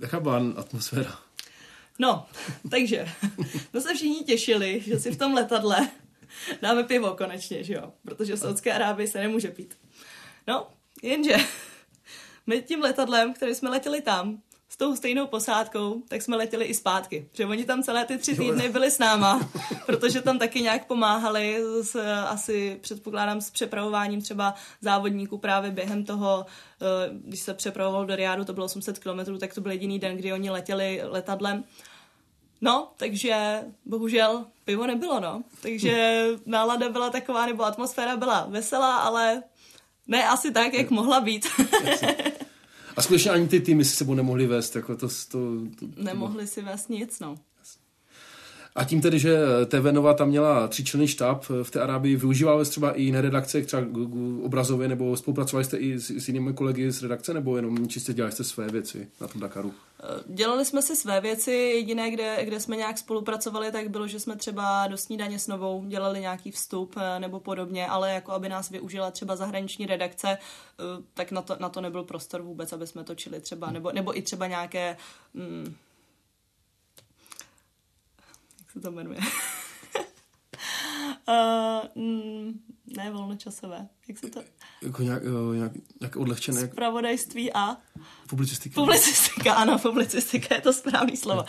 jaká 0.00 0.20
byla 0.20 0.42
atmosféra? 0.56 1.27
No, 1.98 2.26
takže, 2.70 3.08
to 3.72 3.80
se 3.80 3.94
všichni 3.94 4.24
těšili, 4.24 4.80
že 4.80 5.00
si 5.00 5.10
v 5.10 5.18
tom 5.18 5.34
letadle 5.34 5.88
dáme 6.62 6.84
pivo 6.84 7.16
konečně, 7.16 7.64
že 7.64 7.74
jo? 7.74 7.92
Protože 8.04 8.34
v 8.34 8.38
Saudské 8.38 8.72
Arábii 8.72 9.08
se 9.08 9.18
nemůže 9.18 9.50
pít. 9.50 9.78
No, 10.46 10.66
jenže 11.02 11.36
my 12.46 12.62
tím 12.62 12.80
letadlem, 12.80 13.34
který 13.34 13.54
jsme 13.54 13.70
letěli 13.70 14.00
tam, 14.00 14.42
s 14.68 14.76
tou 14.76 14.96
stejnou 14.96 15.26
posádkou, 15.26 16.02
tak 16.08 16.22
jsme 16.22 16.36
letěli 16.36 16.64
i 16.64 16.74
zpátky. 16.74 17.28
Že 17.32 17.46
oni 17.46 17.64
tam 17.64 17.82
celé 17.82 18.04
ty 18.04 18.18
tři 18.18 18.36
týdny 18.36 18.68
byli 18.68 18.90
s 18.90 18.98
náma, 18.98 19.50
protože 19.86 20.22
tam 20.22 20.38
taky 20.38 20.62
nějak 20.62 20.86
pomáhali 20.86 21.62
s, 21.82 21.96
asi 22.24 22.78
předpokládám 22.80 23.40
s 23.40 23.50
přepravováním 23.50 24.22
třeba 24.22 24.54
závodníků 24.80 25.38
právě 25.38 25.70
během 25.70 26.04
toho, 26.04 26.46
eh, 26.46 27.10
když 27.12 27.40
se 27.40 27.54
přepravoval 27.54 28.06
do 28.06 28.16
Riádu, 28.16 28.44
to 28.44 28.52
bylo 28.52 28.66
800 28.66 28.98
km, 28.98 29.38
tak 29.38 29.54
to 29.54 29.60
byl 29.60 29.72
jediný 29.72 29.98
den, 29.98 30.16
kdy 30.16 30.32
oni 30.32 30.50
letěli 30.50 31.00
letadlem. 31.04 31.64
No, 32.60 32.92
takže 32.96 33.60
bohužel 33.84 34.46
pivo 34.64 34.86
nebylo, 34.86 35.20
no. 35.20 35.42
Takže 35.62 36.24
nálada 36.46 36.88
byla 36.88 37.10
taková, 37.10 37.46
nebo 37.46 37.64
atmosféra 37.64 38.16
byla 38.16 38.46
veselá, 38.50 38.96
ale 38.96 39.42
ne 40.06 40.28
asi 40.28 40.52
tak, 40.52 40.74
jak 40.74 40.90
mohla 40.90 41.20
být. 41.20 41.46
A 42.96 43.02
skutečně 43.02 43.30
ani 43.30 43.48
ty 43.48 43.60
týmy 43.60 43.84
si 43.84 43.96
sebou 43.96 44.14
nemohli 44.14 44.46
vést, 44.46 44.76
jako 44.76 44.96
to, 44.96 45.08
to, 45.08 45.38
to, 45.78 45.86
to 45.96 46.02
Nemohli 46.02 46.46
si 46.46 46.62
vést 46.62 46.90
nic, 46.90 47.20
no. 47.20 47.36
A 48.78 48.84
tím 48.84 49.00
tedy, 49.00 49.18
že 49.18 49.38
TV 49.68 49.92
Nova 49.92 50.14
tam 50.14 50.28
měla 50.28 50.68
tříčlenný 50.68 51.08
štáb 51.08 51.44
v 51.62 51.70
té 51.70 51.80
Arábii, 51.80 52.16
využívali 52.16 52.64
jste 52.64 52.70
třeba 52.70 52.92
i 52.92 53.02
jiné 53.02 53.20
redakce, 53.20 53.62
třeba 53.62 53.82
obrazově, 54.42 54.88
nebo 54.88 55.16
spolupracovali 55.16 55.64
jste 55.64 55.76
i 55.76 55.98
s, 56.00 56.10
s 56.10 56.28
jinými 56.28 56.52
kolegy 56.52 56.92
z 56.92 57.02
redakce, 57.02 57.34
nebo 57.34 57.56
jenom 57.56 57.88
čistě 57.88 58.12
dělali 58.12 58.32
jste 58.32 58.44
své 58.44 58.68
věci 58.68 59.08
na 59.20 59.28
tom 59.28 59.40
Dakaru? 59.40 59.74
Dělali 60.26 60.64
jsme 60.64 60.82
si 60.82 60.96
své 60.96 61.20
věci, 61.20 61.52
jediné, 61.52 62.10
kde, 62.10 62.44
kde 62.44 62.60
jsme 62.60 62.76
nějak 62.76 62.98
spolupracovali, 62.98 63.72
tak 63.72 63.88
bylo, 63.88 64.06
že 64.06 64.20
jsme 64.20 64.36
třeba 64.36 64.86
do 64.86 64.96
snídaně 64.96 65.38
s 65.38 65.46
novou 65.46 65.84
dělali 65.88 66.20
nějaký 66.20 66.50
vstup 66.50 66.94
eh, 66.96 67.20
nebo 67.20 67.40
podobně, 67.40 67.86
ale 67.86 68.12
jako 68.12 68.32
aby 68.32 68.48
nás 68.48 68.70
využila 68.70 69.10
třeba 69.10 69.36
zahraniční 69.36 69.86
redakce, 69.86 70.28
eh, 70.28 71.02
tak 71.14 71.30
na 71.30 71.42
to, 71.42 71.56
na 71.60 71.68
to 71.68 71.80
nebyl 71.80 72.04
prostor 72.04 72.42
vůbec, 72.42 72.72
aby 72.72 72.86
jsme 72.86 73.04
točili 73.04 73.40
třeba, 73.40 73.70
nebo, 73.70 73.92
nebo 73.92 74.18
i 74.18 74.22
třeba 74.22 74.46
nějaké 74.46 74.96
mm, 75.34 75.74
se 78.72 78.80
to 78.80 78.90
jmenuje? 78.90 79.18
Uh, 81.28 82.02
mm, 82.04 82.60
ne 82.96 83.10
volnočasové. 83.10 83.88
Jak 84.08 84.18
se 84.18 84.30
to? 84.30 84.40
Jako 84.82 85.02
nějak, 85.02 85.22
uh, 85.22 85.56
nějak, 85.56 85.72
nějak 86.00 86.16
odlehčené. 86.16 86.60
Jak... 86.60 86.72
Spravodajství 86.72 87.52
a? 87.52 87.76
Publicistika. 88.28 88.74
Publicistika, 88.74 89.54
ano, 89.54 89.78
publicistika 89.78 90.54
je 90.54 90.60
to 90.60 90.72
správný 90.72 91.16
slovo. 91.16 91.44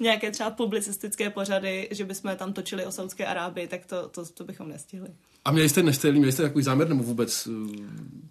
Nějaké 0.00 0.30
třeba 0.30 0.50
publicistické 0.50 1.30
pořady, 1.30 1.88
že 1.90 2.04
bychom 2.04 2.36
tam 2.36 2.52
točili 2.52 2.86
o 2.86 2.92
Saudské 2.92 3.26
Arábii, 3.26 3.68
tak 3.68 3.86
to, 3.86 4.08
to, 4.08 4.26
to 4.26 4.44
bychom 4.44 4.68
nestihli. 4.68 5.08
A 5.44 5.50
měli 5.52 5.68
jste, 5.68 5.82
nešte, 5.82 6.12
měli 6.12 6.32
jste 6.32 6.42
takový 6.42 6.64
záměr 6.64 6.88
nebo 6.88 7.02
vůbec? 7.02 7.48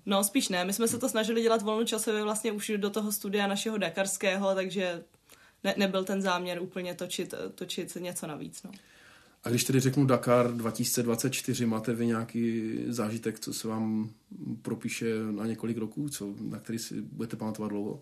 No 0.06 0.24
spíš 0.24 0.50
ne, 0.50 0.66
my 0.66 0.74
jsme 0.74 0.88
se 0.88 0.98
to 0.98 1.10
snažili 1.10 1.42
dělat 1.42 1.62
volnočasově 1.62 2.24
vlastně 2.24 2.52
už 2.52 2.72
do 2.78 2.90
toho 2.90 3.12
studia 3.12 3.48
našeho 3.48 3.78
dakarského, 3.78 4.56
takže 4.56 5.04
ne, 5.64 5.74
nebyl 5.78 6.03
ten 6.03 6.22
záměr 6.22 6.62
úplně 6.62 6.95
točit, 6.95 7.34
točit 7.55 7.95
něco 7.95 8.28
navíc. 8.28 8.64
No. 8.64 8.72
A 9.43 9.49
když 9.49 9.64
tedy 9.64 9.80
řeknu 9.80 10.05
Dakar 10.05 10.53
2024, 10.53 11.66
máte 11.66 11.93
vy 11.93 12.05
nějaký 12.05 12.74
zážitek, 12.88 13.39
co 13.39 13.53
se 13.53 13.68
vám 13.68 14.10
propíše 14.62 15.05
na 15.32 15.45
několik 15.45 15.78
roků, 15.78 16.10
co, 16.10 16.34
na 16.41 16.60
který 16.60 16.80
si 16.80 17.01
budete 17.01 17.38
pamatovat 17.38 17.72
dlouho? 17.72 18.01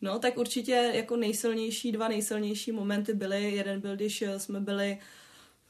No, 0.00 0.18
tak 0.18 0.38
určitě 0.38 0.90
jako 0.94 1.16
nejsilnější, 1.16 1.92
dva 1.92 2.08
nejsilnější 2.08 2.72
momenty 2.72 3.14
byly. 3.14 3.52
Jeden 3.52 3.80
byl, 3.80 3.96
když 3.96 4.24
jsme 4.36 4.60
byli 4.60 4.98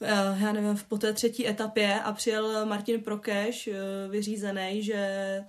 eh, 0.01 0.37
já 0.41 0.53
nevím, 0.53 0.77
po 0.89 0.97
té 0.97 1.13
třetí 1.13 1.47
etapě 1.47 1.99
a 2.01 2.13
přijel 2.13 2.65
Martin 2.65 3.01
Prokeš, 3.01 3.67
eh, 3.67 3.73
vyřízený, 4.09 4.83
že 4.83 5.39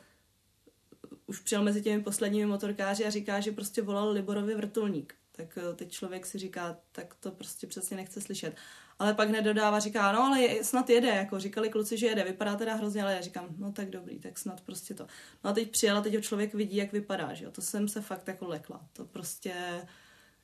už 1.26 1.40
přijel 1.40 1.62
mezi 1.62 1.82
těmi 1.82 2.02
posledními 2.02 2.46
motorkáři 2.46 3.04
a 3.04 3.10
říká, 3.10 3.40
že 3.40 3.52
prostě 3.52 3.82
volal 3.82 4.10
Liborovi 4.10 4.54
vrtulník. 4.54 5.14
Tak 5.32 5.58
eh, 5.58 5.74
teď 5.74 5.90
člověk 5.90 6.26
si 6.26 6.38
říká, 6.38 6.76
tak 6.92 7.14
to 7.20 7.30
prostě 7.30 7.66
přesně 7.66 7.96
nechce 7.96 8.20
slyšet 8.20 8.56
ale 8.98 9.14
pak 9.14 9.30
nedodává, 9.30 9.78
říká, 9.78 10.12
no 10.12 10.22
ale 10.22 10.40
je, 10.40 10.64
snad 10.64 10.90
jede, 10.90 11.08
jako 11.08 11.38
říkali 11.38 11.68
kluci, 11.68 11.98
že 11.98 12.06
jede, 12.06 12.24
vypadá 12.24 12.56
teda 12.56 12.74
hrozně, 12.74 13.02
ale 13.02 13.14
já 13.14 13.20
říkám, 13.20 13.46
no 13.58 13.72
tak 13.72 13.90
dobrý, 13.90 14.18
tak 14.18 14.38
snad 14.38 14.60
prostě 14.60 14.94
to. 14.94 15.06
No 15.44 15.50
a 15.50 15.52
teď 15.52 15.70
přijela, 15.70 16.00
teď 16.00 16.14
ho 16.14 16.20
člověk 16.20 16.54
vidí, 16.54 16.76
jak 16.76 16.92
vypadá, 16.92 17.34
že 17.34 17.44
jo, 17.44 17.50
to 17.50 17.62
jsem 17.62 17.88
se 17.88 18.00
fakt 18.00 18.28
jako 18.28 18.46
lekla, 18.46 18.80
to 18.92 19.04
prostě, 19.04 19.54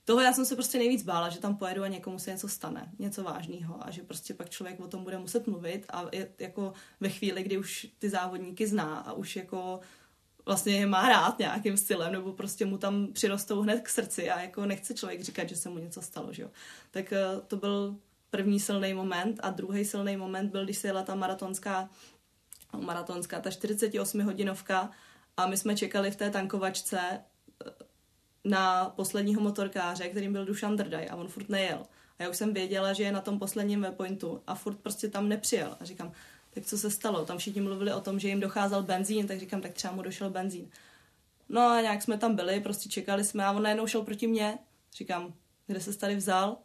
toho 0.05 0.21
já 0.21 0.33
jsem 0.33 0.45
se 0.45 0.55
prostě 0.55 0.79
nejvíc 0.79 1.03
bála, 1.03 1.29
že 1.29 1.41
tam 1.41 1.57
pojedu 1.57 1.83
a 1.83 1.89
někomu 1.89 2.19
se 2.19 2.31
něco 2.31 2.49
stane, 2.49 2.93
něco 2.99 3.23
vážného 3.23 3.87
a 3.87 3.91
že 3.91 4.03
prostě 4.03 4.35
pak 4.35 4.51
člověk 4.51 4.81
o 4.81 4.89
tom 4.89 5.05
bude 5.05 5.19
muset 5.19 5.47
mluvit 5.47 5.87
a 5.93 6.09
je 6.13 6.33
jako 6.39 6.73
ve 7.01 7.09
chvíli, 7.09 7.43
kdy 7.43 7.59
už 7.59 7.87
ty 7.99 8.11
závodníky 8.11 8.67
zná 8.67 8.97
a 8.97 9.13
už 9.13 9.37
jako 9.37 9.81
vlastně 10.47 10.73
je 10.77 10.87
má 10.87 11.09
rád 11.09 11.39
nějakým 11.39 11.77
stylem, 11.77 12.13
nebo 12.13 12.33
prostě 12.33 12.67
mu 12.67 12.79
tam 12.79 13.13
přirostou 13.13 13.61
hned 13.61 13.81
k 13.81 13.89
srdci 13.89 14.31
a 14.31 14.41
jako 14.41 14.67
nechce 14.67 14.95
člověk 14.95 15.21
říkat, 15.21 15.49
že 15.49 15.57
se 15.57 15.69
mu 15.69 15.79
něco 15.79 16.03
stalo, 16.03 16.33
že 16.33 16.43
jo. 16.43 16.51
Tak 16.91 17.13
eh, 17.13 17.25
to 17.47 17.57
byl 17.57 17.97
první 18.31 18.61
silný 18.61 18.95
moment 18.95 19.41
a 19.43 19.51
druhý 19.51 19.85
silný 19.85 20.17
moment 20.17 20.51
byl, 20.51 20.65
když 20.65 20.79
se 20.79 20.89
jela 20.89 21.03
ta 21.03 21.15
maratonská, 21.15 21.91
maratonská, 22.77 23.41
ta 23.41 23.51
48 23.51 24.21
hodinovka 24.21 24.91
a 25.37 25.47
my 25.47 25.57
jsme 25.57 25.77
čekali 25.77 26.11
v 26.11 26.17
té 26.17 26.31
tankovačce 26.31 27.01
eh, 27.01 27.71
na 28.45 28.85
posledního 28.97 29.41
motorkáře, 29.41 30.09
kterým 30.09 30.33
byl 30.33 30.45
Dušan 30.45 30.77
Drdaj 30.77 31.09
a 31.11 31.17
on 31.17 31.29
furt 31.29 31.49
nejel. 31.49 31.83
A 32.19 32.23
já 32.23 32.31
už 32.31 32.37
jsem 32.37 32.55
věděla, 32.55 32.93
že 32.93 33.03
je 33.03 33.13
na 33.13 33.21
tom 33.21 33.39
posledním 33.39 33.83
waypointu 33.83 34.43
a 34.47 34.55
furt 34.55 34.77
prostě 34.77 35.09
tam 35.09 35.29
nepřijel. 35.29 35.77
A 35.81 35.85
říkám, 35.85 36.13
tak 36.55 36.67
co 36.67 36.79
se 36.79 36.91
stalo? 36.91 37.25
Tam 37.25 37.39
všichni 37.39 37.61
mluvili 37.61 37.93
o 37.93 38.01
tom, 38.01 38.19
že 38.19 38.29
jim 38.29 38.41
docházel 38.41 38.83
benzín, 38.83 39.27
tak 39.27 39.41
říkám, 39.41 39.61
tak 39.61 39.73
třeba 39.73 39.93
mu 39.95 40.03
došel 40.03 40.31
benzín. 40.31 40.71
No 41.49 41.61
a 41.61 41.81
nějak 41.81 42.03
jsme 42.03 42.19
tam 42.19 42.37
byli, 42.37 42.61
prostě 42.61 42.89
čekali 42.89 43.25
jsme 43.25 43.45
a 43.45 43.53
on 43.53 43.63
najednou 43.63 43.87
šel 43.87 44.03
proti 44.03 44.27
mně. 44.27 44.59
Říkám, 44.93 45.35
kde 45.67 45.81
se 45.81 45.99
tady 45.99 46.17
vzal? 46.17 46.57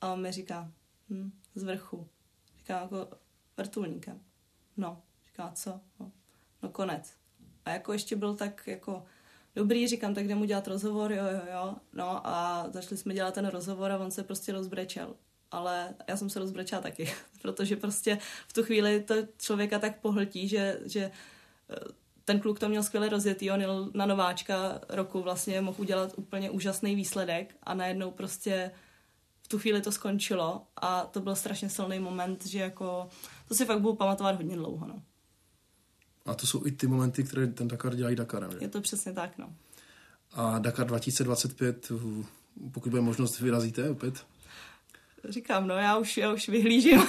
A 0.00 0.12
on 0.12 0.22
mi 0.22 0.32
říká, 0.32 0.70
hm, 1.10 1.30
z 1.54 1.62
vrchu. 1.62 2.08
Říká 2.58 2.80
jako 2.80 3.08
vrtulníkem. 3.56 4.20
No, 4.76 5.02
říká 5.26 5.52
co? 5.54 5.80
No, 6.00 6.12
no 6.62 6.68
konec. 6.68 7.14
A 7.64 7.70
jako 7.70 7.92
ještě 7.92 8.16
byl 8.16 8.34
tak 8.34 8.66
jako 8.66 9.04
dobrý, 9.54 9.88
říkám, 9.88 10.14
tak 10.14 10.24
jdem 10.24 10.40
udělat 10.40 10.68
rozhovor, 10.68 11.12
jo, 11.12 11.24
jo, 11.24 11.40
jo. 11.52 11.76
No 11.92 12.26
a 12.26 12.66
začali 12.72 12.96
jsme 12.96 13.14
dělat 13.14 13.34
ten 13.34 13.46
rozhovor 13.46 13.92
a 13.92 13.98
on 13.98 14.10
se 14.10 14.22
prostě 14.22 14.52
rozbrečel. 14.52 15.14
Ale 15.50 15.94
já 16.08 16.16
jsem 16.16 16.30
se 16.30 16.38
rozbrečela 16.38 16.82
taky, 16.82 17.12
protože 17.42 17.76
prostě 17.76 18.18
v 18.48 18.52
tu 18.52 18.62
chvíli 18.62 19.02
to 19.02 19.14
člověka 19.38 19.78
tak 19.78 20.00
pohltí, 20.00 20.48
že, 20.48 20.80
že 20.84 21.10
eh, 21.70 21.76
ten 22.24 22.40
kluk 22.40 22.58
to 22.58 22.68
měl 22.68 22.82
skvěle 22.82 23.08
rozjetý, 23.08 23.50
on 23.50 23.60
jel 23.60 23.90
na 23.94 24.06
nováčka 24.06 24.80
roku 24.88 25.22
vlastně, 25.22 25.60
mohl 25.60 25.80
udělat 25.80 26.12
úplně 26.16 26.50
úžasný 26.50 26.94
výsledek 26.94 27.54
a 27.62 27.74
najednou 27.74 28.10
prostě 28.10 28.70
v 29.42 29.48
tu 29.48 29.58
chvíli 29.58 29.80
to 29.80 29.92
skončilo 29.92 30.62
a 30.76 31.04
to 31.04 31.20
byl 31.20 31.36
strašně 31.36 31.70
silný 31.70 31.98
moment, 31.98 32.46
že 32.46 32.58
jako 32.58 33.08
to 33.48 33.54
si 33.54 33.64
fakt 33.64 33.80
budu 33.80 33.94
pamatovat 33.94 34.36
hodně 34.36 34.56
dlouho, 34.56 34.86
no. 34.86 35.02
A 36.26 36.34
to 36.34 36.46
jsou 36.46 36.66
i 36.66 36.72
ty 36.72 36.86
momenty, 36.86 37.24
které 37.24 37.46
ten 37.46 37.68
Dakar 37.68 37.96
dělají 37.96 38.16
Dakar. 38.16 38.48
Je 38.60 38.68
to 38.68 38.80
přesně 38.80 39.12
tak, 39.12 39.38
no. 39.38 39.52
A 40.32 40.58
Dakar 40.58 40.86
2025, 40.86 41.92
pokud 42.72 42.90
bude 42.90 43.02
možnost, 43.02 43.40
vyrazíte 43.40 43.90
opět? 43.90 44.26
Říkám, 45.28 45.68
no 45.68 45.74
já 45.74 45.96
už, 45.96 46.16
já 46.16 46.32
už 46.32 46.48
vyhlížím, 46.48 47.02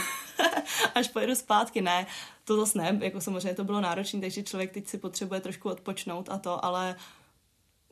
až 0.96 1.08
pojedu 1.08 1.36
zpátky. 1.36 1.82
Ne, 1.82 2.08
to 2.44 2.58
zase 2.58 2.78
ne, 2.78 3.00
jako 3.02 3.22
samozřejmě 3.22 3.54
to 3.54 3.64
bylo 3.64 3.82
náročné, 3.82 4.22
takže 4.22 4.44
člověk 4.44 4.72
teď 4.72 4.88
si 4.88 4.98
potřebuje 4.98 5.40
trošku 5.40 5.70
odpočnout 5.70 6.30
a 6.30 6.38
to, 6.38 6.66
ale 6.66 6.96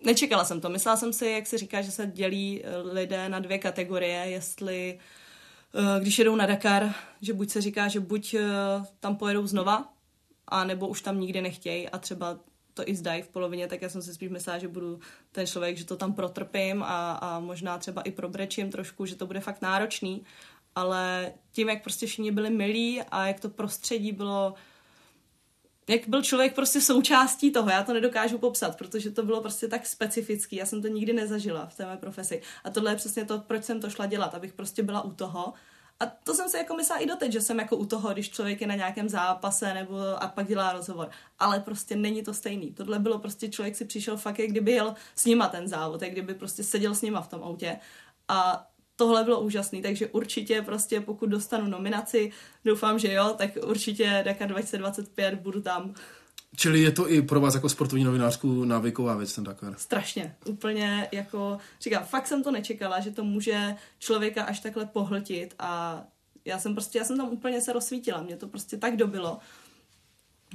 Nečekala 0.04 0.46
jsem 0.46 0.62
to. 0.62 0.70
Myslela 0.70 0.98
jsem 0.98 1.14
si, 1.14 1.28
jak 1.28 1.48
se 1.48 1.58
říká, 1.58 1.82
že 1.82 1.92
se 1.92 2.08
dělí 2.08 2.62
eh, 2.64 2.78
lidé 2.78 3.30
na 3.30 3.40
dvě 3.40 3.58
kategorie, 3.58 4.20
jestli 4.20 5.00
eh, 5.76 6.00
když 6.02 6.20
jedou 6.20 6.36
na 6.36 6.46
Dakar, 6.46 6.94
že 7.22 7.34
buď 7.34 7.50
se 7.50 7.62
říká, 7.62 7.88
že 7.88 8.00
buď 8.00 8.34
eh, 8.34 8.44
tam 9.00 9.16
pojedou 9.16 9.48
znova, 9.48 9.94
a 10.48 10.64
nebo 10.64 10.88
už 10.88 11.02
tam 11.02 11.20
nikdy 11.20 11.42
nechtějí 11.42 11.90
a 11.90 11.98
třeba 11.98 12.40
to 12.76 12.90
i 12.90 12.96
zdají 12.96 13.22
v 13.22 13.28
polovině, 13.28 13.68
tak 13.68 13.82
já 13.82 13.90
jsem 13.90 14.02
si 14.02 14.14
spíš 14.14 14.30
myslela, 14.30 14.60
že 14.60 14.68
budu 14.68 15.00
ten 15.32 15.48
člověk, 15.48 15.78
že 15.78 15.86
to 15.86 15.98
tam 15.98 16.14
protrpím 16.14 16.84
a, 16.84 17.12
a 17.12 17.40
možná 17.40 17.78
třeba 17.78 18.02
i 18.02 18.12
probrečím 18.12 18.72
trošku, 18.72 19.06
že 19.06 19.16
to 19.16 19.28
bude 19.28 19.40
fakt 19.40 19.62
náročný, 19.62 20.24
ale 20.76 21.34
tím, 21.52 21.70
jak 21.70 21.84
prostě 21.84 22.06
všichni 22.06 22.32
byli 22.32 22.50
milí 22.50 23.02
a 23.12 23.28
jak 23.28 23.40
to 23.40 23.50
prostředí 23.50 24.12
bylo 24.12 24.54
jak 25.88 26.08
byl 26.08 26.22
člověk 26.22 26.56
prostě 26.56 26.82
součástí 26.82 27.52
toho, 27.52 27.70
já 27.70 27.84
to 27.84 27.94
nedokážu 27.94 28.38
popsat, 28.38 28.78
protože 28.78 29.12
to 29.12 29.24
bylo 29.24 29.42
prostě 29.42 29.68
tak 29.68 29.86
specifický, 29.86 30.56
já 30.56 30.66
jsem 30.66 30.82
to 30.82 30.88
nikdy 30.88 31.14
nezažila 31.14 31.66
v 31.66 31.76
té 31.76 31.86
mé 31.86 31.98
profesi. 31.98 32.42
A 32.64 32.70
tohle 32.70 32.92
je 32.92 32.96
přesně 32.96 33.26
to, 33.26 33.40
proč 33.40 33.64
jsem 33.64 33.82
to 33.82 33.90
šla 33.90 34.06
dělat, 34.06 34.36
abych 34.36 34.54
prostě 34.54 34.84
byla 34.84 35.02
u 35.02 35.12
toho. 35.12 35.54
A 36.00 36.06
to 36.06 36.34
jsem 36.34 36.50
se 36.50 36.58
jako 36.58 36.76
myslela 36.76 37.02
i 37.02 37.06
doteď, 37.06 37.32
že 37.32 37.42
jsem 37.42 37.60
jako 37.60 37.78
u 37.78 37.86
toho, 37.86 38.14
když 38.14 38.30
člověk 38.30 38.62
je 38.62 38.68
na 38.68 38.76
nějakém 38.76 39.10
zápase 39.10 39.74
nebo 39.74 40.24
a 40.24 40.28
pak 40.28 40.48
dělá 40.48 40.74
rozhovor. 40.74 41.10
Ale 41.40 41.60
prostě 41.60 41.96
není 41.96 42.24
to 42.24 42.34
stejný. 42.34 42.74
Tohle 42.74 43.00
bylo 43.00 43.20
prostě, 43.20 43.50
člověk 43.50 43.76
si 43.76 43.86
přišel 43.86 44.18
fakt, 44.18 44.40
jak 44.40 44.50
kdyby 44.50 44.72
jel 44.72 44.96
s 45.16 45.26
nima 45.26 45.48
ten 45.48 45.68
závod, 45.68 46.02
jak 46.02 46.12
kdyby 46.12 46.34
prostě 46.34 46.64
seděl 46.64 46.96
s 46.96 47.02
nima 47.02 47.22
v 47.22 47.28
tom 47.28 47.44
autě. 47.44 47.80
A 48.28 48.68
tohle 48.96 49.24
bylo 49.24 49.42
úžasný, 49.42 49.82
takže 49.82 50.08
určitě 50.08 50.62
prostě 50.62 51.02
pokud 51.02 51.30
dostanu 51.30 51.68
nominaci, 51.68 52.32
doufám, 52.66 53.00
že 53.00 53.14
jo, 53.14 53.36
tak 53.38 53.50
určitě 53.64 54.22
Dakar 54.26 54.48
2025 54.50 55.36
budu 55.36 55.62
tam. 55.62 55.94
Čili 56.56 56.82
je 56.82 56.92
to 56.92 57.12
i 57.12 57.22
pro 57.22 57.40
vás 57.40 57.56
jako 57.56 57.70
sportovní 57.70 58.04
novinářku 58.04 58.66
návyková 58.66 59.16
věc 59.16 59.36
ten 59.36 59.44
Dakar? 59.44 59.74
Strašně. 59.78 60.36
Úplně 60.46 61.08
jako, 61.12 61.58
říkám, 61.82 62.04
fakt 62.04 62.28
jsem 62.28 62.44
to 62.44 62.52
nečekala, 62.52 63.00
že 63.00 63.12
to 63.12 63.24
může 63.24 63.76
člověka 64.00 64.44
až 64.44 64.60
takhle 64.60 64.86
pohltit 64.86 65.56
a 65.60 66.04
já 66.46 66.60
jsem 66.60 66.74
prostě, 66.74 66.98
já 66.98 67.06
jsem 67.06 67.18
tam 67.18 67.28
úplně 67.28 67.62
se 67.62 67.74
rozsvítila, 67.74 68.22
mě 68.22 68.38
to 68.38 68.48
prostě 68.48 68.78
tak 68.78 68.98
dobilo. 68.98 69.40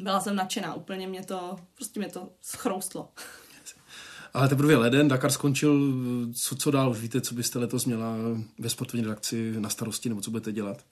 Byla 0.01 0.21
jsem 0.21 0.37
nadšená, 0.37 0.75
úplně 0.75 1.07
mě 1.07 1.25
to, 1.25 1.57
prostě 1.75 2.01
mě 2.01 2.09
to 2.09 2.29
schroustlo. 2.41 3.09
Ale 4.35 4.49
teprve 4.49 4.77
leden, 4.77 5.09
Dakar 5.09 5.31
skončil, 5.31 5.95
co, 6.35 6.57
co 6.57 6.71
dál? 6.71 6.91
Už 6.91 7.01
víte, 7.01 7.21
co 7.21 7.35
byste 7.35 7.59
letos 7.59 7.85
měla 7.85 8.15
ve 8.59 8.69
sportovní 8.69 9.03
redakci 9.03 9.61
na 9.61 9.69
starosti, 9.69 10.09
nebo 10.09 10.21
co 10.21 10.31
budete 10.31 10.53
dělat? 10.53 10.85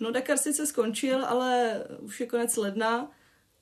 No 0.00 0.10
Dakar 0.10 0.38
sice 0.38 0.66
skončil, 0.66 1.24
ale 1.24 1.80
už 1.98 2.20
je 2.20 2.26
konec 2.26 2.56
ledna. 2.56 3.10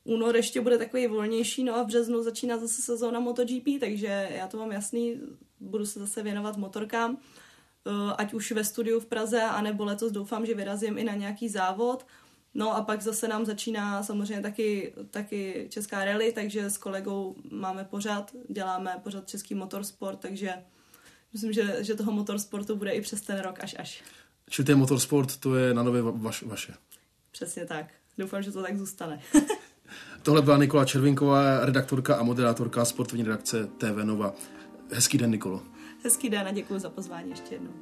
Únor 0.09 0.37
ještě 0.37 0.61
bude 0.61 0.79
takový 0.79 1.07
volnější, 1.07 1.65
no 1.65 1.77
a 1.77 1.83
v 1.83 1.87
březnu 1.87 2.23
začíná 2.23 2.59
zase 2.59 2.83
sezóna 2.83 3.21
MotoGP, 3.21 3.69
takže 3.81 4.29
já 4.31 4.49
to 4.49 4.59
mám 4.59 4.73
jasný, 4.73 5.21
budu 5.61 5.87
se 5.87 6.01
zase 6.01 6.23
věnovat 6.23 6.57
motorkám, 6.57 7.17
eh, 7.87 8.15
ať 8.19 8.35
už 8.35 8.53
ve 8.53 8.65
studiu 8.65 9.01
v 9.01 9.07
Praze, 9.07 9.43
anebo 9.43 9.85
letos 9.85 10.13
doufám, 10.13 10.47
že 10.47 10.55
vyrazím 10.55 10.99
i 10.99 11.05
na 11.05 11.15
nějaký 11.15 11.49
závod. 11.49 12.07
No 12.55 12.77
a 12.77 12.83
pak 12.83 13.03
zase 13.03 13.29
nám 13.29 13.47
začíná 13.47 14.03
samozřejmě 14.03 14.43
taky, 14.43 14.95
taky 15.11 15.67
Česká 15.71 16.05
rally, 16.05 16.33
takže 16.33 16.71
s 16.71 16.79
kolegou 16.79 17.37
máme 17.51 17.85
pořád, 17.85 18.33
děláme 18.49 19.01
pořád 19.03 19.29
Český 19.29 19.55
motorsport, 19.55 20.21
takže 20.21 20.55
myslím, 21.33 21.53
že, 21.53 21.77
že 21.81 21.95
toho 21.95 22.13
motorsportu 22.13 22.77
bude 22.77 22.91
i 22.91 23.01
přes 23.01 23.21
ten 23.21 23.41
rok 23.41 23.61
až 23.61 23.77
až. 23.79 24.03
Čili 24.51 24.67
ten 24.67 24.79
motorsport, 24.79 25.37
to 25.37 25.57
je 25.57 25.75
na 25.75 25.83
nové 25.83 26.03
vaš, 26.03 26.43
vaše. 26.43 26.75
Přesně 27.31 27.67
tak. 27.67 27.87
Doufám, 28.19 28.43
že 28.43 28.53
to 28.53 28.63
tak 28.63 28.79
zůstane. 28.79 29.21
Tohle 30.23 30.43
byla 30.43 30.57
Nikola 30.57 30.85
Červinková, 30.85 31.65
redaktorka 31.65 32.15
a 32.15 32.23
moderátorka 32.23 32.85
sportovní 32.85 33.25
redakce 33.25 33.69
TV 33.79 34.05
Nova. 34.05 34.35
Hezký 34.93 35.19
den, 35.19 35.31
Nikolo. 35.31 35.63
Hezký 36.05 36.31
den 36.31 36.49
a 36.49 36.53
děkuji 36.53 36.79
za 36.79 36.91
pozvání 36.91 37.31
ještě 37.31 37.55
jednou. 37.55 37.73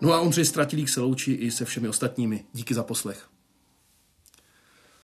No 0.00 0.12
a 0.12 0.20
Ondřej 0.20 0.44
Stratilík 0.44 0.88
se 0.88 1.00
loučí 1.00 1.32
i 1.32 1.50
se 1.50 1.64
všemi 1.64 1.88
ostatními. 1.88 2.44
Díky 2.52 2.74
za 2.74 2.82
poslech. 2.82 3.28